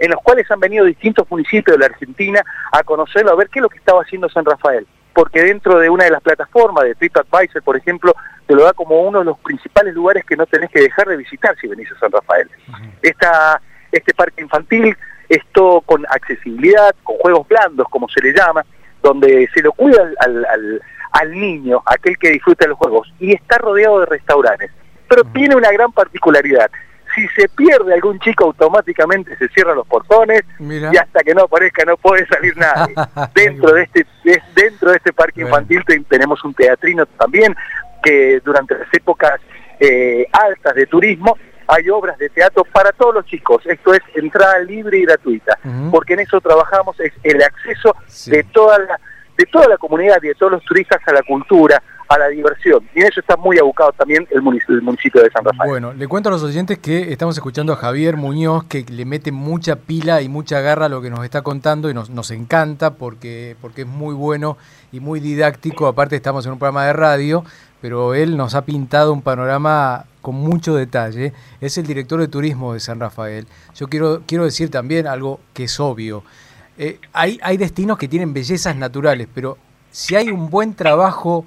en 0.00 0.10
los 0.10 0.20
cuales 0.22 0.50
han 0.50 0.58
venido 0.58 0.84
distintos 0.84 1.30
municipios 1.30 1.76
de 1.76 1.78
la 1.78 1.86
Argentina 1.86 2.42
a 2.72 2.82
conocerlo, 2.82 3.30
a 3.30 3.36
ver 3.36 3.48
qué 3.48 3.60
es 3.60 3.62
lo 3.62 3.68
que 3.68 3.78
estaba 3.78 4.02
haciendo 4.02 4.28
San 4.28 4.44
Rafael. 4.44 4.86
Porque 5.12 5.42
dentro 5.42 5.78
de 5.78 5.90
una 5.90 6.04
de 6.04 6.10
las 6.10 6.22
plataformas 6.22 6.84
de 6.84 6.94
TripAdvisor, 6.94 7.62
por 7.62 7.76
ejemplo, 7.76 8.14
te 8.46 8.54
lo 8.54 8.64
da 8.64 8.72
como 8.72 9.02
uno 9.02 9.20
de 9.20 9.26
los 9.26 9.38
principales 9.40 9.94
lugares 9.94 10.24
que 10.24 10.36
no 10.36 10.46
tenés 10.46 10.70
que 10.70 10.80
dejar 10.80 11.06
de 11.06 11.16
visitar 11.16 11.54
si 11.60 11.68
venís 11.68 11.90
a 11.92 11.98
San 11.98 12.10
Rafael. 12.10 12.48
Esta, 13.02 13.60
este 13.92 14.14
parque 14.14 14.42
infantil 14.42 14.96
esto 15.30 15.80
con 15.86 16.04
accesibilidad, 16.10 16.94
con 17.04 17.16
juegos 17.18 17.46
blandos, 17.46 17.86
como 17.88 18.08
se 18.08 18.20
le 18.20 18.32
llama, 18.32 18.66
donde 19.00 19.48
se 19.54 19.62
lo 19.62 19.72
cuida 19.72 20.02
al, 20.02 20.16
al, 20.18 20.44
al, 20.44 20.82
al 21.12 21.32
niño, 21.32 21.82
aquel 21.86 22.18
que 22.18 22.30
disfruta 22.30 22.64
de 22.64 22.70
los 22.70 22.78
juegos, 22.78 23.12
y 23.20 23.32
está 23.32 23.58
rodeado 23.58 24.00
de 24.00 24.06
restaurantes. 24.06 24.72
Pero 25.08 25.24
tiene 25.32 25.54
una 25.54 25.70
gran 25.70 25.92
particularidad. 25.92 26.70
Si 27.14 27.26
se 27.28 27.48
pierde 27.48 27.94
algún 27.94 28.18
chico, 28.20 28.44
automáticamente 28.44 29.36
se 29.36 29.48
cierran 29.48 29.76
los 29.76 29.86
portones 29.86 30.42
y 30.58 30.96
hasta 30.96 31.22
que 31.24 31.34
no 31.34 31.42
aparezca 31.42 31.84
no 31.84 31.96
puede 31.96 32.26
salir 32.26 32.56
nadie. 32.56 32.94
dentro 33.34 33.72
de 33.72 33.82
este 33.82 34.06
de- 34.24 34.42
dentro 34.54 34.90
de 34.90 34.96
este 34.98 35.12
parque 35.12 35.42
Bueno. 35.42 35.56
infantil 35.56 35.84
te- 35.86 36.00
tenemos 36.08 36.42
un 36.44 36.54
teatrino 36.54 37.06
también 37.06 37.54
que 38.02 38.40
durante 38.44 38.74
las 38.78 38.88
épocas 38.94 39.40
eh, 39.80 40.26
altas 40.32 40.74
de 40.74 40.86
turismo 40.86 41.36
hay 41.66 41.88
obras 41.88 42.18
de 42.18 42.28
teatro 42.30 42.64
para 42.64 42.90
todos 42.92 43.14
los 43.14 43.24
chicos. 43.26 43.64
Esto 43.66 43.94
es 43.94 44.00
entrada 44.14 44.58
libre 44.60 44.98
y 44.98 45.02
gratuita, 45.04 45.56
porque 45.90 46.14
en 46.14 46.20
eso 46.20 46.40
trabajamos 46.40 46.98
es 47.00 47.12
el 47.22 47.40
acceso 47.42 47.94
Sí. 48.06 48.30
de 48.32 48.42
toda 48.44 48.78
la 48.78 49.00
de 49.36 49.46
toda 49.46 49.68
la 49.68 49.78
comunidad 49.78 50.18
y 50.22 50.28
de 50.28 50.34
todos 50.34 50.52
los 50.52 50.64
turistas 50.64 51.00
a 51.06 51.12
la 51.12 51.22
cultura, 51.22 51.82
a 52.10 52.18
la 52.18 52.26
diversión. 52.26 52.82
Y 52.92 53.00
en 53.00 53.06
eso 53.06 53.20
está 53.20 53.36
muy 53.36 53.56
abocado 53.58 53.92
también 53.92 54.26
el 54.30 54.42
municipio, 54.42 54.74
el 54.74 54.82
municipio 54.82 55.22
de 55.22 55.30
San 55.30 55.44
Rafael. 55.44 55.70
Bueno, 55.70 55.92
le 55.92 56.08
cuento 56.08 56.28
a 56.28 56.32
los 56.32 56.42
oyentes 56.42 56.76
que 56.80 57.12
estamos 57.12 57.36
escuchando 57.36 57.72
a 57.72 57.76
Javier 57.76 58.16
Muñoz, 58.16 58.64
que 58.64 58.84
le 58.88 59.04
mete 59.04 59.30
mucha 59.30 59.76
pila 59.76 60.20
y 60.20 60.28
mucha 60.28 60.60
garra 60.60 60.86
a 60.86 60.88
lo 60.88 61.00
que 61.00 61.08
nos 61.08 61.24
está 61.24 61.42
contando 61.42 61.88
y 61.88 61.94
nos, 61.94 62.10
nos 62.10 62.32
encanta 62.32 62.94
porque, 62.94 63.54
porque 63.60 63.82
es 63.82 63.86
muy 63.86 64.12
bueno 64.12 64.58
y 64.90 64.98
muy 64.98 65.20
didáctico. 65.20 65.86
Aparte 65.86 66.16
estamos 66.16 66.44
en 66.46 66.52
un 66.52 66.58
programa 66.58 66.84
de 66.84 66.94
radio, 66.94 67.44
pero 67.80 68.12
él 68.12 68.36
nos 68.36 68.56
ha 68.56 68.64
pintado 68.64 69.12
un 69.12 69.22
panorama 69.22 70.06
con 70.20 70.34
mucho 70.34 70.74
detalle. 70.74 71.32
Es 71.60 71.78
el 71.78 71.86
director 71.86 72.18
de 72.18 72.26
turismo 72.26 72.74
de 72.74 72.80
San 72.80 72.98
Rafael. 72.98 73.46
Yo 73.76 73.86
quiero, 73.86 74.22
quiero 74.26 74.44
decir 74.44 74.68
también 74.68 75.06
algo 75.06 75.38
que 75.54 75.64
es 75.64 75.78
obvio. 75.78 76.24
Eh, 76.76 76.98
hay, 77.12 77.38
hay 77.40 77.56
destinos 77.56 77.98
que 77.98 78.08
tienen 78.08 78.32
bellezas 78.32 78.74
naturales, 78.74 79.28
pero 79.32 79.58
si 79.92 80.16
hay 80.16 80.30
un 80.30 80.50
buen 80.50 80.74
trabajo 80.74 81.46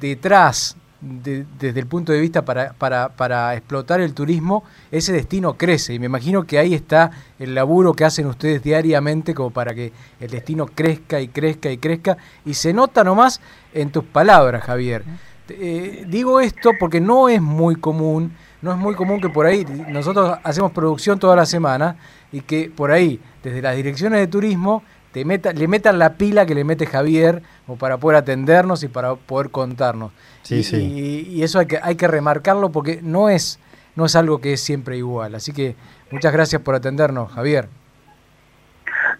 detrás, 0.00 0.76
de- 1.00 1.44
desde 1.58 1.80
el 1.80 1.86
punto 1.86 2.12
de 2.12 2.20
vista 2.20 2.44
para, 2.44 2.72
para, 2.74 3.08
para 3.08 3.54
explotar 3.56 4.00
el 4.00 4.14
turismo, 4.14 4.62
ese 4.90 5.12
destino 5.12 5.54
crece. 5.54 5.94
Y 5.94 5.98
me 5.98 6.06
imagino 6.06 6.44
que 6.44 6.58
ahí 6.58 6.74
está 6.74 7.10
el 7.38 7.54
laburo 7.54 7.92
que 7.94 8.04
hacen 8.04 8.26
ustedes 8.26 8.62
diariamente 8.62 9.34
como 9.34 9.50
para 9.50 9.74
que 9.74 9.92
el 10.20 10.30
destino 10.30 10.66
crezca 10.66 11.20
y 11.20 11.28
crezca 11.28 11.70
y 11.70 11.78
crezca. 11.78 12.16
Y 12.44 12.54
se 12.54 12.72
nota 12.72 13.02
nomás 13.02 13.40
en 13.74 13.90
tus 13.90 14.04
palabras, 14.04 14.62
Javier. 14.64 15.04
Eh, 15.48 16.04
digo 16.08 16.40
esto 16.40 16.70
porque 16.78 17.00
no 17.00 17.28
es 17.28 17.42
muy 17.42 17.74
común, 17.76 18.32
no 18.62 18.70
es 18.70 18.78
muy 18.78 18.94
común 18.94 19.20
que 19.20 19.28
por 19.28 19.44
ahí, 19.44 19.66
nosotros 19.88 20.38
hacemos 20.44 20.70
producción 20.70 21.18
toda 21.18 21.34
la 21.34 21.44
semana 21.44 21.96
y 22.30 22.40
que 22.42 22.70
por 22.74 22.92
ahí, 22.92 23.20
desde 23.42 23.60
las 23.60 23.74
direcciones 23.76 24.20
de 24.20 24.28
turismo, 24.28 24.82
te 25.12 25.24
meta, 25.24 25.52
le 25.52 25.68
metan 25.68 25.98
la 25.98 26.14
pila 26.14 26.46
que 26.46 26.54
le 26.54 26.64
mete 26.64 26.86
Javier 26.86 27.42
o 27.66 27.76
para 27.76 27.98
poder 27.98 28.16
atendernos 28.18 28.82
y 28.82 28.88
para 28.88 29.14
poder 29.14 29.50
contarnos. 29.50 30.12
Sí, 30.42 30.56
y, 30.56 30.62
sí. 30.64 30.76
y- 30.76 31.28
y 31.38 31.42
eso 31.42 31.58
hay 31.58 31.66
que, 31.66 31.78
hay 31.82 31.96
que 31.96 32.08
remarcarlo 32.08 32.70
porque 32.70 33.00
no 33.02 33.28
es, 33.28 33.58
no 33.94 34.06
es 34.06 34.16
algo 34.16 34.40
que 34.40 34.54
es 34.54 34.60
siempre 34.60 34.96
igual. 34.96 35.34
Así 35.34 35.52
que 35.52 35.76
muchas 36.10 36.32
gracias 36.32 36.62
por 36.62 36.74
atendernos, 36.74 37.30
Javier. 37.32 37.68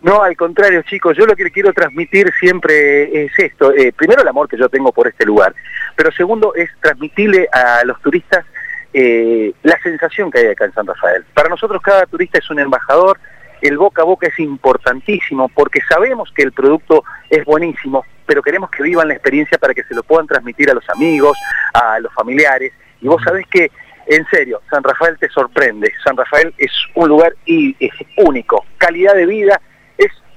No, 0.03 0.23
al 0.23 0.37
contrario, 0.37 0.83
chicos, 0.83 1.17
yo 1.17 1.27
lo 1.27 1.37
que 1.37 1.45
le 1.45 1.51
quiero 1.51 1.73
transmitir 1.73 2.31
siempre 2.41 3.25
es 3.25 3.33
esto. 3.39 3.73
Eh, 3.73 3.93
primero, 3.93 4.23
el 4.23 4.29
amor 4.29 4.49
que 4.49 4.57
yo 4.59 4.69
tengo 4.69 4.91
por 4.93 5.07
este 5.07 5.25
lugar, 5.25 5.55
pero 5.97 6.11
segundo, 6.13 6.55
es 6.55 6.71
transmitirle 6.81 7.49
a 7.53 7.85
los 7.85 8.01
turistas 8.03 8.45
eh, 8.93 9.53
la 9.63 9.79
sensación 9.83 10.31
que 10.31 10.41
hay 10.41 10.47
acá 10.49 10.65
en 10.65 10.73
San 10.75 10.87
Rafael. 10.87 11.25
Para 11.35 11.49
nosotros 11.49 11.81
cada 11.83 12.05
turista 12.07 12.39
es 12.39 12.51
un 12.51 12.59
embajador, 12.59 13.19
el 13.63 13.79
boca 13.79 14.03
a 14.03 14.05
boca 14.05 14.27
es 14.27 14.39
importantísimo 14.39 15.49
porque 15.49 15.81
sabemos 15.89 16.31
que 16.35 16.43
el 16.43 16.53
producto 16.53 17.05
es 17.31 17.45
buenísimo, 17.45 18.05
pero 18.27 18.43
queremos 18.43 18.71
que 18.71 18.83
vivan 18.83 19.09
la 19.09 19.15
experiencia 19.15 19.57
para 19.59 19.73
que 19.73 19.85
se 19.85 19.95
lo 19.95 20.03
puedan 20.03 20.27
transmitir 20.27 20.71
a 20.71 20.75
los 20.75 20.89
amigos, 20.91 21.37
a 21.73 21.99
los 22.01 22.13
familiares. 22.13 22.73
Y 23.01 23.07
vos 23.07 23.23
sabés 23.23 23.47
que, 23.47 23.71
en 24.07 24.27
serio, 24.27 24.61
San 24.69 24.83
Rafael 24.83 25.17
te 25.19 25.29
sorprende. 25.29 25.93
San 26.05 26.17
Rafael 26.17 26.53
es 26.59 26.73
un 26.95 27.09
lugar 27.09 27.35
y 27.47 27.77
es 27.79 27.93
único. 28.17 28.65
Calidad 28.79 29.15
de 29.15 29.27
vida 29.27 29.61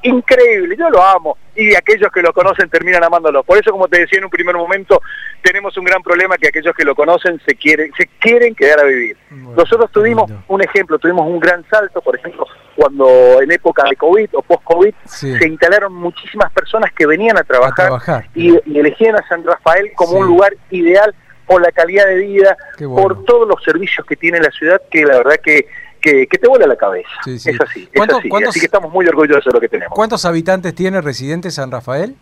increíble, 0.08 0.76
yo 0.78 0.90
lo 0.90 1.04
amo. 1.04 1.38
Y 1.56 1.74
aquellos 1.76 2.12
que 2.12 2.22
lo 2.22 2.34
conocen 2.34 2.70
terminan 2.70 3.04
amándolo. 3.04 3.44
Por 3.44 3.58
eso, 3.58 3.72
como 3.72 3.88
te 3.88 4.00
decía 4.00 4.20
en 4.20 4.26
un 4.26 4.30
primer 4.30 4.56
momento, 4.56 5.02
tenemos 5.42 5.76
un 5.78 5.86
gran 5.86 6.04
problema 6.04 6.38
que 6.38 6.50
aquellos 6.50 6.76
que 6.76 6.84
lo 6.84 6.94
conocen 6.96 7.40
se 7.48 7.56
quieren, 7.56 7.92
se 7.98 8.08
quieren 8.20 8.54
quedar 8.56 8.82
a 8.82 8.84
vivir. 8.84 9.18
Bueno, 9.30 9.54
Nosotros 9.58 9.90
tuvimos 9.92 10.30
lindo. 10.30 10.44
un 10.50 10.62
ejemplo, 10.62 11.00
tuvimos 11.00 11.26
un 11.28 11.40
gran 11.40 11.64
salto, 11.70 12.02
por 12.02 12.18
ejemplo, 12.18 12.46
cuando 12.76 13.42
en 13.42 13.52
época 13.52 13.84
de 13.90 13.96
COVID 13.96 14.30
o 14.34 14.42
post-COVID 14.42 14.94
Sí. 15.06 15.38
se 15.38 15.48
instalaron 15.48 15.94
muchísimas 15.94 16.52
personas 16.52 16.92
que 16.92 17.06
venían 17.08 17.38
a 17.38 17.44
trabajar, 17.44 17.86
trabajar. 17.88 18.26
Y, 18.36 18.54
y 18.66 18.80
elegían 18.80 19.16
a 19.16 19.26
San 19.28 19.44
Rafael 19.46 19.92
como 19.96 20.12
Sí. 20.12 20.18
un 20.18 20.28
lugar 20.28 20.54
ideal 20.72 21.16
por 21.48 21.62
la 21.62 21.72
calidad 21.72 22.08
de 22.08 22.16
vida, 22.16 22.58
bueno. 22.80 22.96
por 22.96 23.24
todos 23.24 23.48
los 23.48 23.64
servicios 23.64 24.06
que 24.08 24.16
tiene 24.16 24.40
la 24.40 24.50
ciudad, 24.50 24.82
que 24.92 25.04
la 25.06 25.18
verdad 25.20 25.36
que, 25.44 25.68
que, 26.06 26.28
que 26.28 26.38
te 26.38 26.48
vuela 26.48 26.68
la 26.68 26.76
cabeza. 26.76 27.10
Sí, 27.24 27.40
sí. 27.40 27.50
Es 27.50 27.60
así, 27.62 27.82
es 27.84 27.90
¿Cuántos- 28.30 28.50
así. 28.50 28.60
que 28.60 28.66
estamos 28.68 28.92
muy 28.92 29.08
orgullosos 29.08 29.46
de 29.46 29.52
lo 29.52 29.60
que 29.60 29.68
tenemos. 29.70 29.94
¿Cuántos 29.96 30.24
habitantes 30.26 30.76
tiene 30.76 31.02
residente 31.02 31.50
San 31.50 31.72
Rafael? 31.72 32.16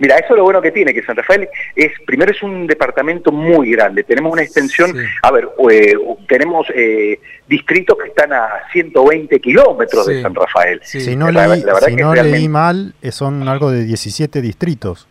Mira, 0.00 0.16
eso 0.16 0.28
es 0.30 0.36
lo 0.38 0.42
bueno 0.44 0.60
que 0.60 0.72
tiene, 0.72 0.92
que 0.92 1.02
San 1.04 1.14
Rafael 1.16 1.48
es, 1.76 1.92
primero 2.04 2.32
es 2.32 2.42
un 2.42 2.66
departamento 2.66 3.30
muy 3.30 3.70
grande, 3.72 4.02
tenemos 4.02 4.32
una 4.32 4.42
extensión, 4.42 4.92
Sí. 4.92 4.98
a 5.22 5.30
ver, 5.30 5.48
eh, 5.70 5.94
tenemos 6.28 6.66
eh, 6.74 7.20
distritos 7.48 7.96
que 8.02 8.08
están 8.08 8.32
a 8.32 8.48
120 8.72 9.38
kilómetros 9.40 10.06
Sí. 10.06 10.14
de 10.14 10.22
San 10.22 10.34
Rafael. 10.34 10.80
Sí. 10.82 11.00
Si 11.00 11.14
no, 11.16 11.30
La- 11.30 11.46
leí, 11.48 11.62
la 11.62 11.76
si 11.80 11.94
no 11.96 12.12
realmente- 12.12 12.38
leí 12.38 12.48
mal, 12.48 12.94
eh, 13.02 13.12
son 13.12 13.46
algo 13.48 13.70
de 13.70 13.84
17 13.84 14.40
distritos 14.40 15.06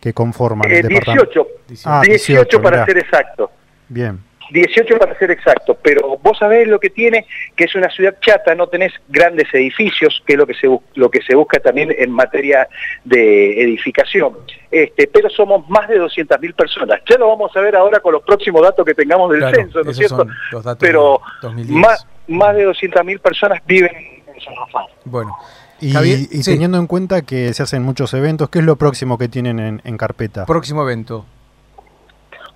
que 0.00 0.12
conforman 0.12 0.70
Eh, 0.70 0.78
el 0.80 0.88
departamento. 0.88 1.24
18, 1.24 1.48
Ah, 1.86 2.02
18, 2.04 2.42
18, 2.42 2.62
para 2.62 2.76
mirá. 2.78 2.86
ser 2.86 2.98
exacto. 2.98 3.50
Bien. 3.88 4.18
18 4.50 4.98
para 4.98 5.18
ser 5.18 5.30
exacto, 5.30 5.76
pero 5.82 6.18
vos 6.22 6.38
sabés 6.38 6.66
lo 6.68 6.78
que 6.78 6.90
tiene, 6.90 7.26
que 7.56 7.64
es 7.64 7.74
una 7.74 7.90
ciudad 7.90 8.16
chata, 8.20 8.54
no 8.54 8.66
tenés 8.68 8.92
grandes 9.08 9.52
edificios, 9.52 10.22
que 10.26 10.34
es 10.34 10.38
lo 10.38 10.46
que 10.46 10.54
se, 10.54 10.68
bu- 10.68 10.82
lo 10.94 11.10
que 11.10 11.20
se 11.22 11.34
busca 11.34 11.58
también 11.60 11.94
en 11.96 12.10
materia 12.10 12.68
de 13.04 13.62
edificación, 13.62 14.34
este, 14.70 15.06
pero 15.08 15.28
somos 15.30 15.68
más 15.68 15.88
de 15.88 16.00
200.000 16.00 16.54
personas. 16.54 17.00
Ya 17.08 17.16
lo 17.18 17.28
vamos 17.28 17.50
a 17.56 17.60
ver 17.60 17.76
ahora 17.76 18.00
con 18.00 18.12
los 18.12 18.22
próximos 18.22 18.62
datos 18.62 18.84
que 18.84 18.94
tengamos 18.94 19.30
del 19.30 19.40
Claro, 19.40 19.56
censo, 19.56 19.82
¿no 19.82 19.90
es 19.90 19.96
cierto? 19.96 20.16
son 20.16 20.30
los 20.52 20.64
datos 20.64 20.78
Pero 20.80 21.20
de 21.42 21.48
2010. 21.48 21.80
más, 21.80 22.06
más 22.28 22.56
de 22.56 22.66
200.000 22.68 23.18
personas 23.20 23.60
viven 23.66 23.90
en 23.94 24.40
San 24.40 24.54
Rafael. 24.56 24.88
Bueno, 25.04 25.36
Y, 25.80 25.92
Javier, 25.92 26.18
y 26.30 26.42
sí. 26.42 26.52
teniendo 26.52 26.78
en 26.78 26.86
cuenta 26.86 27.22
que 27.22 27.52
se 27.52 27.62
hacen 27.62 27.82
muchos 27.82 28.14
eventos, 28.14 28.48
¿qué 28.48 28.60
es 28.60 28.64
lo 28.64 28.76
próximo 28.76 29.18
que 29.18 29.28
tienen 29.28 29.58
en, 29.60 29.82
en 29.84 29.96
carpeta? 29.96 30.46
próximo 30.46 30.82
evento. 30.82 31.26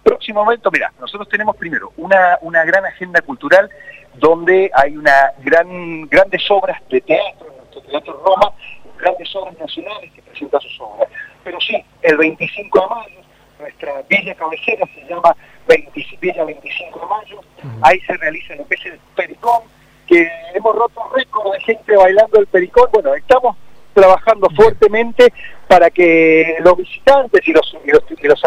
Próximo 0.02 0.44
momento, 0.44 0.70
mira, 0.70 0.92
nosotros 1.00 1.28
tenemos 1.28 1.56
primero 1.56 1.92
una, 1.96 2.38
una 2.42 2.64
gran 2.64 2.84
agenda 2.84 3.20
cultural 3.20 3.70
donde 4.14 4.70
hay 4.74 4.96
una 4.96 5.32
gran 5.38 6.08
grandes 6.08 6.50
obras 6.50 6.80
de 6.88 7.00
teatro, 7.00 7.46
nuestro 7.56 7.82
Teatro 7.82 8.22
Roma, 8.24 8.52
grandes 8.98 9.34
obras 9.36 9.58
nacionales 9.58 10.12
que 10.12 10.22
presentan 10.22 10.60
sus 10.60 10.80
obras. 10.80 11.08
Pero 11.44 11.60
sí, 11.60 11.82
el 12.02 12.16
25 12.16 12.80
de 12.80 12.86
mayo, 12.94 13.20
nuestra 13.58 14.02
villa 14.08 14.34
cabecera 14.34 14.86
se 14.94 15.04
llama 15.06 15.34
20 15.68 15.90
Villa 16.20 16.44
25 16.44 16.98
de 17.00 17.06
mayo, 17.06 17.40
ahí 17.82 18.00
se 18.00 18.16
realiza 18.16 18.54
lo 18.56 18.66
que 18.66 18.74
es 18.74 18.86
el 18.86 18.98
pericón, 19.14 19.62
que 20.06 20.28
hemos 20.54 20.74
roto 20.74 21.08
récord 21.14 21.52
de 21.52 21.60
gente 21.60 21.96
bailando 21.96 22.40
el 22.40 22.46
pericón, 22.46 22.88
bueno, 22.92 23.14
estamos 23.14 23.56
trabajando 23.94 24.48
fuertemente 24.50 25.32
para 25.70 25.88
que 25.88 26.56
los 26.64 26.76
visitantes 26.76 27.46
y 27.46 27.52
los, 27.52 27.76
y 27.84 27.92
los, 27.92 28.02
y 28.20 28.26
los 28.26 28.42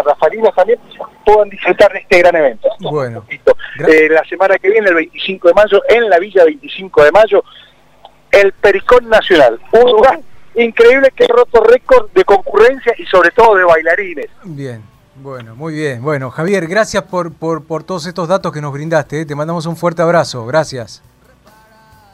también 0.54 0.78
puedan 1.26 1.50
disfrutar 1.50 1.94
de 1.94 2.00
este 2.00 2.20
gran 2.20 2.36
evento. 2.36 2.68
Bueno. 2.82 3.24
Eh, 3.30 4.10
la 4.10 4.26
semana 4.26 4.58
que 4.58 4.70
viene, 4.70 4.90
el 4.90 4.96
25 4.96 5.48
de 5.48 5.54
mayo, 5.54 5.82
en 5.88 6.10
la 6.10 6.20
Villa 6.20 6.44
25 6.44 7.02
de 7.06 7.12
mayo, 7.14 7.42
el 8.30 8.52
Pericón 8.52 9.08
Nacional, 9.08 9.58
un 9.72 9.92
lugar 9.92 10.20
increíble 10.56 11.14
que 11.16 11.24
ha 11.24 11.28
roto 11.28 11.64
récord 11.64 12.12
de 12.12 12.26
concurrencia 12.26 12.94
y 12.98 13.06
sobre 13.06 13.32
todo 13.32 13.56
de 13.56 13.64
bailarines. 13.64 14.28
Bien, 14.44 14.84
bueno, 15.16 15.56
muy 15.56 15.76
bien. 15.76 16.02
Bueno, 16.02 16.30
Javier, 16.30 16.68
gracias 16.68 17.04
por, 17.04 17.34
por, 17.34 17.64
por 17.64 17.86
todos 17.86 18.06
estos 18.06 18.28
datos 18.28 18.52
que 18.52 18.60
nos 18.60 18.74
brindaste. 18.74 19.22
¿eh? 19.22 19.26
Te 19.26 19.34
mandamos 19.34 19.66
un 19.66 19.78
fuerte 19.78 20.02
abrazo. 20.02 20.46
Gracias. 20.46 21.02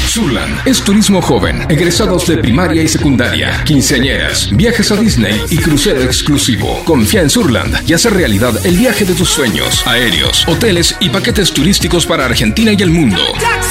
Surland 0.06 0.66
es 0.66 0.82
turismo 0.82 1.22
joven, 1.22 1.64
egresados 1.70 2.26
de 2.26 2.36
primaria 2.36 2.82
y 2.82 2.88
secundaria, 2.88 3.64
quinceañeras, 3.64 4.54
viajes 4.54 4.92
a 4.92 4.96
Disney 4.96 5.40
y 5.48 5.56
crucero 5.56 6.02
exclusivo. 6.02 6.82
Confía 6.84 7.22
en 7.22 7.30
Surland 7.30 7.88
y 7.88 7.94
hace 7.94 8.10
realidad 8.10 8.54
el 8.66 8.76
viaje 8.76 9.06
de 9.06 9.14
tus 9.14 9.30
sueños, 9.30 9.82
aéreos, 9.86 10.46
hoteles 10.46 10.94
y 11.00 11.08
paquetes 11.08 11.50
turísticos 11.50 12.04
para 12.04 12.26
Argentina 12.26 12.72
y 12.72 12.82
el 12.82 12.90
mundo. 12.90 13.22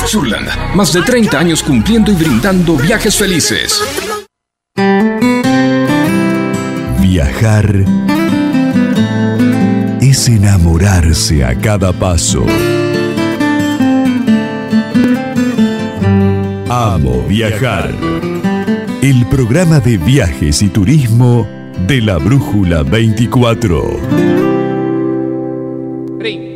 Surland, 0.07 0.49
más 0.73 0.91
de 0.91 1.03
30 1.03 1.37
años 1.37 1.61
cumpliendo 1.61 2.11
y 2.11 2.15
brindando 2.15 2.77
viajes 2.77 3.15
felices. 3.15 3.79
Viajar 6.99 7.85
es 10.09 10.29
enamorarse 10.29 11.43
a 11.43 11.55
cada 11.55 11.91
paso. 11.91 12.45
Amo 16.69 17.23
viajar. 17.27 17.91
El 19.01 19.25
programa 19.25 19.79
de 19.79 19.97
viajes 19.97 20.61
y 20.61 20.69
turismo 20.69 21.47
de 21.87 22.01
la 22.01 22.17
Brújula 22.17 22.83
24. 22.83 23.99
Bueno, 26.19 26.54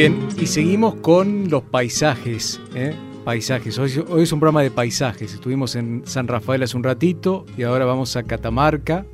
bien. 0.00 0.28
Y 0.38 0.46
seguimos 0.46 0.94
con 0.94 1.50
los 1.50 1.62
paisajes. 1.62 2.58
¿eh? 2.74 2.94
Paisajes. 3.22 3.78
Hoy, 3.78 3.90
es 4.22 4.32
un 4.32 4.40
programa 4.40 4.62
de 4.62 4.70
paisajes. 4.70 5.34
Estuvimos 5.34 5.76
en 5.76 6.04
San 6.06 6.26
Rafael 6.26 6.62
hace 6.62 6.74
un 6.74 6.84
ratito 6.84 7.44
y 7.58 7.64
ahora 7.64 7.84
vamos 7.84 8.16
a 8.16 8.22
Catamarca. 8.22 9.04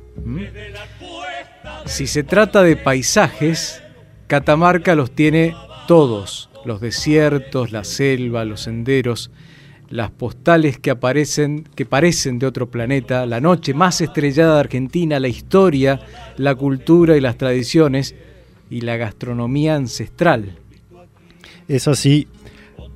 Si 1.85 2.07
se 2.07 2.23
trata 2.23 2.63
de 2.63 2.77
paisajes, 2.77 3.83
Catamarca 4.27 4.95
los 4.95 5.11
tiene 5.11 5.53
todos. 5.89 6.49
Los 6.63 6.79
desiertos, 6.79 7.73
la 7.73 7.83
selva, 7.83 8.45
los 8.45 8.61
senderos, 8.61 9.29
las 9.89 10.09
postales 10.11 10.79
que 10.79 10.91
aparecen, 10.91 11.67
que 11.75 11.85
parecen 11.85 12.39
de 12.39 12.45
otro 12.45 12.69
planeta, 12.71 13.25
la 13.25 13.41
noche 13.41 13.73
más 13.73 13.99
estrellada 13.99 14.53
de 14.53 14.59
Argentina, 14.61 15.19
la 15.19 15.27
historia, 15.27 15.99
la 16.37 16.55
cultura 16.55 17.17
y 17.17 17.21
las 17.21 17.37
tradiciones 17.37 18.15
y 18.69 18.81
la 18.81 18.95
gastronomía 18.95 19.75
ancestral. 19.75 20.55
Es 21.67 21.87
así. 21.87 22.27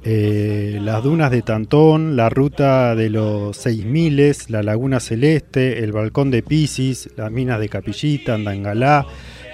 eh, 0.04 0.80
las 0.82 1.04
dunas 1.04 1.30
de 1.30 1.42
Tantón, 1.44 2.16
la 2.16 2.30
ruta 2.30 2.96
de 2.96 3.10
los 3.10 3.56
seis 3.56 3.86
miles, 3.86 4.50
la 4.50 4.64
laguna 4.64 5.00
celeste, 5.00 5.84
el 5.84 5.92
balcón 5.92 6.32
de 6.32 6.42
Pisis, 6.42 7.10
las 7.18 7.32
minas 7.32 7.60
de 7.60 7.70
Capillita, 7.70 8.34
Andangalá, 8.34 9.06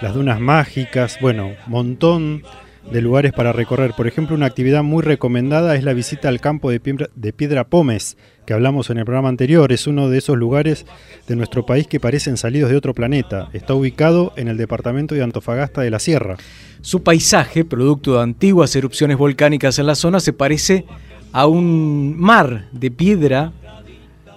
las 0.01 0.13
dunas 0.13 0.39
mágicas, 0.39 1.17
bueno, 1.19 1.51
montón 1.67 2.43
de 2.91 3.01
lugares 3.01 3.33
para 3.33 3.51
recorrer. 3.51 3.93
Por 3.95 4.07
ejemplo, 4.07 4.35
una 4.35 4.45
actividad 4.45 4.83
muy 4.83 5.03
recomendada 5.03 5.75
es 5.75 5.83
la 5.83 5.93
visita 5.93 6.29
al 6.29 6.39
campo 6.39 6.69
de 6.71 6.79
Piedra, 6.79 7.09
de 7.15 7.65
Pómez, 7.65 8.17
que 8.45 8.53
hablamos 8.53 8.89
en 8.89 8.97
el 8.97 9.05
programa 9.05 9.29
anterior. 9.29 9.71
Es 9.71 9.87
uno 9.87 10.09
de 10.09 10.17
esos 10.17 10.37
lugares 10.37 10.85
de 11.27 11.35
nuestro 11.35 11.65
país 11.65 11.87
que 11.87 11.99
parecen 11.99 12.37
salidos 12.37 12.69
de 12.69 12.77
otro 12.77 12.93
planeta. 12.93 13.49
Está 13.53 13.73
ubicado 13.73 14.33
en 14.35 14.47
el 14.47 14.57
departamento 14.57 15.15
de 15.15 15.23
Antofagasta 15.23 15.81
de 15.81 15.91
la 15.91 15.99
Sierra. 15.99 16.37
Su 16.81 17.03
paisaje, 17.03 17.65
producto 17.65 18.13
de 18.13 18.23
antiguas 18.23 18.75
erupciones 18.75 19.17
volcánicas 19.17 19.79
en 19.79 19.87
la 19.87 19.95
zona, 19.95 20.19
se 20.19 20.33
parece 20.33 20.85
a 21.33 21.47
un 21.47 22.15
mar 22.17 22.67
de 22.71 22.89
piedra 22.89 23.51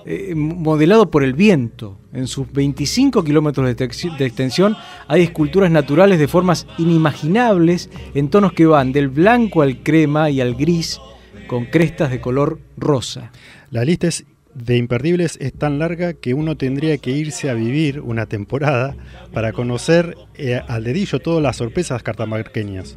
eh, 0.06 0.34
modelado 0.34 1.10
por 1.10 1.22
el 1.24 1.34
viento. 1.34 1.98
En 2.12 2.26
sus 2.26 2.50
25 2.52 3.22
kilómetros 3.24 3.66
de, 3.66 3.76
extensi- 3.76 4.16
de 4.16 4.26
extensión 4.26 4.76
hay 5.08 5.22
esculturas 5.22 5.70
naturales 5.70 6.18
de 6.18 6.28
formas 6.28 6.66
inimaginables 6.78 7.90
en 8.14 8.28
tonos 8.28 8.52
que 8.52 8.66
van 8.66 8.92
del 8.92 9.08
blanco 9.08 9.62
al 9.62 9.82
crema 9.82 10.30
y 10.30 10.40
al 10.40 10.54
gris 10.54 11.00
con 11.46 11.66
crestas 11.66 12.10
de 12.10 12.20
color 12.20 12.60
rosa. 12.76 13.32
La 13.70 13.84
lista 13.84 14.08
de 14.54 14.76
imperdibles 14.76 15.36
es 15.40 15.52
tan 15.52 15.78
larga 15.78 16.12
que 16.14 16.34
uno 16.34 16.56
tendría 16.56 16.98
que 16.98 17.10
irse 17.12 17.50
a 17.50 17.54
vivir 17.54 18.00
una 18.00 18.26
temporada 18.26 18.96
para 19.32 19.52
conocer 19.52 20.16
eh, 20.34 20.60
al 20.66 20.84
dedillo 20.84 21.20
todas 21.20 21.42
las 21.42 21.56
sorpresas 21.56 22.02
cartamarqueñas, 22.02 22.96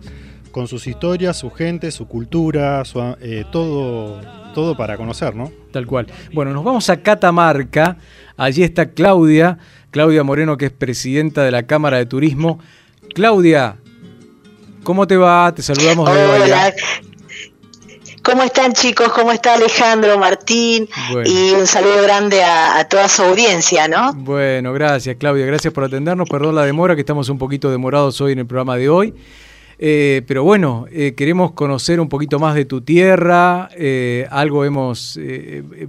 con 0.53 0.67
sus 0.67 0.85
historias, 0.87 1.35
su 1.35 1.49
gente, 1.49 1.91
su 1.91 2.07
cultura, 2.07 2.85
su, 2.85 3.01
eh, 3.19 3.43
todo, 3.51 4.21
todo 4.53 4.77
para 4.77 4.95
conocer, 4.95 5.35
¿no? 5.35 5.51
Tal 5.71 5.87
cual. 5.87 6.07
Bueno, 6.31 6.53
nos 6.53 6.63
vamos 6.63 6.89
a 6.91 7.01
Catamarca. 7.01 7.97
Allí 8.37 8.63
está 8.63 8.91
Claudia, 8.91 9.57
Claudia 9.89 10.23
Moreno, 10.23 10.55
que 10.57 10.67
es 10.67 10.71
presidenta 10.71 11.43
de 11.43 11.49
la 11.49 11.63
Cámara 11.63 11.97
de 11.97 12.05
Turismo. 12.05 12.59
Claudia, 13.15 13.77
¿cómo 14.83 15.07
te 15.07 15.17
va? 15.17 15.53
Te 15.55 15.63
saludamos 15.63 16.13
de 16.13 16.27
Bahía. 16.27 16.45
Hola. 16.45 16.73
¿Cómo 18.21 18.43
están 18.43 18.73
chicos? 18.73 19.11
¿Cómo 19.11 19.31
está 19.31 19.55
Alejandro, 19.55 20.19
Martín? 20.19 20.87
Bueno. 21.11 21.29
Y 21.29 21.55
un 21.55 21.65
saludo 21.65 22.03
grande 22.03 22.43
a, 22.43 22.77
a 22.77 22.87
toda 22.87 23.09
su 23.09 23.23
audiencia, 23.23 23.87
¿no? 23.87 24.13
Bueno, 24.13 24.71
gracias 24.71 25.17
Claudia, 25.17 25.47
gracias 25.47 25.73
por 25.73 25.83
atendernos. 25.83 26.29
Perdón 26.29 26.53
la 26.55 26.63
demora, 26.63 26.93
que 26.93 27.01
estamos 27.01 27.27
un 27.29 27.39
poquito 27.39 27.71
demorados 27.71 28.21
hoy 28.21 28.33
en 28.33 28.39
el 28.39 28.45
programa 28.45 28.77
de 28.77 28.87
hoy. 28.87 29.15
Eh, 29.79 30.21
pero 30.27 30.43
bueno, 30.43 30.85
eh, 30.91 31.13
queremos 31.15 31.51
conocer 31.51 31.99
un 31.99 32.09
poquito 32.09 32.39
más 32.39 32.55
de 32.55 32.65
tu 32.65 32.81
tierra. 32.81 33.69
eh, 33.75 34.27
algo 34.29 34.65
hemos 34.65 35.19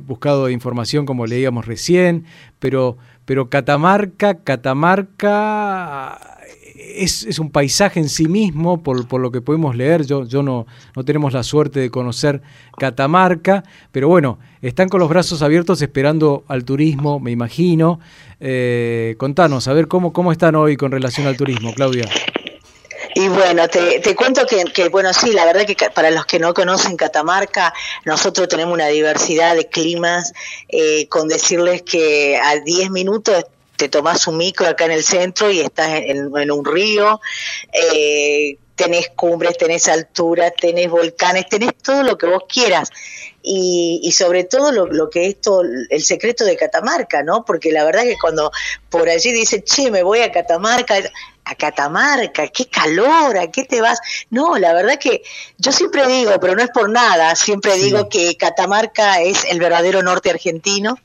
buscado 0.07 0.47
de 0.47 0.53
información 0.53 1.07
como 1.07 1.27
leíamos 1.27 1.67
recién, 1.67 2.25
pero, 2.59 2.97
pero 3.25 3.49
Catamarca, 3.49 4.35
Catamarca 4.43 6.19
es, 6.77 7.25
es 7.25 7.39
un 7.39 7.51
paisaje 7.51 8.01
en 8.01 8.09
sí 8.09 8.27
mismo, 8.27 8.83
por, 8.83 9.07
por 9.07 9.21
lo 9.21 9.31
que 9.31 9.41
podemos 9.41 9.77
leer. 9.77 10.07
Yo, 10.07 10.25
yo 10.25 10.43
no, 10.43 10.67
no 10.97 11.05
tenemos 11.05 11.33
la 11.33 11.43
suerte 11.43 11.81
de 11.81 11.91
conocer 11.91 12.43
Catamarca, 12.77 13.65
pero 13.93 14.09
bueno, 14.09 14.39
están 14.63 14.89
con 14.89 15.01
los 15.01 15.09
brazos 15.09 15.43
abiertos 15.43 15.83
esperando 15.83 16.45
al 16.49 16.65
turismo, 16.65 17.21
me 17.21 17.31
imagino. 17.31 18.01
Contanos, 19.17 19.69
a 19.69 19.73
ver 19.73 19.89
cómo, 19.89 20.13
cómo 20.13 20.33
están 20.33 20.55
hoy 20.55 20.77
con 20.77 20.91
relación 20.91 21.27
al 21.27 21.37
turismo, 21.37 21.73
Claudia. 21.75 22.07
Y 23.15 23.29
bueno, 23.29 23.69
te, 23.69 24.17
cuento 24.17 24.45
que, 24.47 24.89
bueno, 24.89 25.13
sí, 25.13 25.33
la 25.33 25.45
verdad 25.45 25.65
que 25.65 25.77
para 25.91 26.11
los 26.11 26.27
que 26.27 26.41
no 26.41 26.53
conocen 26.53 26.97
Catamarca, 26.97 27.73
nosotros 28.05 28.49
tenemos 28.49 28.75
una 28.75 28.89
diversidad 28.89 29.55
de 29.55 29.69
climas, 29.69 30.33
eh, 30.69 31.07
con 31.09 31.29
decirles 31.29 31.83
que 31.83 32.37
a 32.37 32.57
10 32.59 32.91
minutos 32.91 33.47
te 33.77 33.89
tomás 33.89 34.27
un 34.27 34.37
micro 34.37 34.67
acá 34.67 34.87
en 34.87 34.93
el 34.93 35.05
centro 35.05 35.51
y 35.51 35.61
estás 35.61 35.91
en, 35.91 36.51
un 36.51 36.65
río, 36.65 37.21
eh, 37.73 38.59
tenés 38.75 39.11
cumbres, 39.11 39.59
tenés 39.59 39.87
alturas, 39.87 40.53
tenés 40.61 40.91
volcanes, 40.91 41.49
tenés 41.49 41.75
todo 41.83 42.03
lo 42.03 42.19
que 42.19 42.27
vos 42.27 42.43
quieras. 42.49 42.91
Y, 43.47 44.01
y 44.03 44.13
sobre 44.13 44.45
todo 44.45 44.73
lo, 44.73 44.87
lo 44.87 45.11
que 45.11 45.27
es 45.27 45.41
todo 45.41 45.63
el 45.63 46.03
secreto 46.03 46.45
de 46.45 46.57
Catamarca, 46.57 47.23
¿no? 47.23 47.45
Porque 47.45 47.71
la 47.73 47.85
verdad 47.85 48.05
que 48.05 48.17
cuando 48.19 48.51
por 48.89 49.09
allí 49.09 49.33
dice, 49.33 49.63
che, 49.63 49.91
me 49.91 50.03
voy 50.03 50.21
a 50.21 50.33
Catamarca, 50.33 50.97
a 51.45 51.55
Catamarca, 51.55 52.49
qué 52.49 52.67
calor, 52.67 53.37
¿a 53.37 53.51
qué 53.51 53.65
te 53.65 53.81
vas? 53.81 53.99
No, 54.31 54.59
la 54.59 54.73
verdad 54.73 54.99
que 54.99 55.23
yo 55.59 55.73
siempre 55.73 56.07
digo, 56.07 56.33
pero 56.41 56.55
no 56.55 56.63
es 56.63 56.71
por 56.71 56.91
nada, 56.91 57.35
siempre 57.37 57.77
digo 57.77 58.09
que 58.09 58.37
Catamarca 58.37 59.21
es 59.21 59.45
el 59.45 59.61
verdadero 59.61 60.03
norte 60.03 60.31
argentino, 60.31 60.99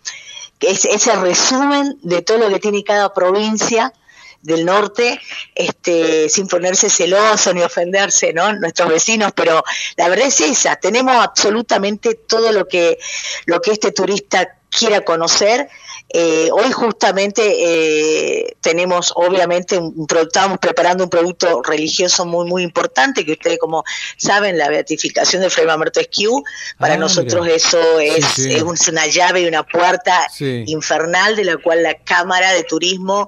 que 0.58 0.72
es 0.72 0.86
ese 0.86 1.16
resumen 1.16 1.98
de 2.02 2.22
todo 2.22 2.38
lo 2.38 2.50
que 2.50 2.60
tiene 2.60 2.84
cada 2.84 3.14
provincia 3.14 3.94
del 4.42 4.66
norte, 4.66 5.20
este, 5.56 6.30
sin 6.30 6.48
ponerse 6.48 6.90
celoso 6.90 7.54
ni 7.54 7.62
ofenderse, 7.62 8.32
¿no? 8.32 8.54
Nuestros 8.54 8.90
vecinos, 8.90 9.34
pero 9.36 9.64
la 9.98 10.08
verdad 10.08 10.28
es 10.28 10.40
esa, 10.40 10.78
tenemos 10.78 11.16
absolutamente 11.16 12.16
todo 12.16 12.52
lo 12.54 12.68
que, 12.68 12.98
lo 13.46 13.62
que 13.62 13.72
este 13.72 13.92
turista 13.92 14.56
quiera 14.70 15.02
conocer. 15.02 15.70
Eh, 16.12 16.50
hoy 16.52 16.72
justamente 16.72 17.42
eh, 17.44 18.56
tenemos, 18.62 19.14
obviamente, 19.16 19.78
un, 19.78 20.08
estamos 20.22 20.58
preparando 20.58 21.04
un 21.04 21.10
producto 21.10 21.62
religioso 21.62 22.26
muy, 22.26 22.48
muy 22.48 22.64
importante, 22.64 23.24
que 23.26 23.34
ustedes 23.34 23.60
como 23.60 23.84
saben, 24.18 24.58
la 24.58 24.70
beatificación 24.70 25.42
de 25.44 25.50
Fray 25.52 25.68
Mamerto 25.68 26.00
Esquiú, 26.00 26.44
para 26.80 26.96
Ah, 26.96 26.98
nosotros 26.98 27.44
mira. 27.44 27.56
eso 27.56 28.00
es, 28.00 28.26
Sí, 28.26 28.44
sí. 28.44 28.54
es 28.54 28.64
un- 28.64 28.74
es 28.76 28.88
una 28.88 29.06
llave 29.06 29.42
y 29.42 29.48
una 29.48 29.64
puerta 29.64 30.28
Sí. 30.34 30.64
infernal 30.68 31.36
de 31.36 31.44
la 31.46 31.58
cual 31.58 31.84
la 31.84 31.94
Cámara 31.96 32.54
de 32.54 32.64
Turismo 32.64 33.28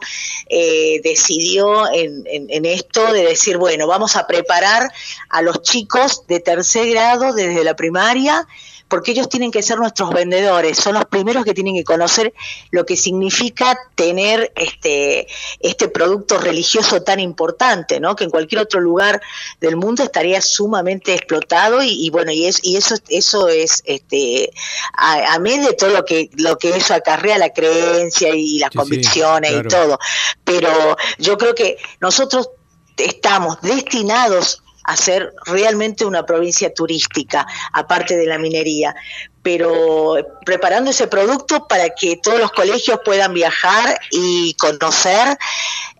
eh, 0.49 1.01
decidió 1.03 1.87
en, 1.93 2.23
en- 2.25 2.47
en 2.49 2.65
esto 2.65 3.13
de 3.13 3.23
decir, 3.23 3.57
bueno, 3.57 3.85
vamos 3.87 4.15
a 4.15 4.25
preparar 4.27 4.91
a 5.29 5.41
los 5.41 5.61
chicos 5.61 6.25
de 6.27 6.39
tercer 6.39 6.89
grado 6.89 7.33
desde 7.33 7.63
la 7.63 7.75
primaria, 7.75 8.47
porque 8.91 9.11
ellos 9.11 9.29
tienen 9.29 9.51
que 9.51 9.63
ser 9.63 9.79
nuestros 9.79 10.09
vendedores, 10.09 10.77
son 10.77 10.95
los 10.95 11.05
primeros 11.05 11.45
que 11.45 11.53
tienen 11.53 11.75
que 11.75 11.85
conocer 11.85 12.33
lo 12.71 12.85
que 12.85 12.97
significa 12.97 13.79
tener 13.95 14.51
este, 14.57 15.27
este 15.61 15.87
producto 15.87 16.37
religioso 16.37 17.01
tan 17.01 17.21
importante, 17.21 18.01
¿no? 18.01 18.17
que 18.17 18.25
en 18.25 18.29
cualquier 18.29 18.61
otro 18.61 18.81
lugar 18.81 19.21
del 19.61 19.77
mundo 19.77 20.03
estaría 20.03 20.41
sumamente 20.41 21.13
explotado 21.13 21.81
y, 21.81 22.05
y 22.05 22.09
bueno, 22.09 22.33
y, 22.33 22.45
es, 22.45 22.59
y 22.63 22.75
eso, 22.75 22.95
eso 23.07 23.47
es 23.47 23.81
este, 23.85 24.51
a, 24.93 25.35
a 25.35 25.39
mí 25.39 25.57
de 25.57 25.71
todo 25.71 25.91
lo 25.91 26.03
que, 26.03 26.29
lo 26.33 26.57
que 26.57 26.75
eso 26.75 26.93
acarrea 26.93 27.37
la 27.37 27.53
creencia 27.53 28.35
y 28.35 28.59
las 28.59 28.71
Sí, 28.71 28.73
sí, 28.73 28.77
convicciones 28.77 29.51
claro. 29.51 29.67
y 29.67 29.71
todo. 29.71 29.99
Pero 30.43 30.97
yo 31.17 31.37
creo 31.37 31.55
que 31.55 31.77
nosotros 32.01 32.49
estamos 32.97 33.61
destinados 33.61 34.61
a 34.83 34.95
ser 34.95 35.33
realmente 35.45 36.05
una 36.05 36.25
provincia 36.25 36.73
turística, 36.73 37.45
aparte 37.73 38.15
de 38.17 38.25
la 38.25 38.37
minería, 38.37 38.95
pero 39.43 40.15
preparando 40.45 40.91
ese 40.91 41.07
producto 41.07 41.67
para 41.67 41.89
que 41.89 42.17
todos 42.17 42.39
los 42.39 42.51
colegios 42.51 42.99
puedan 43.03 43.33
viajar 43.33 43.99
y 44.11 44.53
conocer, 44.55 45.37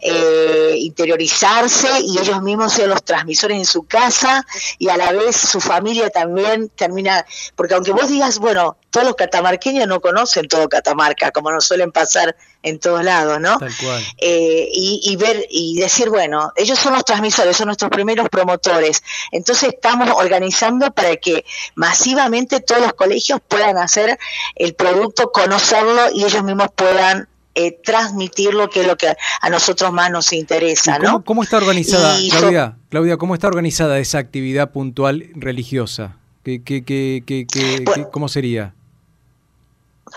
eh, 0.01 0.75
interiorizarse 0.77 2.01
y 2.01 2.19
ellos 2.19 2.41
mismos 2.41 2.73
sean 2.73 2.89
los 2.89 3.03
transmisores 3.03 3.57
en 3.57 3.65
su 3.65 3.83
casa 3.83 4.45
y 4.77 4.89
a 4.89 4.97
la 4.97 5.11
vez 5.11 5.35
su 5.35 5.59
familia 5.59 6.09
también 6.09 6.69
termina, 6.69 7.25
porque 7.55 7.73
aunque 7.73 7.91
vos 7.91 8.07
digas, 8.09 8.39
bueno, 8.39 8.77
todos 8.91 9.07
los 9.07 9.15
catamarqueños 9.15 9.87
no 9.87 10.01
conocen 10.01 10.47
todo 10.47 10.67
Catamarca, 10.67 11.31
como 11.31 11.51
nos 11.51 11.65
suelen 11.65 11.91
pasar 11.91 12.35
en 12.63 12.77
todos 12.79 13.03
lados, 13.03 13.39
¿no? 13.39 13.57
Tal 13.57 13.75
cual. 13.77 14.03
eh, 14.17 14.69
y, 14.71 15.01
y 15.03 15.15
ver 15.15 15.47
y 15.49 15.77
decir, 15.77 16.09
bueno, 16.09 16.51
ellos 16.55 16.77
son 16.77 16.93
los 16.93 17.05
transmisores, 17.05 17.57
son 17.57 17.67
nuestros 17.67 17.89
primeros 17.89 18.29
promotores. 18.29 19.01
Entonces 19.31 19.69
estamos 19.69 20.09
organizando 20.15 20.91
para 20.91 21.15
que 21.15 21.45
masivamente 21.75 22.59
todos 22.59 22.81
los 22.81 22.93
colegios 22.93 23.30
puedan 23.39 23.77
hacer 23.77 24.17
el 24.55 24.73
producto, 24.75 25.31
conocerlo 25.31 26.01
y 26.13 26.23
ellos 26.25 26.43
mismos 26.43 26.67
puedan 26.75 27.27
eh, 27.53 27.77
transmitirlo, 27.83 28.69
que 28.69 28.81
es 28.81 28.87
lo 28.87 28.95
que 28.97 29.13
a 29.41 29.49
nosotros 29.49 29.91
más 29.91 30.09
nos 30.09 30.31
interesa, 30.33 30.95
¿Y 30.97 30.99
¿Cómo, 31.05 31.11
¿no? 31.19 31.23
cómo 31.23 31.43
está 31.43 31.57
organizada, 31.57 32.17
Y 32.19 32.29
yo- 32.29 32.37
Claudia? 32.39 32.77
Claudia, 32.89 33.17
¿cómo 33.17 33.33
está 33.33 33.47
organizada 33.47 33.99
esa 33.99 34.19
actividad 34.19 34.71
puntual 34.71 35.27
religiosa? 35.35 36.15
¿Qué, 36.43 36.63
qué, 36.63 36.83
qué, 36.83 37.23
qué, 37.25 37.45
qué- 37.45 37.81
Bueno. 37.85 38.05
qué- 38.05 38.11
¿Cómo 38.11 38.27
sería? 38.29 38.73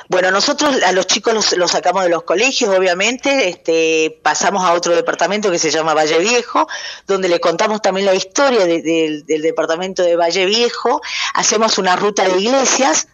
Bueno, 0.09 0.31
nosotros 0.31 0.83
a 0.83 0.93
los 0.93 1.07
chicos 1.07 1.55
los, 1.57 1.71
sacamos 1.71 2.03
de 2.05 2.09
los 2.11 2.25
colegios, 2.25 2.75
obviamente, 2.77 3.49
este, 3.49 4.19
pasamos 4.23 4.65
a 4.65 4.73
otro 4.73 4.95
departamento 4.95 5.51
que 5.51 5.59
se 5.59 5.71
llama 5.71 5.95
Valle 5.95 6.19
Viejo, 6.19 6.67
donde 7.07 7.29
le 7.29 7.41
contamos 7.41 7.81
también 7.81 8.07
la 8.07 8.15
historia 8.15 8.67
de- 8.67 8.83
del- 8.83 9.25
del 9.27 9.43
departamento 9.43 10.03
de 10.03 10.17
Valle 10.17 10.47
Viejo, 10.47 11.01
hacemos 11.35 11.79
una 11.79 11.97
ruta 11.97 12.25
de 12.29 12.41
iglesias, 12.41 13.09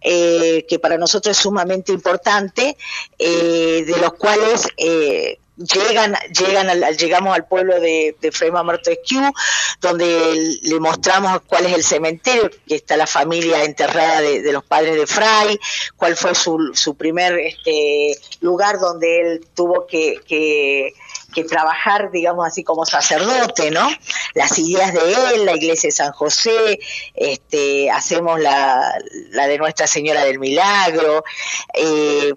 eh, 0.00 0.64
que 0.68 0.78
para 0.78 0.96
nosotros 0.98 1.36
es 1.36 1.42
sumamente 1.42 1.92
importante, 1.92 2.76
eh, 3.18 3.84
de 3.86 3.96
los 4.00 4.12
cuales 4.14 4.68
eh, 4.76 5.38
llegan, 5.58 6.14
llegan 6.32 6.70
al, 6.70 6.96
llegamos 6.96 7.34
al 7.34 7.46
pueblo 7.46 7.80
de, 7.80 8.16
de 8.20 8.32
Fray 8.32 8.50
Mamerto 8.50 8.90
Esquiú, 8.90 9.32
donde 9.80 10.58
le 10.62 10.80
mostramos 10.80 11.40
cuál 11.46 11.66
es 11.66 11.74
el 11.74 11.82
cementerio, 11.82 12.50
que 12.66 12.76
está 12.76 12.96
la 12.96 13.06
familia 13.06 13.64
enterrada 13.64 14.20
de, 14.20 14.52
los 14.52 14.64
padres 14.64 14.96
de 14.96 15.06
Fray, 15.06 15.58
cuál 15.96 16.16
fue 16.16 16.34
su, 16.34 16.72
su 16.74 16.96
primer 16.96 17.38
este, 17.38 18.16
lugar 18.40 18.78
donde 18.78 19.20
él 19.20 19.46
tuvo 19.54 19.86
que, 19.86 20.20
que 20.26 21.44
trabajar, 21.44 22.10
digamos 22.10 22.46
así, 22.46 22.64
como 22.64 22.86
sacerdote, 22.86 23.70
¿no? 23.70 23.88
Las 24.34 24.58
ideas 24.58 24.92
de 24.92 25.12
él, 25.34 25.44
la 25.44 25.56
iglesia 25.56 25.88
de 25.88 25.92
San 25.92 26.12
José, 26.12 26.80
este, 27.14 27.90
hacemos 27.90 28.40
la, 28.40 28.92
la 29.30 29.46
de 29.46 29.58
Nuestra 29.58 29.86
Señora 29.86 30.24
del 30.24 30.38
Milagro, 30.38 31.24
eh, 31.74 32.34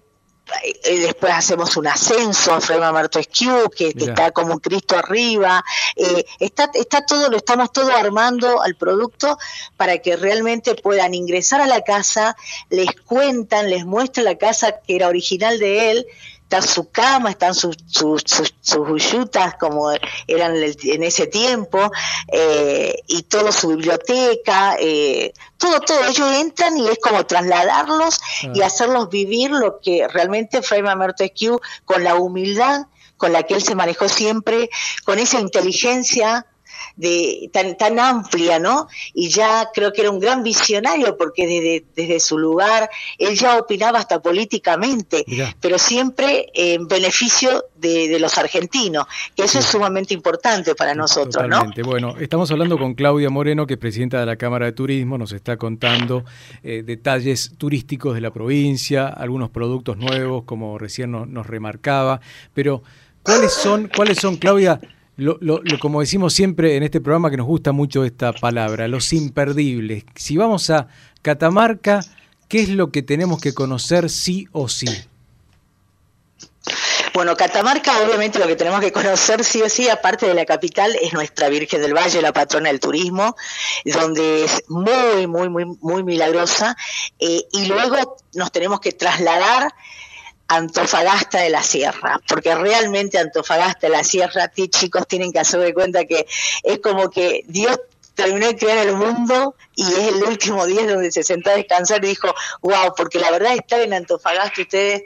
después 0.84 1.34
hacemos 1.34 1.78
un 1.78 1.88
ascenso 1.88 2.54
a 2.54 2.62
Fray 2.62 2.80
Mamerto 2.80 3.20
Esquiú, 3.20 3.70
que, 3.76 3.94
que 3.94 4.06
está 4.06 4.32
como 4.32 4.54
un 4.54 4.60
Cristo 4.60 4.98
arriba, 4.98 5.64
eh, 5.96 6.26
está, 6.40 6.70
está 6.74 7.06
todo, 7.06 7.30
lo 7.30 7.38
estamos 7.38 7.72
todo 7.72 7.96
armando 7.96 8.62
al 8.62 8.76
producto 8.76 9.38
para 9.78 10.00
que 10.00 10.16
realmente 10.16 10.76
puedan 10.76 11.14
ingresar 11.14 11.62
a 11.62 11.68
la 11.68 11.82
casa, 11.82 12.36
les 12.70 12.90
cuentan, 13.06 13.70
les 13.70 13.86
muestran 13.86 14.26
la 14.26 14.38
casa 14.38 14.80
que 14.86 14.96
era 14.96 15.08
original 15.08 15.60
de 15.60 15.92
él, 15.92 16.08
está 16.52 16.62
su 16.62 16.92
cama, 16.92 17.30
están 17.30 17.56
sus, 17.56 17.78
sus, 17.88 18.24
sus, 18.26 18.54
sus 18.60 18.90
huyutas 18.90 19.56
como 19.56 19.90
eran 20.28 20.56
en 20.58 21.04
ese 21.04 21.28
tiempo, 21.28 21.80
eh, 22.28 22.94
y 23.08 23.24
toda 23.24 23.54
su 23.54 23.70
biblioteca, 23.70 24.76
eh, 24.78 25.34
todo, 25.58 25.80
todo, 25.80 26.04
ellos 26.06 26.30
entran 26.34 26.78
y 26.78 26.90
es 26.90 27.00
como 27.00 27.26
trasladarlos 27.26 28.20
y 28.54 28.62
Ah. 28.62 28.66
hacerlos 28.66 29.10
vivir 29.10 29.52
lo 29.52 29.80
que 29.80 30.08
realmente 30.10 30.62
Fray 30.62 30.82
Mamerto 30.82 31.24
Esquiú, 31.24 31.62
con 31.86 32.04
la 32.04 32.16
humildad 32.16 32.88
con 33.16 33.34
la 33.34 33.44
que 33.44 33.54
él 33.54 33.62
se 33.62 33.76
manejó 33.76 34.10
siempre, 34.10 34.72
con 35.06 35.20
esa 35.20 35.40
inteligencia 35.40 36.48
de 36.96 37.50
tan, 37.52 37.78
tan 37.78 38.00
amplia, 38.00 38.60
¿no? 38.60 38.88
Y 39.14 39.30
ya 39.30 39.70
creo 39.74 39.94
que 39.94 40.02
era 40.02 40.12
un 40.12 40.20
gran 40.20 40.44
visionario 40.44 41.18
porque 41.18 41.48
desde, 41.48 41.86
desde 41.96 42.20
su 42.20 42.38
lugar 42.38 42.90
él 43.18 43.38
ya 43.38 43.58
opinaba 43.58 44.00
hasta 44.00 44.22
políticamente, 44.22 45.24
Mirá. 45.28 45.56
pero 45.60 45.78
siempre 45.78 46.48
en 46.54 46.88
beneficio 46.88 47.66
de, 47.76 48.08
de 48.08 48.20
los 48.20 48.38
argentinos, 48.38 49.06
que 49.36 49.44
eso 49.44 49.60
es 49.60 49.66
sumamente 49.66 50.14
importante 50.14 50.76
para 50.76 50.94
nosotros, 50.94 51.44
¿no? 51.48 51.56
Totalmente. 51.58 51.84
Bueno, 51.84 52.16
estamos 52.20 52.52
hablando 52.52 52.78
con 52.78 52.94
Claudia 52.94 53.30
Moreno, 53.30 53.68
que 53.68 53.74
es 53.74 53.80
presidenta 53.80 54.20
de 54.20 54.26
la 54.26 54.36
Cámara 54.36 54.66
de 54.66 54.72
Turismo, 54.74 55.18
nos 55.18 55.32
está 55.32 55.58
contando 55.58 56.24
eh, 56.64 56.84
detalles 56.86 57.54
turísticos 57.58 58.16
de 58.16 58.22
la 58.22 58.32
provincia, 58.32 59.08
algunos 59.08 59.50
productos 59.50 59.98
nuevos, 59.98 60.44
como 60.44 60.78
recién 60.78 61.12
nos, 61.12 61.28
nos 61.28 61.48
remarcaba, 61.48 62.22
pero 62.54 62.84
¿cuáles 63.24 63.54
son, 63.54 63.90
cuáles 63.96 64.18
son, 64.18 64.38
Claudia? 64.38 64.80
Lo, 65.22 65.38
lo- 65.40 65.62
como 65.80 66.00
decimos 66.02 66.34
siempre 66.34 66.76
en 66.78 66.84
este 66.84 67.00
programa 67.00 67.30
que 67.30 67.38
nos 67.38 67.46
gusta 67.46 67.72
mucho 67.72 68.04
esta 68.04 68.34
palabra, 68.34 68.88
los 68.88 69.14
imperdibles. 69.14 70.04
Si 70.16 70.36
vamos 70.36 70.70
a 70.72 70.88
Catamarca, 71.22 72.04
¿qué 72.48 72.62
es 72.62 72.70
lo 72.70 72.92
que 72.92 73.04
tenemos 73.04 73.40
que 73.40 73.54
conocer 73.54 74.10
sí 74.10 74.48
o 74.52 74.68
sí? 74.68 74.88
Bueno, 77.14 77.36
Catamarca, 77.36 78.02
obviamente 78.04 78.40
lo 78.40 78.48
que 78.48 78.56
tenemos 78.56 78.80
que 78.80 78.92
conocer 78.92 79.44
sí 79.44 79.62
o 79.62 79.70
sí, 79.70 79.90
aparte 79.90 80.26
de 80.28 80.34
la 80.34 80.46
capital, 80.46 80.96
es 81.02 81.12
nuestra 81.14 81.50
Virgen 81.50 81.82
del 81.82 81.94
Valle, 81.94 82.22
la 82.22 82.32
patrona 82.32 82.70
del 82.70 82.80
turismo, 82.80 83.36
donde 83.86 84.46
es 84.46 84.64
muy, 84.70 85.28
muy, 85.28 85.50
muy, 85.50 85.66
muy 85.82 86.04
milagrosa. 86.04 86.76
eh, 87.20 87.44
y 87.52 87.66
luego 87.66 88.18
nos 88.34 88.52
tenemos 88.52 88.80
que 88.80 88.94
trasladar 88.94 89.72
Antofagasta 90.56 91.40
de 91.40 91.50
la 91.50 91.64
Sierra, 91.64 92.20
porque 92.28 92.54
realmente 92.54 93.18
Antofagasta 93.18 93.88
de 93.88 93.94
la 93.94 94.04
Sierra, 94.04 94.50
ti 94.50 94.68
chicos 94.68 95.08
tienen 95.08 95.32
que 95.32 95.40
hacer 95.40 95.62
de 95.62 95.74
cuenta 95.74 96.06
que 96.06 96.28
es 96.64 96.80
como 96.80 97.10
que 97.10 97.44
Dios 97.48 97.80
terminó 98.16 98.48
de 98.48 98.58
crear 98.58 98.86
el 98.86 98.96
mundo 98.96 99.56
y 99.76 99.84
es 99.84 100.10
el 100.10 100.24
último 100.24 100.66
día 100.66 100.86
donde 100.86 101.12
se 101.12 101.24
sentó 101.24 101.50
a 101.50 101.56
descansar 101.56 102.04
y 102.04 102.10
dijo, 102.10 102.28
wow, 102.62 102.94
porque 102.96 103.20
la 103.20 103.32
verdad 103.32 103.56
estar 103.56 103.80
en 103.80 103.94
Antofagasta, 103.94 104.62
ustedes, 104.62 105.04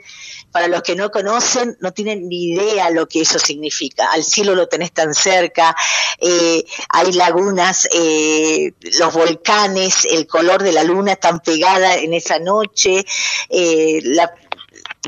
para 0.50 0.66
los 0.66 0.82
que 0.82 0.96
no 0.96 1.10
conocen, 1.10 1.76
no 1.80 1.92
tienen 1.92 2.28
ni 2.28 2.52
idea 2.52 2.90
lo 2.90 3.06
que 3.06 3.20
eso 3.20 3.38
significa. 3.38 4.10
Al 4.10 4.24
cielo 4.24 4.54
lo 4.54 4.66
tenés 4.66 4.92
tan 4.92 5.14
cerca, 5.14 5.76
eh, 6.18 6.64
hay 6.88 7.12
lagunas, 7.12 7.88
eh, 7.92 8.72
los 8.98 9.14
volcanes, 9.14 10.04
el 10.10 10.26
color 10.26 10.62
de 10.62 10.72
la 10.72 10.82
luna 10.82 11.14
tan 11.14 11.40
pegada 11.40 11.94
en 11.96 12.12
esa 12.12 12.40
noche, 12.40 13.06
eh, 13.48 14.00
la 14.02 14.34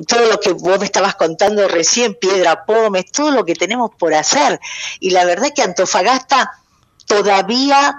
todo 0.06 0.26
lo 0.26 0.40
que 0.40 0.52
vos 0.52 0.78
me 0.78 0.84
estabas 0.84 1.14
contando 1.14 1.66
recién, 1.68 2.14
Piedra 2.14 2.64
Pómez, 2.64 3.10
todo 3.12 3.30
lo 3.30 3.44
que 3.44 3.54
tenemos 3.54 3.90
por 3.98 4.14
hacer. 4.14 4.60
Y 5.00 5.10
la 5.10 5.24
verdad 5.24 5.48
que 5.54 5.62
Antofagasta 5.62 6.52
todavía 7.06 7.98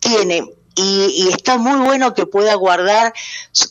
tiene 0.00 0.44
y, 0.78 1.24
y 1.24 1.28
está 1.28 1.58
muy 1.58 1.76
bueno 1.84 2.14
que 2.14 2.26
pueda 2.26 2.54
guardar, 2.54 3.12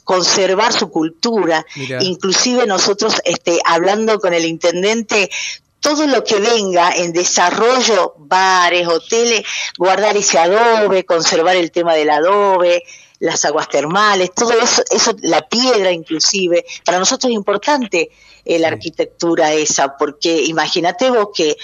conservar 0.04 0.74
su 0.74 0.92
cultura. 0.92 1.66
Inclusive 2.02 2.66
nosotros, 2.66 3.22
este, 3.24 3.60
hablando 3.64 4.20
con 4.20 4.34
el 4.34 4.44
intendente, 4.44 5.30
todo 5.80 6.06
lo 6.06 6.24
que 6.26 6.40
venga 6.40 6.92
en 6.92 7.14
desarrollo, 7.14 8.16
bares, 8.18 8.88
hoteles, 8.88 9.46
guardar 9.78 10.18
ese 10.18 10.38
adobe, 10.38 11.06
conservar 11.06 11.56
el 11.56 11.72
tema 11.72 11.94
del 11.94 12.10
adobe, 12.10 12.84
las 13.20 13.46
aguas 13.46 13.70
termales, 13.70 14.32
todo 14.34 14.52
eso, 14.52 14.84
eso, 14.90 15.16
la 15.22 15.48
piedra 15.48 15.92
inclusive, 15.92 16.66
para 16.86 17.00
nosotros 17.00 17.30
es 17.30 17.36
importante 17.36 18.12
eh, 18.48 18.60
la 18.60 18.70
arquitectura 18.70 19.54
esa, 19.54 19.98
porque 19.98 20.44
imagínate 20.46 21.10
vos 21.10 21.30
que 21.36 21.56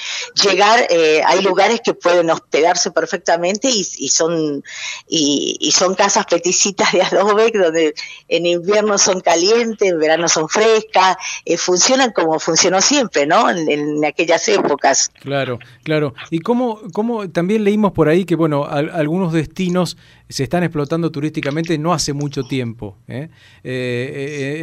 llegar, 0.44 0.86
eh, 0.90 1.22
hay 1.26 1.42
lugares 1.42 1.82
que 1.84 1.94
pueden 1.94 2.30
hospedarse 2.30 2.92
perfectamente 2.92 3.70
y, 3.70 3.86
y 3.98 4.10
son 4.10 4.64
y, 5.08 5.58
y 5.60 5.72
son 5.72 5.96
casas 5.96 6.26
peticitas 6.26 6.92
de 6.92 7.02
adobe 7.02 7.52
donde 7.54 7.94
en 8.28 8.46
invierno 8.46 8.98
son 8.98 9.22
calientes, 9.22 9.90
en 9.92 10.00
verano 10.00 10.28
son 10.28 10.50
frescas, 10.50 11.16
eh, 11.46 11.58
funcionan 11.58 12.12
como 12.12 12.40
funcionó 12.40 12.82
siempre, 12.82 13.26
¿no? 13.26 13.50
En, 13.50 13.70
en 13.70 14.06
aquellas 14.06 14.48
épocas. 14.50 15.12
Claro, 15.22 15.60
claro. 15.84 16.14
Y 16.30 16.40
cómo, 16.40 16.80
cómo 16.94 17.30
también 17.30 17.64
leímos 17.64 17.92
por 17.94 18.10
ahí 18.10 18.26
que, 18.26 18.36
bueno, 18.36 18.66
al- 18.66 18.90
algunos 18.90 19.34
destinos 19.34 19.98
se 20.30 20.44
están 20.44 20.64
explotando 20.64 21.12
turísticamente 21.12 21.78
no 21.78 21.94
hace 21.94 22.12
mucho 22.14 22.44
tiempo. 22.44 22.98
¿eh? 23.08 23.30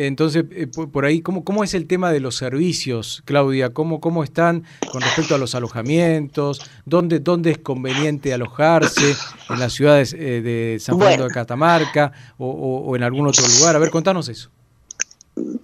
Entonces, 0.07 0.45
por 0.75 0.91
por 0.91 1.05
ahí, 1.05 1.23
¿cómo, 1.23 1.45
¿cómo 1.45 1.65
es 1.65 1.73
el 1.75 1.87
tema 1.87 2.10
de 2.13 2.21
los 2.21 2.37
servicios, 2.37 3.23
Claudia? 3.25 3.71
¿Cómo, 3.71 4.01
¿Cómo 4.01 4.25
están 4.25 4.65
con 4.93 5.01
respecto 5.01 5.35
a 5.35 5.39
los 5.39 5.55
alojamientos? 5.55 6.61
¿Dónde, 6.85 7.21
dónde 7.21 7.51
es 7.53 7.59
conveniente 7.59 8.33
alojarse? 8.33 9.15
¿En 9.49 9.59
las 9.59 9.73
ciudades 9.73 10.13
eh, 10.13 10.41
de 10.43 10.79
San 10.81 10.97
Fernando 10.99 11.29
de 11.29 11.35
Catamarca 11.35 12.13
o, 12.39 12.47
o- 12.49 12.91
o 12.91 12.97
en 12.97 13.03
algún 13.03 13.27
otro 13.27 13.45
lugar? 13.47 13.77
A 13.77 13.79
ver, 13.79 13.91
contanos 13.91 14.29
eso. 14.29 14.51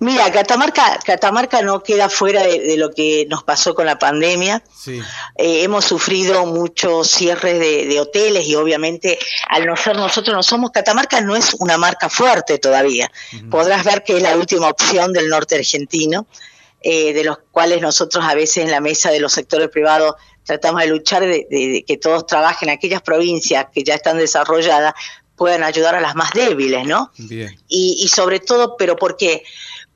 Mira, 0.00 0.30
Catamarca, 0.32 0.98
Catamarca 1.04 1.62
no 1.62 1.82
queda 1.82 2.08
fuera 2.08 2.42
de, 2.42 2.60
de 2.60 2.76
lo 2.76 2.90
que 2.90 3.26
nos 3.28 3.42
pasó 3.44 3.74
con 3.74 3.86
la 3.86 3.98
pandemia. 3.98 4.62
Sí. 4.76 5.00
Eh, 5.36 5.62
hemos 5.62 5.84
sufrido 5.84 6.46
muchos 6.46 7.08
cierres 7.10 7.58
de, 7.58 7.86
de 7.86 8.00
hoteles 8.00 8.46
y 8.46 8.54
obviamente 8.54 9.18
al 9.48 9.66
no 9.66 9.76
ser 9.76 9.96
nosotros 9.96 10.34
no 10.34 10.42
somos 10.42 10.70
Catamarca 10.70 11.20
no 11.20 11.34
es 11.36 11.54
una 11.54 11.78
marca 11.78 12.08
fuerte 12.08 12.58
todavía. 12.58 13.10
Podrás 13.50 13.84
ver 13.84 14.02
que 14.04 14.16
es 14.16 14.22
la 14.22 14.36
última 14.36 14.68
opción 14.68 15.12
del 15.12 15.28
norte 15.28 15.56
argentino, 15.56 16.26
eh, 16.82 17.12
de 17.12 17.24
los 17.24 17.38
cuales 17.50 17.80
nosotros 17.80 18.24
a 18.24 18.34
veces 18.34 18.58
en 18.64 18.70
la 18.70 18.80
mesa 18.80 19.10
de 19.10 19.20
los 19.20 19.32
sectores 19.32 19.68
privados 19.70 20.14
tratamos 20.44 20.82
de 20.82 20.86
luchar 20.88 21.22
de, 21.22 21.46
de- 21.50 21.68
de 21.68 21.84
que 21.86 21.96
todos 21.96 22.26
trabajen 22.26 22.68
en 22.68 22.76
aquellas 22.76 23.02
provincias 23.02 23.66
que 23.74 23.82
ya 23.82 23.94
están 23.94 24.18
desarrolladas 24.18 24.94
puedan 25.36 25.62
ayudar 25.62 25.94
a 25.94 26.00
las 26.00 26.14
más 26.14 26.32
débiles, 26.32 26.86
¿no? 26.86 27.12
Bien. 27.18 27.54
y, 27.68 27.98
y 28.02 28.08
sobre 28.08 28.40
todo, 28.40 28.76
pero 28.76 28.96
¿por 28.96 29.16
qué? 29.16 29.42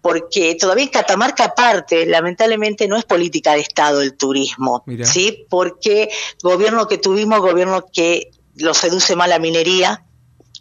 Porque 0.01 0.55
todavía 0.55 0.84
en 0.84 0.91
Catamarca 0.91 1.45
aparte, 1.45 2.07
lamentablemente 2.07 2.88
no 2.88 2.97
es 2.97 3.05
política 3.05 3.55
de 3.55 3.61
Estado 3.61 4.01
el 4.01 4.16
turismo, 4.16 4.82
Mirá. 4.86 5.05
¿sí? 5.05 5.47
Porque 5.51 6.11
gobierno 6.43 6.88
que 6.88 6.99
tuvimos, 6.99 7.41
gobierno 7.41 7.84
que 7.93 8.30
lo 8.57 8.72
seduce 8.74 9.16
más 9.16 9.28
la 9.28 9.38
minería 9.38 10.05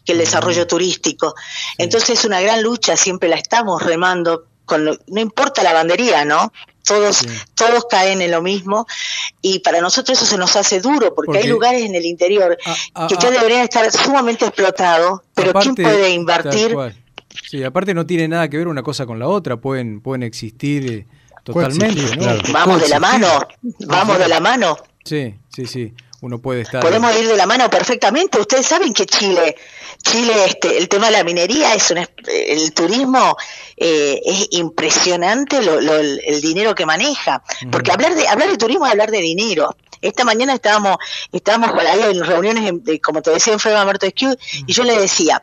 que 0.05 0.13
el 0.13 0.17
desarrollo 0.17 0.67
turístico. 0.67 1.36
Entonces 1.77 2.19
es 2.19 2.25
una 2.25 2.41
gran 2.41 2.63
lucha, 2.63 2.97
siempre 2.97 3.30
la 3.30 3.36
estamos 3.36 3.82
remando, 3.84 4.47
con 4.70 4.86
lo- 4.86 4.97
no 5.07 5.20
importa 5.20 5.61
la 5.63 5.74
bandería, 5.74 6.24
¿no? 6.24 6.53
Todos, 6.86 7.28
todos 7.55 7.86
caen 7.89 8.22
en 8.22 8.32
lo 8.32 8.41
mismo 8.41 8.88
y 9.41 9.59
para 9.59 9.82
nosotros 9.82 10.17
eso 10.17 10.26
se 10.26 10.38
nos 10.38 10.55
hace 10.55 10.80
duro 10.80 11.13
porque, 11.13 11.38
hay 11.38 11.43
lugares 11.47 11.84
en 11.84 11.93
el 11.93 12.05
interior 12.05 12.57
que 13.07 13.15
ya 13.20 13.30
deberían 13.30 13.61
estar 13.61 13.91
sumamente 13.91 14.45
explotados, 14.45 15.20
pero 15.36 15.51
¿quién 15.53 15.76
puede 15.76 16.09
invertir? 16.11 16.76
Sí, 17.49 17.63
aparte 17.63 17.93
no 17.93 18.05
tiene 18.05 18.28
nada 18.28 18.49
que 18.49 18.57
ver 18.57 18.67
una 18.67 18.82
cosa 18.82 19.05
con 19.05 19.20
la 19.20 19.28
otra, 19.28 19.57
pueden, 19.57 20.01
pueden 20.01 20.24
existir 20.24 20.91
eh, 20.91 21.07
totalmente, 21.43 22.01
¿no? 22.15 22.24
claro. 22.24 22.41
Vamos 22.51 22.82
de 22.82 22.89
la 22.89 22.99
mano, 22.99 23.28
vamos 23.88 24.17
de 24.17 24.28
la 24.28 24.39
mano. 24.39 24.78
Sí, 25.03 25.36
sí, 25.53 25.65
sí. 25.67 25.93
Uno 26.22 26.39
puede 26.39 26.61
estar. 26.61 26.82
Podemos 26.82 27.17
ir 27.17 27.28
de 27.28 27.38
la 27.38 27.45
mano 27.45 27.70
perfectamente. 27.70 28.39
Ustedes 28.39 28.65
saben 28.65 28.93
que 28.93 29.05
Chile, 29.05 29.55
Chile, 30.03 30.34
este, 30.45 30.78
el 30.78 30.89
tema 30.89 31.05
de 31.07 31.13
la 31.13 31.24
minería 31.24 31.74
es 31.74 31.91
un, 31.91 31.99
el 32.28 32.74
turismo 32.74 33.38
eh, 33.78 34.20
es 34.26 34.47
impresionante 34.51 35.61
lo, 35.61 35.80
lo- 35.80 35.95
el, 35.95 36.41
dinero 36.41 36.76
que 36.76 36.86
maneja. 36.86 37.41
Porque 37.72 37.91
hablar 37.91 38.15
de 38.15 38.28
hablar 38.28 38.49
de 38.49 38.57
turismo 38.57 38.86
es 38.86 38.91
hablar 38.91 39.11
de 39.11 39.22
dinero. 39.22 39.76
Esta 40.01 40.24
mañana 40.24 40.53
estábamos 40.53 40.97
estábamos 41.32 41.72
en 42.09 42.24
reuniones, 42.26 42.67
en- 42.67 42.84
de- 42.84 42.99
como 42.99 43.22
te 43.22 43.32
decía, 43.32 43.53
en 43.53 43.59
Frema 43.59 43.86
Montesquieu, 43.86 44.36
y 44.67 44.74
yo 44.74 44.84
le 44.84 44.97
decía, 44.99 45.41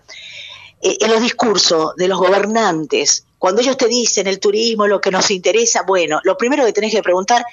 eh, 0.83 0.97
en 1.01 1.11
los 1.11 1.23
discursos 1.23 1.97
de 1.97 2.09
los 2.09 2.19
gobernantes, 2.19 3.25
cuando 3.39 3.63
ellos 3.63 3.77
te 3.79 3.87
dicen 3.89 4.27
el 4.27 4.41
turismo 4.41 4.87
lo 4.87 5.01
que 5.01 5.11
nos 5.11 5.31
interesa, 5.31 5.83
bueno, 5.83 6.21
lo 6.25 6.37
primero 6.37 6.65
que 6.67 6.73
tenés 6.73 6.93
que 6.93 7.03
preguntar, 7.03 7.45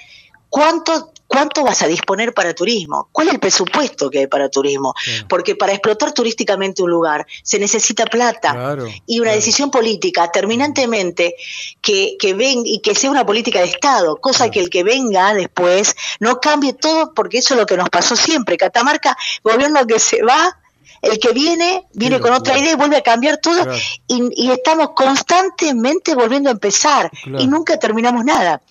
¿cuánto, 0.48 1.12
cuánto 1.34 1.64
vas 1.64 1.82
a 1.82 1.88
disponer 1.88 2.32
para 2.32 2.54
turismo? 2.54 3.08
¿Cuál 3.10 3.26
es 3.28 3.34
el 3.34 3.40
presupuesto 3.40 4.08
que 4.08 4.20
hay 4.20 4.26
para 4.28 4.48
turismo? 4.48 4.94
Porque 5.28 5.56
para 5.56 5.72
explotar 5.72 6.12
turísticamente 6.12 6.82
un 6.82 6.90
lugar 6.90 7.26
se 7.42 7.58
necesita 7.58 8.06
plata 8.06 8.52
Claro. 8.52 8.86
y 9.04 9.18
una 9.18 9.32
decisión 9.32 9.70
política 9.70 10.30
terminantemente 10.30 11.34
que, 11.80 12.16
que 12.20 12.34
ven 12.34 12.62
y 12.64 12.78
que 12.78 12.94
sea 12.94 13.10
una 13.10 13.26
política 13.26 13.58
de 13.60 13.66
Estado, 13.66 14.16
cosa 14.20 14.50
que 14.50 14.60
el 14.60 14.70
que 14.70 14.84
venga 14.84 15.34
después 15.34 15.96
no 16.20 16.40
cambie 16.40 16.72
todo, 16.72 17.12
porque 17.14 17.38
eso 17.38 17.54
es 17.54 17.60
lo 17.60 17.66
que 17.66 17.76
nos 17.76 17.90
pasó 17.90 18.14
siempre. 18.14 18.56
Catamarca, 18.56 19.16
gobierno 19.42 19.84
que 19.86 19.98
se 19.98 20.22
va, 20.22 20.56
el 21.04 21.18
que 21.18 21.32
viene, 21.32 21.86
viene 21.92 22.20
con 22.20 22.32
otra 22.32 22.58
idea 22.58 22.72
y 22.72 22.76
vuelve 22.76 22.96
a 22.96 23.02
cambiar 23.02 23.38
todo 23.38 23.62
Claro. 23.62 23.78
y, 24.06 24.44
y 24.46 24.50
estamos 24.50 24.90
constantemente 24.94 26.14
volviendo 26.14 26.48
a 26.48 26.52
empezar 26.52 27.10
y 27.38 27.46
nunca 27.46 27.78
terminamos 27.78 28.24
nada. 28.24 28.62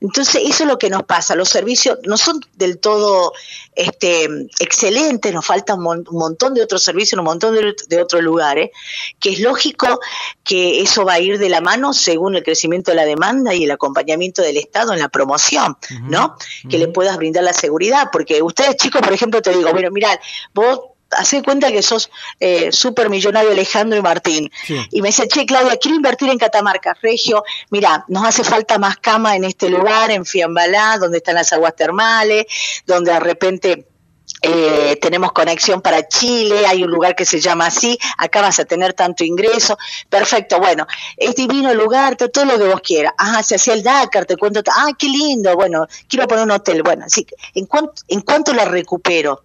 Entonces, 0.00 0.42
eso 0.44 0.64
es 0.64 0.68
lo 0.68 0.78
que 0.78 0.88
nos 0.90 1.02
pasa. 1.04 1.34
Los 1.34 1.48
servicios 1.48 1.98
no 2.04 2.16
son 2.16 2.40
del 2.54 2.78
todo 2.78 3.32
este, 3.74 4.28
excelentes, 4.58 5.32
nos 5.32 5.44
falta 5.46 5.74
un, 5.74 5.82
mon- 5.82 6.04
un 6.10 6.18
montón 6.18 6.54
de 6.54 6.62
otros 6.62 6.82
servicios 6.82 7.14
en 7.14 7.18
un 7.20 7.24
montón 7.26 7.54
de, 7.54 7.74
de 7.88 8.02
otros 8.02 8.22
lugares, 8.22 8.70
que 9.18 9.30
es 9.32 9.40
lógico 9.40 10.00
que 10.44 10.80
eso 10.80 11.04
va 11.04 11.14
a 11.14 11.20
ir 11.20 11.38
de 11.38 11.48
la 11.48 11.60
mano 11.60 11.92
según 11.92 12.34
el 12.36 12.42
crecimiento 12.42 12.90
de 12.90 12.96
la 12.96 13.04
demanda 13.04 13.54
y 13.54 13.64
el 13.64 13.70
acompañamiento 13.70 14.42
del 14.42 14.56
Estado 14.56 14.92
en 14.92 14.98
la 15.00 15.08
promoción, 15.08 15.76
¿no? 16.02 16.36
Que 16.68 16.78
le 16.78 16.88
puedas 16.88 17.16
brindar 17.16 17.44
la 17.44 17.52
seguridad, 17.52 18.08
porque 18.12 18.42
ustedes 18.42 18.76
chicos, 18.76 19.00
por 19.02 19.12
ejemplo, 19.12 19.42
te 19.42 19.50
digo, 19.54 19.70
bueno, 19.72 19.90
mirad, 19.90 20.18
vos 20.54 20.80
Hacé 21.10 21.42
cuenta 21.42 21.70
que 21.72 21.82
sos 21.82 22.10
eh, 22.38 22.70
súper 22.72 23.10
millonario 23.10 23.50
Alejandro 23.50 23.98
y 23.98 24.02
Martín. 24.02 24.50
Sí. 24.66 24.76
Y 24.92 25.02
me 25.02 25.08
dice, 25.08 25.26
che, 25.28 25.44
Claudia, 25.46 25.76
quiero 25.76 25.96
invertir 25.96 26.28
en 26.30 26.38
Catamarca, 26.38 26.96
Regio. 27.02 27.42
Mira, 27.70 28.04
nos 28.08 28.24
hace 28.24 28.44
falta 28.44 28.78
más 28.78 28.96
cama 28.98 29.34
en 29.36 29.44
este 29.44 29.68
lugar, 29.68 30.10
en 30.10 30.24
Fiambalá, 30.24 30.98
donde 30.98 31.18
están 31.18 31.34
las 31.34 31.52
aguas 31.52 31.74
termales, 31.76 32.46
donde 32.86 33.12
de 33.12 33.20
repente 33.20 33.86
eh, 34.42 34.96
tenemos 35.02 35.32
conexión 35.32 35.82
para 35.82 36.06
Chile, 36.08 36.64
hay 36.66 36.82
un 36.84 36.90
lugar 36.90 37.14
que 37.16 37.24
se 37.26 37.40
llama 37.40 37.66
así, 37.66 37.98
acá 38.16 38.40
vas 38.40 38.58
a 38.60 38.64
tener 38.64 38.94
tanto 38.94 39.22
ingreso, 39.24 39.76
perfecto, 40.08 40.58
bueno, 40.60 40.86
es 41.16 41.34
divino 41.34 41.70
el 41.70 41.76
lugar, 41.76 42.16
to- 42.16 42.30
todo 42.30 42.46
lo 42.46 42.56
que 42.56 42.64
vos 42.64 42.80
quieras, 42.80 43.12
ajá, 43.18 43.42
se 43.42 43.56
hacía 43.56 43.74
el 43.74 43.82
Dakar, 43.82 44.24
te 44.24 44.36
cuento, 44.36 44.62
ah, 44.74 44.92
qué 44.98 45.08
lindo, 45.08 45.54
bueno, 45.56 45.86
quiero 46.08 46.26
poner 46.26 46.44
un 46.44 46.52
hotel, 46.52 46.82
bueno, 46.82 47.04
así, 47.06 47.26
¿en 47.54 47.66
cuánto, 47.66 47.92
en 48.08 48.20
cuánto 48.22 48.54
la 48.54 48.64
recupero? 48.64 49.42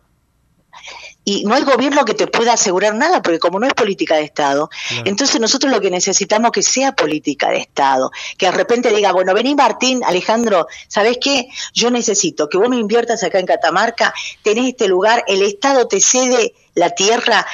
Y 1.26 1.44
no 1.44 1.56
hay 1.56 1.64
gobierno 1.64 2.06
que 2.06 2.14
te 2.14 2.28
pueda 2.28 2.54
asegurar 2.54 2.94
nada, 2.94 3.22
porque 3.22 3.40
como 3.40 3.60
no 3.60 3.66
es 3.66 3.74
política 3.74 4.16
de 4.16 4.24
Estado, 4.24 4.70
entonces 5.04 5.42
nosotros 5.42 5.74
lo 5.74 5.82
que 5.82 5.90
necesitamos 5.90 6.52
que 6.52 6.62
sea 6.62 6.96
política 6.96 7.50
de 7.50 7.58
Estado, 7.58 8.12
que 8.38 8.46
de 8.46 8.52
repente 8.52 8.94
diga, 8.94 9.12
bueno, 9.12 9.34
vení 9.34 9.56
Martín, 9.56 10.04
Alejandro, 10.06 10.68
¿sabés 10.88 11.18
qué? 11.20 11.48
Yo 11.74 11.90
necesito 11.90 12.48
que 12.48 12.60
vos 12.60 12.70
me 12.70 12.78
inviertas 12.78 13.24
acá 13.24 13.40
en 13.40 13.48
Catamarca, 13.48 14.14
tenés 14.44 14.68
este 14.68 14.88
lugar, 14.88 15.26
el 15.28 15.42
Estado 15.42 15.88
te 15.88 16.00
cede 16.00 16.54
la 16.76 16.92
tierra, 16.92 17.46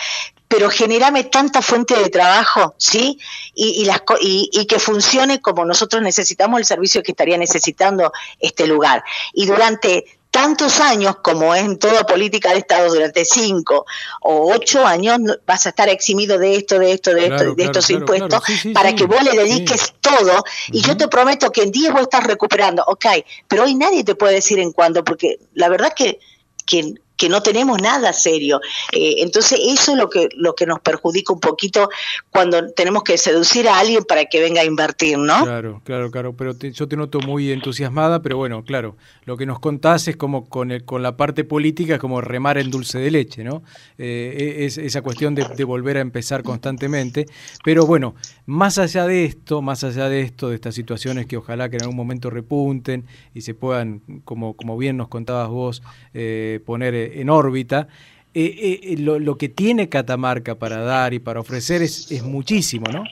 pero 0.50 0.70
generame 0.70 1.24
tanta 1.24 1.62
fuente 1.62 1.96
de 1.96 2.10
trabajo, 2.10 2.76
¿sí? 2.78 3.18
Y, 3.56 3.82
y, 3.82 3.86
las, 3.86 4.02
y, 4.20 4.50
y 4.52 4.66
que 4.66 4.80
funcione 4.80 5.40
como 5.40 5.64
nosotros 5.64 6.02
necesitamos 6.02 6.60
el 6.60 6.66
servicio 6.66 7.02
que 7.04 7.12
estaría 7.12 7.38
necesitando 7.38 8.12
este 8.38 8.68
lugar. 8.68 9.02
Y 9.32 9.46
durante 9.46 10.04
tantos 10.32 10.80
años, 10.80 11.18
como 11.22 11.54
es 11.54 11.64
en 11.64 11.78
toda 11.78 12.06
política 12.06 12.52
de 12.54 12.60
Estado, 12.60 12.94
durante 12.94 13.26
cinco 13.26 13.86
o 14.22 14.52
ocho 14.54 14.86
años, 14.86 15.20
vas 15.46 15.66
a 15.66 15.70
estar 15.70 15.90
eximido 15.90 16.40
de 16.40 16.56
esto, 16.56 16.80
de 16.80 16.94
esto, 16.94 17.14
de 17.14 17.28
Claro, 17.28 17.36
esto, 17.36 17.50
de 17.50 17.56
claro, 17.56 17.72
estos 17.72 17.88
claro, 17.88 18.00
impuestos, 18.00 18.30
claro. 18.30 18.46
Sí, 18.46 18.58
sí, 18.58 18.70
para 18.74 18.90
sí, 18.90 18.96
que 18.96 19.06
vos 19.06 19.22
le 19.22 19.32
dediques 19.32 19.94
todo. 20.00 20.44
Y 20.72 20.82
yo 20.82 20.96
te 20.96 21.10
prometo 21.10 21.52
que 21.52 21.64
en 21.64 21.72
10 21.72 21.92
vos 21.92 22.02
estás 22.04 22.24
recuperando, 22.24 22.84
ok, 22.88 23.06
pero 23.48 23.64
hoy 23.64 23.76
nadie 23.76 24.06
te 24.06 24.16
puede 24.16 24.36
decir 24.36 24.58
en 24.60 24.72
cuándo, 24.72 25.04
porque 25.04 25.38
la 25.54 25.68
verdad 25.68 25.94
que, 25.94 26.20
que, 26.66 26.94
que 27.22 27.30
no 27.30 27.44
tenemos 27.44 27.80
nada 27.80 28.12
serio. 28.14 28.60
Eh, 28.92 29.18
entonces 29.20 29.60
eso 29.64 29.92
es 29.92 29.98
lo 30.00 30.10
que, 30.10 30.28
lo 30.36 30.56
que 30.56 30.66
nos 30.66 30.80
perjudica 30.80 31.32
un 31.34 31.40
poquito 31.40 31.88
cuando 32.32 32.72
tenemos 32.74 33.04
que 33.04 33.16
seducir 33.20 33.68
a 33.68 33.78
alguien 33.78 34.04
para 34.06 34.26
que 34.26 34.40
venga 34.42 34.62
a 34.62 34.66
invertir, 34.66 35.20
¿no? 35.20 35.44
Claro, 35.44 35.82
claro, 35.86 36.10
claro, 36.10 36.36
pero 36.36 36.58
yo 36.58 36.88
te 36.88 36.98
noto 36.98 37.20
muy 37.20 37.52
entusiasmada, 37.52 38.24
pero 38.24 38.38
bueno, 38.38 38.64
claro, 38.66 38.98
lo 39.26 39.38
que 39.38 39.46
nos 39.46 39.60
contás 39.60 40.08
es 40.08 40.18
como 40.18 40.50
con, 40.50 40.72
el- 40.72 40.84
con 40.84 41.04
la 41.04 41.16
parte 41.16 41.44
política, 41.44 41.94
es 41.94 42.00
como 42.00 42.22
remar 42.22 42.58
en 42.58 42.72
dulce 42.72 42.98
de 42.98 43.12
leche, 43.12 43.44
¿no? 43.44 43.62
Eh, 44.00 44.56
es 44.66 44.80
esa 44.80 45.02
cuestión 45.04 45.36
de, 45.36 45.46
de 45.56 45.64
volver 45.64 45.98
a 45.98 46.02
empezar 46.02 46.42
constantemente, 46.42 47.28
pero 47.64 47.86
bueno, 47.86 48.16
más 48.48 48.80
allá 48.80 49.06
de 49.06 49.26
esto, 49.26 49.62
más 49.62 49.84
allá 49.84 50.10
de 50.10 50.22
esto, 50.22 50.50
de 50.50 50.56
estas 50.56 50.74
situaciones 50.74 51.28
que 51.28 51.38
ojalá 51.38 51.70
que 51.70 51.76
en 51.78 51.84
algún 51.84 51.96
momento 51.98 52.30
repunten 52.32 53.06
y 53.36 53.42
se 53.42 53.54
puedan, 53.54 54.02
como, 54.26 54.56
como 54.56 54.78
bien 54.78 54.98
nos 54.98 55.08
contabas 55.08 55.50
vos, 55.50 55.84
eh, 56.14 56.60
poner 56.66 56.96
en 57.16 57.30
órbita, 57.30 57.88
eh, 58.34 58.80
eh, 58.84 58.96
lo, 58.98 59.20
lo 59.20 59.38
que 59.38 59.50
tiene 59.50 59.90
Catamarca 59.90 60.56
para 60.56 60.82
dar 60.82 61.14
y 61.14 61.20
para 61.20 61.40
ofrecer 61.40 61.82
es, 61.82 62.12
es 62.12 62.24
muchísimo, 62.24 62.86
¿no? 62.92 63.04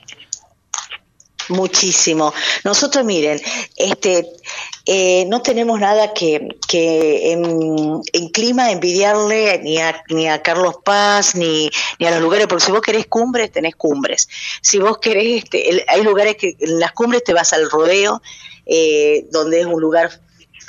Muchísimo. 1.50 2.32
Nosotros, 2.64 3.04
miren, 3.04 3.40
este, 3.76 4.24
eh, 4.86 5.24
no 5.26 5.42
tenemos 5.42 5.80
nada 5.80 6.14
que, 6.14 6.56
que 6.68 7.32
en, 7.32 8.02
clima 8.32 8.70
envidiarle 8.70 9.58
ni 9.58 9.78
a, 9.78 10.02
ni 10.08 10.28
a 10.28 10.42
Carlos 10.42 10.76
Paz 10.84 11.34
ni, 11.34 11.68
ni 11.98 12.06
a 12.06 12.12
los 12.12 12.20
lugares, 12.20 12.46
porque 12.46 12.64
si 12.64 12.70
vos 12.70 12.80
querés 12.80 13.06
cumbres, 13.06 13.50
tenés 13.50 13.74
cumbres. 13.74 14.28
Si 14.62 14.78
vos 14.78 14.98
querés, 14.98 15.44
este, 15.44 15.84
hay 15.88 16.02
lugares 16.02 16.36
que 16.36 16.56
en 16.58 16.78
las 16.78 16.92
cumbres 16.92 17.24
te 17.24 17.34
vas 17.34 17.52
al 17.52 17.68
rodeo, 17.68 18.22
eh, 18.66 19.26
donde 19.32 19.60
es 19.60 19.66
un 19.66 19.80
lugar 19.80 20.20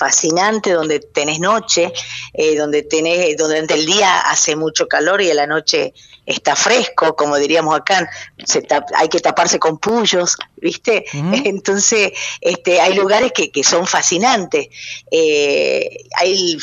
fascinante, 0.02 0.72
donde 0.72 1.00
tenés 1.00 1.40
noche, 1.40 1.94
eh, 2.34 2.56
donde 2.58 2.82
tenés, 2.82 3.38
donde 3.38 3.56
durante 3.62 3.76
el 3.76 3.86
día 3.86 4.20
hace 4.22 4.56
mucho 4.56 4.88
calor 4.88 5.22
y 5.22 5.30
a 5.30 5.36
la 5.36 5.46
noche 5.46 5.94
está 6.26 6.56
fresco, 6.56 7.16
como 7.16 7.38
diríamos 7.38 7.76
acá, 7.76 8.10
se 8.44 8.62
tap- 8.64 8.92
hay 8.96 9.10
que 9.10 9.20
taparse 9.20 9.60
con 9.60 9.78
pullos, 9.78 10.38
¿viste? 10.58 11.06
Entonces, 11.46 12.14
este, 12.40 12.82
hay 12.82 12.96
lugares 12.96 13.32
que, 13.32 13.52
que 13.52 13.64
son 13.64 13.86
fascinantes. 13.86 14.70
Eh, 15.12 16.06
hay 16.16 16.58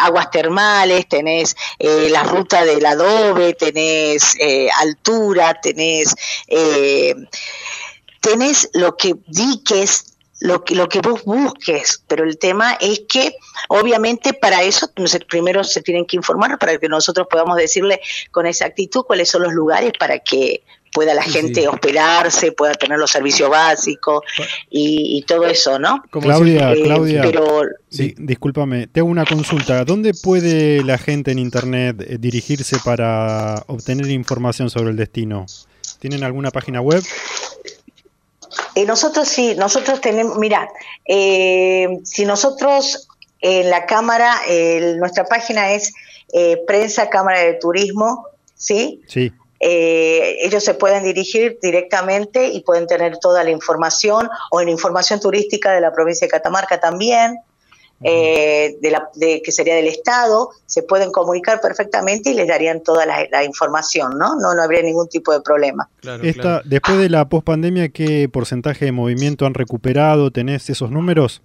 aguas 0.00 0.30
termales, 0.30 1.06
tenés 1.08 1.56
eh, 1.78 2.08
la 2.10 2.22
ruta 2.22 2.64
del 2.64 2.84
adobe, 2.86 3.52
tenés 3.52 4.34
eh, 4.38 4.68
altura, 4.80 5.60
tenés 5.60 6.14
eh, 6.46 7.14
tenés 8.20 8.68
lo 8.74 8.96
que 8.96 9.14
diques, 9.26 10.07
lo 10.40 10.64
que, 10.64 10.74
lo 10.74 10.88
que 10.88 11.00
vos 11.00 11.24
busques, 11.24 12.02
pero 12.06 12.24
el 12.24 12.38
tema 12.38 12.78
es 12.80 13.02
que 13.08 13.34
obviamente 13.68 14.34
para 14.34 14.62
eso 14.62 14.90
primero 15.28 15.64
se 15.64 15.82
tienen 15.82 16.06
que 16.06 16.16
informar 16.16 16.58
para 16.58 16.78
que 16.78 16.88
nosotros 16.88 17.26
podamos 17.28 17.56
decirle 17.56 18.00
con 18.30 18.46
exactitud 18.46 19.02
cuáles 19.04 19.28
son 19.28 19.42
los 19.42 19.52
lugares 19.52 19.92
para 19.98 20.20
que 20.20 20.62
pueda 20.92 21.14
la 21.14 21.22
gente 21.22 21.62
sí. 21.62 21.66
hospedarse, 21.66 22.52
pueda 22.52 22.74
tener 22.74 22.98
los 22.98 23.10
servicios 23.10 23.50
básicos 23.50 24.22
y, 24.70 25.18
y 25.18 25.22
todo 25.22 25.46
eso, 25.46 25.78
¿no? 25.78 26.02
Claudia, 26.10 26.72
Eh, 26.72 26.82
Claudia. 26.82 27.22
Pero 27.22 27.62
Sí, 27.90 28.14
discúlpame, 28.18 28.86
te 28.86 29.00
hago 29.00 29.08
una 29.08 29.24
consulta. 29.24 29.84
¿Dónde 29.84 30.12
puede 30.14 30.84
la 30.84 30.98
gente 30.98 31.30
en 31.30 31.38
internet 31.38 32.00
eh, 32.00 32.16
dirigirse 32.18 32.78
para 32.84 33.62
obtener 33.66 34.08
información 34.10 34.70
sobre 34.70 34.90
el 34.90 34.96
destino? 34.96 35.46
¿Tienen 35.98 36.22
alguna 36.22 36.50
página 36.50 36.80
web? 36.80 37.02
Eh, 38.74 38.84
nosotros 38.84 39.28
sí, 39.28 39.54
nosotros 39.56 40.00
tenemos, 40.00 40.38
mira, 40.38 40.68
eh, 41.06 41.98
si 42.04 42.24
nosotros 42.24 43.08
en 43.40 43.70
la 43.70 43.86
Cámara, 43.86 44.36
eh, 44.48 44.96
nuestra 44.98 45.24
página 45.24 45.72
es 45.72 45.92
eh, 46.32 46.62
Prensa 46.66 47.08
Cámara 47.08 47.40
de 47.40 47.54
Turismo, 47.54 48.26
¿sí? 48.54 49.02
Sí. 49.06 49.32
Eh, 49.60 50.36
ellos 50.40 50.62
se 50.62 50.74
pueden 50.74 51.02
dirigir 51.02 51.58
directamente 51.60 52.48
y 52.48 52.60
pueden 52.60 52.86
tener 52.86 53.18
toda 53.18 53.42
la 53.42 53.50
información 53.50 54.28
o 54.50 54.60
en 54.60 54.68
información 54.68 55.20
turística 55.20 55.72
de 55.72 55.80
la 55.80 55.92
provincia 55.92 56.26
de 56.26 56.30
Catamarca 56.30 56.78
también, 56.78 57.38
eh, 58.02 58.76
de 58.80 58.90
la, 58.90 59.08
de, 59.14 59.42
que 59.42 59.50
sería 59.50 59.74
del 59.74 59.88
Estado, 59.88 60.50
se 60.66 60.82
pueden 60.82 61.10
comunicar 61.10 61.60
perfectamente 61.60 62.30
y 62.30 62.34
les 62.34 62.46
darían 62.46 62.82
toda 62.82 63.06
la, 63.06 63.26
la 63.30 63.44
información, 63.44 64.18
¿no? 64.18 64.36
¿no? 64.36 64.54
No 64.54 64.62
habría 64.62 64.82
ningún 64.82 65.08
tipo 65.08 65.32
de 65.32 65.40
problema. 65.40 65.88
Esta, 66.22 66.62
Después 66.64 66.98
de 66.98 67.08
la 67.08 67.28
pospandemia, 67.28 67.88
¿qué 67.88 68.28
porcentaje 68.28 68.84
de 68.84 68.92
movimiento 68.92 69.46
han 69.46 69.54
recuperado? 69.54 70.30
¿Tenés 70.30 70.70
esos 70.70 70.90
números? 70.90 71.42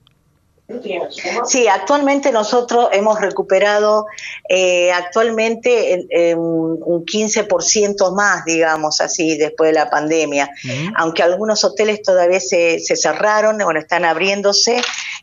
Sí, 1.46 1.68
actualmente 1.68 2.32
nosotros 2.32 2.88
hemos 2.94 3.20
recuperado 3.20 4.06
eh, 4.50 4.92
actualmente 4.92 5.94
en- 5.94 6.08
en 6.10 6.40
un 6.40 7.06
15% 7.06 8.14
más, 8.16 8.46
digamos 8.46 9.02
así, 9.02 9.38
después 9.38 9.70
de 9.70 9.74
la 9.74 9.90
pandemia. 9.90 10.50
Aunque 10.96 11.22
algunos 11.24 11.64
hoteles 11.64 12.02
todavía 12.02 12.40
se, 12.40 12.80
se 12.80 12.96
cerraron, 12.96 13.58
bueno, 13.58 13.80
están 13.80 14.06
abriéndose, 14.06 14.82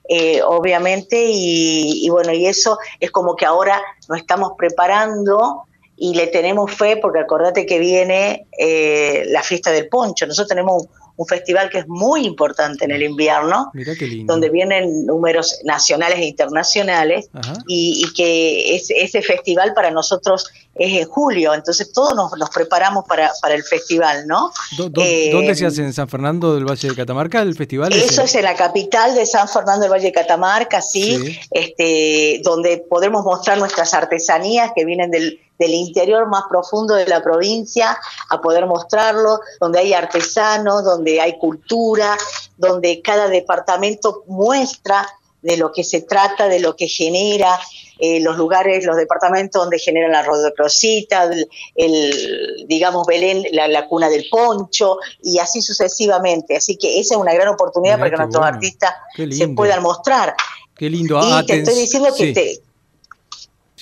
eh, 0.08 0.42
obviamente, 0.42 1.24
y, 1.26 2.04
y 2.04 2.08
bueno, 2.10 2.32
y 2.32 2.46
eso 2.46 2.78
es 3.00 3.10
como 3.10 3.34
que 3.36 3.46
ahora 3.46 3.80
nos 4.08 4.18
estamos 4.18 4.52
preparando 4.58 5.64
y 5.96 6.14
le 6.14 6.26
tenemos 6.28 6.72
fe, 6.74 6.96
porque 6.96 7.20
acordate 7.20 7.66
que 7.66 7.78
viene 7.78 8.46
eh, 8.58 9.24
la 9.28 9.42
fiesta 9.42 9.70
del 9.70 9.88
poncho. 9.88 10.26
Nosotros 10.26 10.48
tenemos 10.48 10.82
un, 10.84 10.88
un 11.20 11.26
festival 11.26 11.68
que 11.68 11.78
es 11.80 11.86
muy 11.86 12.24
importante 12.24 12.86
en 12.86 12.92
el 12.92 13.02
invierno, 13.02 13.70
Mirá 13.74 13.94
qué 13.94 14.06
lindo. 14.06 14.32
donde 14.32 14.48
vienen 14.48 15.04
números 15.04 15.58
nacionales 15.64 16.18
e 16.18 16.24
internacionales 16.24 17.28
y, 17.68 18.02
y 18.06 18.12
que 18.14 18.74
es- 18.74 18.88
ese 18.90 19.20
festival 19.20 19.74
para 19.74 19.90
nosotros 19.90 20.46
es 20.74 20.92
en 21.02 21.06
julio, 21.06 21.52
entonces 21.52 21.92
todos 21.92 22.14
nos, 22.14 22.32
nos 22.38 22.48
preparamos 22.48 23.04
para, 23.06 23.30
para 23.42 23.54
el 23.54 23.62
festival, 23.62 24.26
¿no? 24.26 24.50
¿Dó- 24.78 24.88
dó- 24.88 25.02
Eh, 25.04 25.28
¿Dónde 25.30 25.54
se 25.54 25.66
hace? 25.66 25.82
¿En 25.82 25.92
San 25.92 26.08
Fernando 26.08 26.54
del 26.54 26.64
Valle 26.64 26.88
de 26.88 26.94
Catamarca 26.94 27.42
el 27.42 27.54
festival? 27.54 27.92
Eso 27.92 28.22
es 28.22 28.34
en 28.36 28.44
la 28.44 28.54
capital 28.56 29.14
de 29.14 29.26
San 29.26 29.46
Fernando 29.46 29.82
del 29.82 29.92
Valle 29.92 30.06
de 30.06 30.12
Catamarca, 30.12 30.80
sí, 30.80 31.18
Sí. 31.18 31.38
Este, 31.50 32.40
donde 32.42 32.78
podemos 32.88 33.24
mostrar 33.24 33.58
nuestras 33.58 33.92
artesanías 33.92 34.70
que 34.74 34.84
vienen 34.86 35.10
del, 35.10 35.38
del 35.60 35.74
interior 35.74 36.26
más 36.26 36.44
profundo 36.48 36.94
de 36.94 37.06
la 37.06 37.22
provincia, 37.22 37.96
a 38.30 38.40
poder 38.40 38.66
mostrarlo, 38.66 39.40
donde 39.60 39.78
hay 39.78 39.92
artesanos, 39.92 40.82
donde 40.82 41.20
hay 41.20 41.38
cultura, 41.38 42.16
donde 42.56 43.00
cada 43.02 43.28
departamento 43.28 44.24
muestra 44.26 45.06
de 45.42 45.56
lo 45.56 45.70
que 45.72 45.84
se 45.84 46.00
trata, 46.02 46.48
de 46.48 46.60
lo 46.60 46.76
que 46.76 46.88
genera, 46.88 47.58
eh, 47.98 48.20
los 48.20 48.36
lugares, 48.36 48.84
los 48.84 48.96
departamentos 48.96 49.60
donde 49.62 49.78
generan 49.78 50.12
la 50.12 50.22
rodocrosita, 50.22 51.24
el, 51.24 51.48
el, 51.74 52.64
digamos, 52.66 53.06
Belén, 53.06 53.44
la, 53.52 53.68
la 53.68 53.86
cuna 53.86 54.08
del 54.08 54.24
poncho, 54.30 54.96
y 55.22 55.38
así 55.38 55.60
sucesivamente. 55.60 56.56
Así 56.56 56.76
que 56.76 56.98
esa 57.00 57.14
es 57.14 57.20
una 57.20 57.34
gran 57.34 57.48
oportunidad 57.48 57.96
Mirá 57.96 58.04
para 58.04 58.10
que 58.10 58.16
nuestros 58.16 58.40
bueno. 58.40 58.54
artistas 58.56 58.94
se 59.36 59.48
puedan 59.48 59.82
mostrar. 59.82 60.34
Qué 60.74 60.88
lindo. 60.88 61.20
y 61.22 61.30
Ah, 61.30 61.44
te 61.46 61.58
estoy 61.58 61.74
diciendo 61.74 62.08
que 62.16 62.24
sí, 62.24 62.32
te, 62.32 62.62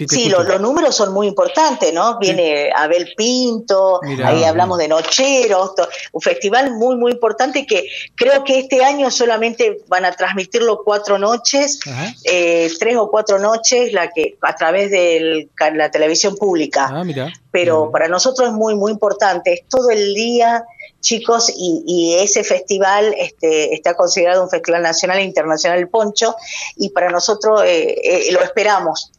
sí, 0.06 0.28
lo- 0.28 0.42
los 0.44 0.60
números 0.60 0.94
son 0.94 1.12
muy 1.12 1.26
importantes, 1.26 1.92
¿no? 1.92 2.18
Viene 2.18 2.70
Abel 2.74 3.12
Pinto, 3.16 4.00
Mirá. 4.02 4.28
ahí 4.28 4.44
hablamos 4.44 4.78
de 4.78 4.88
Nocheros, 4.88 5.72
un 6.12 6.20
festival 6.20 6.72
muy, 6.74 6.96
muy 6.96 7.12
importante 7.12 7.66
que 7.66 7.88
creo 8.14 8.44
que 8.44 8.58
este 8.60 8.84
año 8.84 9.10
solamente 9.10 9.82
van 9.88 10.04
a 10.04 10.12
transmitirlo 10.12 10.82
cuatro 10.84 11.18
noches, 11.18 11.80
eh, 12.24 12.70
tres 12.78 12.96
o 12.96 13.10
cuatro 13.10 13.38
noches, 13.38 13.92
la 13.92 14.10
que 14.10 14.36
a 14.42 14.54
través 14.54 14.90
de 14.90 15.48
la 15.74 15.90
televisión 15.90 16.36
pública. 16.36 16.88
Ah, 16.92 17.04
mira. 17.04 17.32
Pero 17.50 17.90
para 17.90 18.08
nosotros 18.08 18.48
es 18.48 18.54
muy, 18.54 18.74
muy 18.76 18.92
importante, 18.92 19.52
es 19.54 19.60
todo 19.68 19.90
el 19.90 20.14
día, 20.14 20.64
chicos, 21.00 21.50
y, 21.56 21.82
y 21.86 22.14
ese 22.14 22.44
festival 22.44 23.14
este, 23.18 23.74
está 23.74 23.94
considerado 23.96 24.42
un 24.42 24.50
festival 24.50 24.82
nacional 24.82 25.18
e 25.18 25.22
internacional 25.24 25.78
del 25.78 25.88
poncho, 25.88 26.36
y 26.76 26.90
para 26.90 27.08
nosotros 27.08 27.62
eh, 27.64 27.96
eh, 28.02 28.32
lo 28.32 28.42
esperamos. 28.42 29.12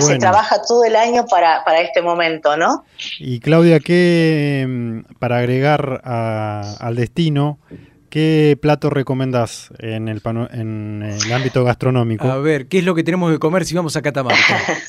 Se 0.00 0.18
trabaja 0.18 0.62
todo 0.66 0.84
el 0.84 0.94
año 0.96 1.26
para, 1.26 1.64
para 1.64 1.80
este 1.80 2.02
momento, 2.02 2.56
¿no? 2.56 2.84
Y 3.18 3.40
Claudia, 3.40 3.80
¿qué, 3.80 4.66
mm, 4.68 5.14
para 5.18 5.38
agregar 5.38 6.00
a- 6.04 6.76
al 6.80 6.96
destino, 6.96 7.58
qué 8.10 8.58
plato 8.60 8.90
recomendás 8.90 9.70
en 9.78 10.08
el, 10.08 10.20
pano- 10.20 10.48
en 10.52 11.02
el 11.02 11.32
ámbito 11.32 11.64
gastronómico? 11.64 12.24
A 12.28 12.38
ver, 12.38 12.66
¿qué 12.66 12.78
es 12.80 12.84
lo 12.84 12.94
que 12.94 13.04
tenemos 13.04 13.32
que 13.32 13.38
comer 13.38 13.64
si 13.64 13.74
vamos 13.74 13.96
a 13.96 14.02
Catamarca? 14.02 14.38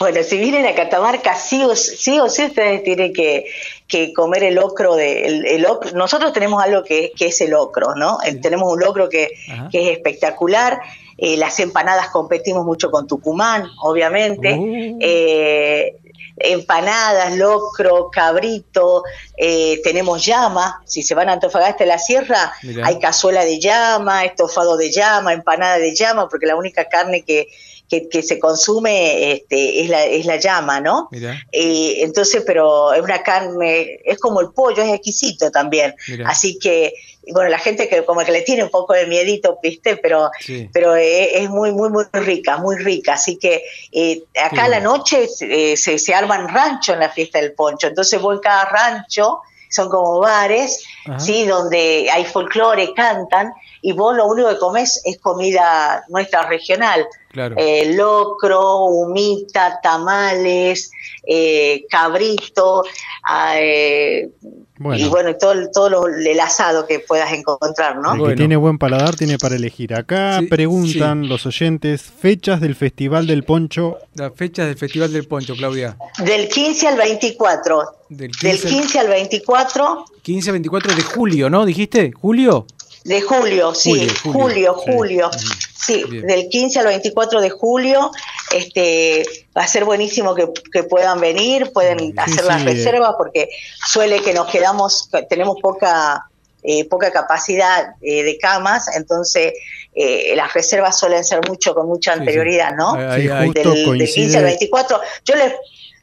Bueno, 0.00 0.22
si 0.22 0.38
vienen 0.38 0.66
a 0.66 0.74
Catamarca, 0.74 1.34
sí 1.36 1.62
o 1.62 1.76
sí, 1.76 2.18
o 2.18 2.28
sí 2.28 2.44
ustedes 2.46 2.82
tienen 2.82 3.12
que, 3.12 3.44
que 3.86 4.12
comer 4.14 4.42
el 4.44 4.54
locro 4.54 4.96
de 4.96 5.26
el, 5.26 5.46
el 5.46 5.62
locro. 5.62 5.90
Nosotros 5.92 6.32
tenemos 6.32 6.62
algo 6.62 6.82
que, 6.82 7.12
que 7.14 7.26
es 7.26 7.40
el 7.42 7.50
locro, 7.50 7.94
¿no? 7.94 8.18
El- 8.24 8.40
tenemos 8.40 8.72
un 8.72 8.80
locro 8.80 9.08
que 9.10 9.28
es 9.72 9.88
espectacular. 9.90 10.80
Eh, 11.22 11.36
las 11.36 11.60
empanadas 11.60 12.08
competimos 12.08 12.64
mucho 12.64 12.90
con 12.90 13.06
Tucumán, 13.06 13.68
obviamente. 13.82 14.54
Uh. 14.54 14.98
Eh, 15.00 15.96
empanadas, 16.38 17.36
locro, 17.36 18.10
cabrito, 18.10 19.04
eh, 19.36 19.80
tenemos 19.84 20.24
llama, 20.24 20.80
si 20.86 21.02
se 21.02 21.14
van 21.14 21.28
a 21.28 21.34
Antofagasta 21.34 21.84
de 21.84 21.88
la 21.88 21.98
Sierra, 21.98 22.54
Mirá. 22.62 22.86
hay 22.86 22.98
cazuela 22.98 23.44
de 23.44 23.60
llama, 23.60 24.24
estofado 24.24 24.78
de 24.78 24.90
llama, 24.90 25.34
empanada 25.34 25.76
de 25.76 25.94
llama, 25.94 26.28
porque 26.30 26.46
la 26.46 26.56
única 26.56 26.86
carne 26.86 27.22
que, 27.22 27.48
que, 27.90 28.08
que 28.08 28.22
se 28.22 28.38
consume 28.38 29.32
este, 29.32 29.82
es, 29.82 29.88
la, 29.90 30.04
es 30.06 30.24
la 30.24 30.36
llama, 30.36 30.80
¿no? 30.80 31.08
Mira. 31.10 31.34
Eh, 31.50 31.96
entonces, 31.98 32.44
pero 32.46 32.92
es 32.92 33.02
una 33.02 33.22
carne, 33.22 34.00
es 34.04 34.18
como 34.18 34.40
el 34.40 34.50
pollo, 34.52 34.82
es 34.82 34.94
exquisito 34.94 35.50
también. 35.50 35.94
Mirá. 36.08 36.28
Así 36.30 36.58
que, 36.58 36.94
bueno, 37.32 37.50
la 37.50 37.58
gente 37.58 37.88
que 37.88 38.04
como 38.04 38.20
que 38.24 38.30
le 38.30 38.42
tiene 38.42 38.62
un 38.62 38.70
poco 38.70 38.92
de 38.94 39.06
miedito, 39.06 39.58
¿viste? 39.62 39.96
Pero, 39.96 40.30
Sí. 40.40 40.70
pero 40.72 40.94
es, 40.94 41.28
es 41.34 41.50
muy, 41.50 41.72
muy, 41.72 41.90
muy 41.90 42.04
rica, 42.12 42.56
muy 42.58 42.76
rica. 42.76 43.14
Así 43.14 43.36
que 43.36 43.64
eh, 43.92 44.22
acá 44.40 44.64
a 44.64 44.68
la 44.68 44.80
noche 44.80 45.28
eh, 45.40 45.76
se, 45.76 45.98
se 45.98 46.14
arman 46.14 46.48
rancho 46.48 46.92
en 46.92 47.00
la 47.00 47.10
fiesta 47.10 47.40
del 47.40 47.52
poncho. 47.54 47.88
Entonces 47.88 48.20
vos 48.20 48.36
en 48.36 48.40
cada 48.40 48.64
rancho, 48.66 49.40
son 49.68 49.88
como 49.88 50.18
bares, 50.20 50.84
Ajá. 51.06 51.18
¿sí? 51.20 51.44
Donde 51.46 52.08
hay 52.12 52.24
folclore, 52.24 52.92
cantan, 52.94 53.52
y 53.82 53.92
vos 53.92 54.14
lo 54.16 54.26
único 54.26 54.48
que 54.48 54.58
comés 54.58 55.00
es 55.04 55.18
comida 55.18 56.04
nuestra 56.08 56.42
regional. 56.48 57.06
Claro. 57.30 57.54
Eh, 57.58 57.94
locro, 57.94 58.84
humita, 58.86 59.78
tamales, 59.82 60.90
eh, 61.24 61.84
cabrito, 61.88 62.82
ah, 63.24 63.54
eh, 63.56 64.30
Bueno. 64.78 65.04
y 65.04 65.08
bueno, 65.08 65.36
todo, 65.36 65.52
el- 65.52 65.70
todo 65.72 65.90
lo- 65.90 66.06
el 66.08 66.40
asado 66.40 66.86
que 66.86 66.98
puedas 66.98 67.32
encontrar, 67.32 67.96
¿no? 67.98 68.14
El 68.14 68.18
Bueno. 68.18 68.32
que 68.34 68.36
tiene 68.38 68.56
buen 68.56 68.78
paladar 68.78 69.14
tiene 69.14 69.38
para 69.38 69.54
elegir. 69.54 69.94
Acá 69.94 70.38
Sí, 70.40 70.46
preguntan 70.46 71.28
los 71.28 71.46
oyentes 71.46 72.02
fechas 72.02 72.60
del 72.60 72.74
Festival 72.74 73.26
del 73.28 73.44
Poncho. 73.44 73.98
Las 74.14 74.32
fechas 74.34 74.66
del 74.66 74.76
Festival 74.76 75.12
del 75.12 75.28
Poncho, 75.28 75.54
Claudia. 75.54 75.96
Del 76.18 76.48
15 76.48 76.88
al 76.88 76.96
24. 76.96 77.82
Del 78.08 78.32
Del 78.42 78.58
15, 78.58 78.68
15 78.68 78.98
al 78.98 79.06
24 79.08 80.04
15 80.22 80.50
a 80.50 80.52
24 80.52 80.94
de 80.96 81.02
julio, 81.02 81.48
¿no? 81.48 81.64
¿Dijiste? 81.64 82.10
¿Julio? 82.20 82.66
De 83.04 83.20
julio, 83.22 83.74
sí, 83.74 83.90
Julio, 83.92 84.14
julio, 84.22 84.74
julio, 84.74 84.74
julio. 84.74 85.30
sí. 85.38 85.46
Sí, 85.82 86.04
Bien. 86.04 86.26
del 86.26 86.48
15 86.50 86.78
al 86.80 86.86
24 86.86 87.40
de 87.40 87.48
julio, 87.50 88.10
este, 88.54 89.22
va 89.56 89.62
a 89.62 89.66
ser 89.66 89.84
buenísimo 89.86 90.34
que, 90.34 90.46
que 90.70 90.82
puedan 90.84 91.18
venir, 91.20 91.72
pueden 91.72 92.16
hacer 92.18 92.40
Sí, 92.42 92.46
las 92.46 92.60
sí, 92.60 92.66
reservas 92.66 93.14
porque 93.16 93.48
suele 93.88 94.20
que 94.20 94.34
nos 94.34 94.46
quedamos, 94.48 95.08
tenemos 95.28 95.56
poca 95.60 96.26
eh, 96.62 96.84
poca 96.86 97.10
capacidad 97.10 97.94
eh, 98.02 98.22
de 98.22 98.36
camas, 98.36 98.94
entonces 98.94 99.54
eh, 99.94 100.34
las 100.36 100.52
reservas 100.52 100.98
suelen 100.98 101.24
ser 101.24 101.40
mucho 101.48 101.74
con 101.74 101.86
mucha 101.86 102.12
anterioridad, 102.12 102.74
¿no? 102.76 102.92
Ahí- 102.92 103.28
ahí- 103.28 103.50
del, 103.50 103.54
del 103.54 103.64
15 103.72 103.80
al 103.80 103.84
coincide. 103.86 104.42
24. 104.42 105.00
Yo 105.24 105.34
les, 105.36 105.54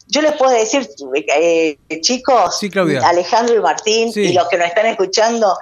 yo 0.08 0.22
les 0.24 0.32
puedo 0.34 0.52
decir, 0.52 0.90
eh, 1.36 1.78
chicos, 2.02 2.58
Sí. 2.60 2.72
Alejandro 3.04 3.56
y 3.56 3.60
Martín, 3.60 4.12
Sí. 4.12 4.22
y 4.22 4.34
los 4.34 4.48
que 4.48 4.58
nos 4.58 4.68
están 4.68 4.88
escuchando, 4.88 5.56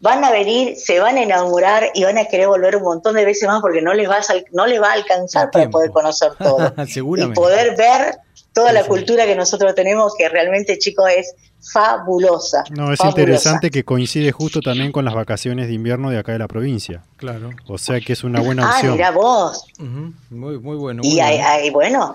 van 0.00 0.24
a 0.24 0.30
venir, 0.30 0.76
se 0.76 0.98
van 0.98 1.16
a 1.18 1.22
enamorar 1.22 1.90
y 1.94 2.04
van 2.04 2.16
a 2.18 2.24
querer 2.24 2.48
volver 2.48 2.76
un 2.76 2.82
montón 2.82 3.14
de 3.16 3.24
veces 3.24 3.46
más 3.48 3.60
porque 3.60 3.82
no 3.82 3.92
les 3.94 4.08
va 4.08 4.16
a, 4.16 4.22
no 4.52 4.66
les 4.66 4.80
va 4.80 4.88
a 4.90 4.92
alcanzar 4.94 5.50
para 5.50 5.68
poder 5.68 5.90
conocer 5.90 6.32
todo. 6.38 6.72
y 7.16 7.26
poder 7.34 7.76
ver 7.76 8.16
toda 8.52 8.68
Sí, 8.70 8.74
la 8.74 8.82
sí. 8.82 8.88
cultura 8.88 9.26
que 9.26 9.36
nosotros 9.36 9.74
tenemos, 9.74 10.14
que 10.16 10.28
realmente, 10.28 10.78
chicos, 10.78 11.08
es 11.16 11.34
fabulosa. 11.72 12.64
No, 12.70 12.92
es 12.92 12.98
fabulosa. 12.98 13.08
interesante 13.08 13.70
que 13.70 13.84
coincide 13.84 14.32
justo 14.32 14.60
también 14.60 14.92
con 14.92 15.04
las 15.04 15.14
vacaciones 15.14 15.68
de 15.68 15.74
invierno 15.74 16.10
de 16.10 16.18
acá 16.18 16.32
de 16.32 16.38
la 16.38 16.48
provincia. 16.48 17.02
Claro. 17.16 17.50
O 17.68 17.78
sea 17.78 18.00
que 18.00 18.12
es 18.14 18.24
una 18.24 18.40
buena 18.40 18.66
Ah, 18.68 18.74
opción. 18.76 18.92
mira 18.92 19.10
vos. 19.10 19.64
Muy, 19.78 20.58
muy 20.58 20.76
bueno. 20.76 21.02
muy 21.02 21.12
Y 21.12 21.20
ahí, 21.20 21.36
bueno. 21.36 21.48
ahí, 21.50 21.70
bueno, 21.70 22.14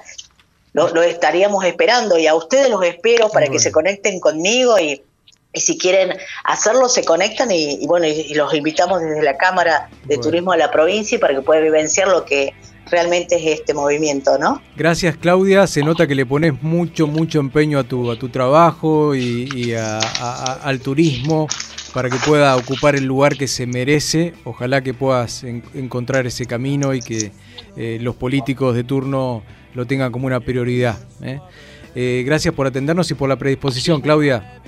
lo, 0.74 0.90
lo 0.90 1.04
estaríamos 1.04 1.64
esperando 1.66 2.18
y 2.18 2.28
a 2.28 2.36
ustedes 2.36 2.70
los 2.70 2.84
espero 2.84 3.30
para 3.30 3.46
que 3.46 3.52
Bueno. 3.52 3.64
se 3.64 3.72
conecten 3.72 4.20
conmigo 4.20 4.78
y, 4.80 5.02
y 5.56 5.62
si 5.62 5.78
quieren 5.78 6.16
hacerlo 6.44 6.90
se 6.90 7.04
conectan 7.04 7.50
y, 7.52 7.84
y 7.84 7.88
bueno, 7.88 8.06
y, 8.06 8.12
y 8.12 8.34
los 8.36 8.54
invitamos 8.54 9.02
desde 9.02 9.24
la 9.24 9.38
Cámara 9.38 9.90
de 10.04 10.16
Bueno. 10.18 10.22
Turismo 10.22 10.52
de 10.52 10.58
la 10.60 10.70
provincia 10.72 11.20
para 11.20 11.34
que 11.34 11.42
puedan 11.42 11.64
vivenciar 11.64 12.08
lo 12.10 12.26
que 12.26 12.54
realmente 12.92 13.36
es 13.38 13.60
este 13.62 13.74
movimiento, 13.74 14.38
¿no? 14.38 14.62
Gracias 14.76 15.18
Claudia, 15.18 15.66
se 15.66 15.82
nota 15.82 16.06
que 16.06 16.14
le 16.14 16.26
pones 16.26 16.62
mucho, 16.62 17.08
mucho 17.08 17.40
empeño 17.40 17.80
a 17.80 17.84
tu, 17.84 18.12
a 18.12 18.20
tu 18.20 18.30
trabajo 18.30 19.16
y, 19.16 19.50
y 19.56 19.74
a- 19.74 19.98
a- 19.98 20.02
a- 20.22 20.54
al 20.64 20.80
turismo 20.82 21.48
para 21.94 22.10
que 22.10 22.18
pueda 22.18 22.56
ocupar 22.58 22.96
el 22.96 23.06
lugar 23.06 23.38
que 23.38 23.48
se 23.48 23.66
merece. 23.66 24.34
Ojalá 24.44 24.84
que 24.84 24.94
puedas 24.94 25.44
en- 25.46 25.64
encontrar 25.74 26.28
ese 26.28 26.46
camino 26.46 26.94
y 26.94 27.00
que 27.00 27.32
eh, 27.78 27.98
los 28.02 28.16
políticos 28.16 28.76
de 28.76 28.84
turno 28.84 29.42
lo 29.74 29.88
tengan 29.88 30.12
como 30.12 30.28
una 30.28 30.40
prioridad. 30.42 30.98
¿eh? 31.24 31.40
Eh, 31.96 32.24
gracias 32.26 32.54
por 32.54 32.68
atendernos 32.68 33.10
y 33.12 33.14
por 33.14 33.30
la 33.30 33.38
predisposición, 33.38 34.02
Claudia. 34.02 34.62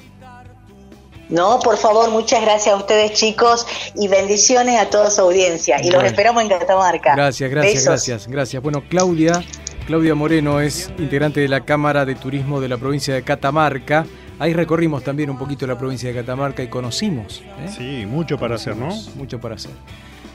No, 1.30 1.60
por 1.60 1.78
favor, 1.78 2.10
muchas 2.10 2.42
gracias 2.42 2.74
a 2.74 2.78
ustedes 2.78 3.14
chicos 3.14 3.66
y 3.96 4.08
bendiciones 4.08 4.80
a 4.80 4.90
toda 4.90 5.10
su 5.10 5.22
audiencia. 5.22 5.82
Y 5.84 5.92
los 5.92 6.04
esperamos 6.04 6.42
en 6.44 6.50
Catamarca. 6.50 7.16
Gracias, 7.16 7.50
gracias, 7.50 7.74
Besos. 7.74 7.86
gracias, 7.88 8.28
gracias. 8.28 8.64
Bueno, 8.64 8.84
Claudia, 8.90 9.44
Claudia 9.86 10.16
Moreno 10.16 10.62
es 10.62 10.90
integrante 10.98 11.42
de 11.42 11.48
la 11.48 11.62
Cámara 11.62 12.06
de 12.06 12.16
Turismo 12.16 12.62
de 12.62 12.70
la 12.70 12.78
provincia 12.78 13.14
de 13.14 13.24
Catamarca. 13.24 14.06
Ahí 14.40 14.54
recorrimos 14.54 15.04
también 15.04 15.30
un 15.30 15.38
poquito 15.38 15.66
la 15.68 15.78
provincia 15.78 16.10
de 16.10 16.16
Catamarca 16.16 16.64
y 16.64 16.68
conocimos. 16.68 17.42
¿eh? 17.60 17.74
Sí, 17.76 18.06
mucho 18.06 18.38
para 18.38 18.56
hacer, 18.56 18.78
¿no? 18.78 18.90
Mucho 19.16 19.40
para 19.40 19.56
hacer. 19.56 19.72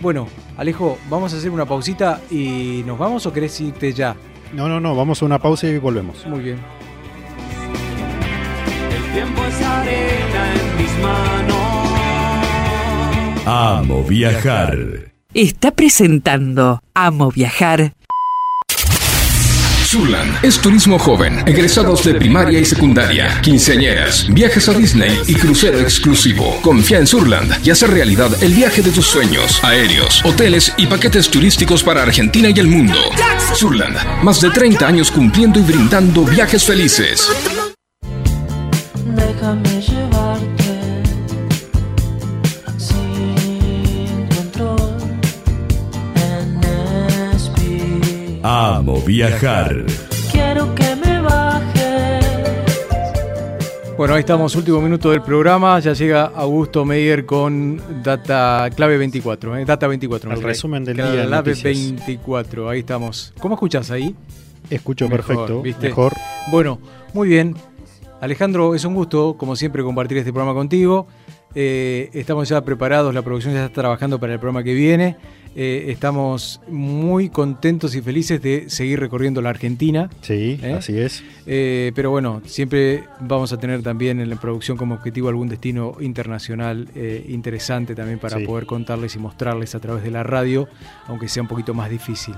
Bueno, 0.00 0.26
Alejo, 0.56 0.98
vamos 1.08 1.32
a 1.32 1.36
hacer 1.36 1.50
una 1.50 1.64
pausita 1.64 2.20
y 2.30 2.82
nos 2.84 2.98
vamos 2.98 3.24
o 3.26 3.32
querés 3.32 3.60
irte 3.60 3.92
ya? 3.92 4.16
No, 4.52 4.68
no, 4.68 4.80
no, 4.80 4.96
vamos 4.96 5.22
a 5.22 5.24
una 5.24 5.38
pausa 5.38 5.68
y 5.68 5.78
volvemos. 5.78 6.26
Muy 6.26 6.40
bien. 6.40 6.81
Tiempo 9.12 9.44
es 9.44 9.62
arena 9.62 10.54
en 10.54 10.76
mis 10.76 10.98
manos. 10.98 11.56
Amo 13.44 14.02
viajar. 14.04 15.12
Está 15.34 15.70
presentando 15.70 16.82
Amo 16.94 17.30
Viajar 17.30 17.94
Surland 19.92 20.42
es 20.42 20.58
turismo 20.58 20.98
joven, 20.98 21.46
egresados 21.46 22.02
de 22.02 22.14
primaria 22.14 22.58
y 22.58 22.64
secundaria, 22.64 23.38
quinceañeras, 23.42 24.26
viajes 24.32 24.66
a 24.70 24.72
Disney 24.72 25.20
y 25.26 25.34
crucero 25.34 25.78
exclusivo. 25.80 26.58
Confía 26.62 26.96
en 26.96 27.06
Surland 27.06 27.58
y 27.62 27.68
hace 27.68 27.86
realidad 27.86 28.30
el 28.42 28.54
viaje 28.54 28.80
de 28.80 28.90
tus 28.90 29.04
sueños, 29.04 29.62
aéreos, 29.62 30.24
hoteles 30.24 30.72
y 30.78 30.86
paquetes 30.86 31.28
turísticos 31.28 31.82
para 31.82 32.04
Argentina 32.04 32.48
y 32.48 32.58
el 32.58 32.68
mundo. 32.68 32.98
Surland, 33.54 33.98
más 34.22 34.40
de 34.40 34.48
30 34.48 34.86
años 34.86 35.10
cumpliendo 35.10 35.60
y 35.60 35.62
brindando 35.62 36.24
viajes 36.24 36.64
felices. 36.64 37.28
Déjame 39.42 39.80
llevarte 39.80 41.02
sin 42.78 44.28
control 44.28 44.78
en 46.14 46.60
speed. 47.34 48.44
Amo 48.44 49.00
viajar. 49.00 49.84
Quiero 50.30 50.72
que 50.76 50.94
me 50.94 51.20
bajes. 51.22 52.24
Bueno, 53.96 54.14
ahí 54.14 54.20
estamos, 54.20 54.54
último 54.54 54.80
minuto 54.80 55.10
del 55.10 55.22
programa. 55.22 55.80
Ya 55.80 55.92
llega 55.92 56.26
Augusto 56.26 56.84
Meyer 56.84 57.26
con 57.26 57.82
Data 58.00 58.70
Clave 58.76 58.96
24. 58.96 59.56
¿eh? 59.56 59.64
Data 59.64 59.88
24. 59.88 60.30
me 60.30 60.36
El 60.36 60.42
resumen 60.44 60.84
del 60.84 60.98
día 60.98 61.04
Clave 61.26 61.50
noticias. 61.50 62.06
24, 62.06 62.68
ahí 62.68 62.78
estamos. 62.78 63.34
¿Cómo 63.40 63.56
escuchás 63.56 63.90
ahí? 63.90 64.14
Escucho 64.70 65.08
Mejor, 65.08 65.26
perfecto, 65.26 65.62
¿viste? 65.62 65.88
mejor. 65.88 66.12
Bueno, 66.52 66.78
muy 67.12 67.26
bien. 67.26 67.56
Alejandro, 68.22 68.76
es 68.76 68.84
un 68.84 68.94
gusto, 68.94 69.34
como 69.36 69.56
siempre, 69.56 69.82
compartir 69.82 70.18
este 70.18 70.32
programa 70.32 70.56
contigo. 70.56 71.08
Eh, 71.56 72.08
estamos 72.12 72.48
ya 72.48 72.60
preparados, 72.60 73.12
la 73.12 73.22
producción 73.22 73.52
ya 73.52 73.64
está 73.64 73.80
trabajando 73.80 74.20
para 74.20 74.34
el 74.34 74.38
programa 74.38 74.62
que 74.62 74.74
viene. 74.74 75.16
Eh, 75.54 75.86
estamos 75.88 76.60
muy 76.68 77.28
contentos 77.28 77.94
y 77.94 78.00
felices 78.02 78.40
de 78.40 78.70
seguir 78.70 79.00
recorriendo 79.00 79.42
la 79.42 79.50
Argentina. 79.50 80.08
Sí, 80.22 80.58
¿Eh? 80.62 80.74
así 80.78 80.98
es. 80.98 81.22
Eh, 81.46 81.92
pero 81.94 82.10
bueno, 82.10 82.40
siempre 82.44 83.04
vamos 83.20 83.52
a 83.52 83.58
tener 83.58 83.82
también 83.82 84.20
en 84.20 84.30
la 84.30 84.36
producción 84.36 84.76
como 84.76 84.94
objetivo 84.94 85.28
algún 85.28 85.48
destino 85.48 85.96
internacional 86.00 86.88
interesante 87.28 87.94
también 87.94 88.18
para 88.18 88.38
Sí. 88.38 88.44
poder 88.46 88.66
contarles 88.66 89.14
y 89.16 89.18
mostrarles 89.18 89.74
a 89.74 89.80
través 89.80 90.02
de 90.04 90.10
la 90.10 90.22
radio, 90.22 90.68
aunque 91.06 91.28
sea 91.28 91.42
un 91.42 91.48
poquito 91.48 91.74
más 91.74 91.90
difícil. 91.90 92.34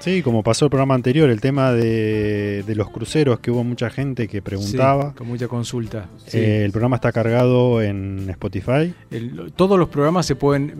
Sí, 0.00 0.22
como 0.22 0.42
pasó 0.42 0.64
el 0.66 0.70
programa 0.70 0.94
anterior, 0.94 1.28
el 1.30 1.40
tema 1.40 1.72
de, 1.72 2.62
de 2.66 2.74
los 2.74 2.90
cruceros, 2.90 3.40
que 3.40 3.50
hubo 3.50 3.62
mucha 3.64 3.90
gente 3.90 4.26
que 4.28 4.42
preguntaba. 4.42 5.10
Sí, 5.10 5.16
con 5.16 5.28
mucha 5.28 5.48
consulta. 5.48 6.06
sí. 6.26 6.38
El 6.38 6.70
programa 6.72 6.96
está 6.96 7.12
cargado 7.12 7.82
en 7.82 8.28
Spotify. 8.30 8.92
El- 9.10 9.52
todos 9.54 9.78
los 9.78 9.88
programas 9.88 10.26
se 10.26 10.34
pueden, 10.36 10.74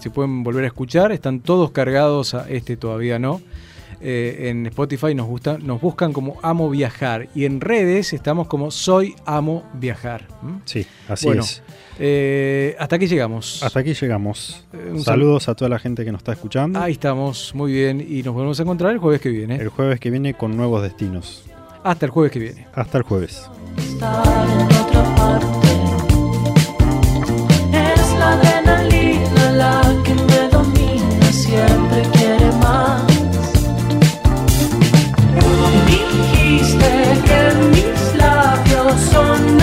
se 0.00 0.10
pueden 0.10 0.42
volver 0.42 0.64
a 0.64 0.68
escuchar, 0.68 1.12
están 1.18 1.40
todos 1.40 1.70
cargados 1.70 2.34
a 2.34 2.48
este 2.48 2.76
todavía 2.76 3.18
no. 3.18 3.40
Eh, 4.00 4.48
en 4.48 4.64
Spotify 4.66 5.12
nos, 5.12 5.26
gusta, 5.26 5.58
nos 5.58 5.80
buscan 5.80 6.12
como 6.12 6.38
Amo 6.42 6.70
Viajar 6.70 7.28
y 7.34 7.46
en 7.46 7.60
redes 7.60 8.12
estamos 8.12 8.46
como 8.46 8.70
Soy 8.70 9.16
Amo 9.26 9.64
Viajar. 9.74 10.28
Sí, 10.64 10.86
así 11.08 11.28
es. 11.30 11.62
Eh, 11.98 12.76
hasta 12.78 12.94
aquí 12.94 13.08
llegamos. 13.08 13.60
Hasta 13.62 13.80
aquí 13.80 13.94
llegamos. 13.94 14.64
Eh, 14.72 15.00
Saludos 15.02 15.48
a 15.48 15.56
toda 15.56 15.68
la 15.68 15.80
gente 15.80 16.04
que 16.04 16.12
nos 16.12 16.20
está 16.20 16.32
escuchando. 16.32 16.80
Ahí 16.80 16.92
estamos, 16.92 17.52
muy 17.54 17.72
bien. 17.72 18.00
Y 18.00 18.22
nos 18.22 18.34
volvemos 18.34 18.60
a 18.60 18.62
encontrar 18.62 18.92
el 18.92 18.98
jueves 18.98 19.20
que 19.20 19.30
viene. 19.30 19.56
El 19.56 19.68
jueves 19.68 19.98
que 19.98 20.10
viene 20.10 20.34
con 20.34 20.56
nuevos 20.56 20.80
destinos. 20.82 21.42
Hasta 21.82 22.06
el 22.06 22.12
jueves 22.12 22.30
que 22.30 22.38
viene. 22.38 22.66
Hasta 22.72 22.98
el 22.98 23.04
jueves. 23.04 23.50
son 38.96 39.57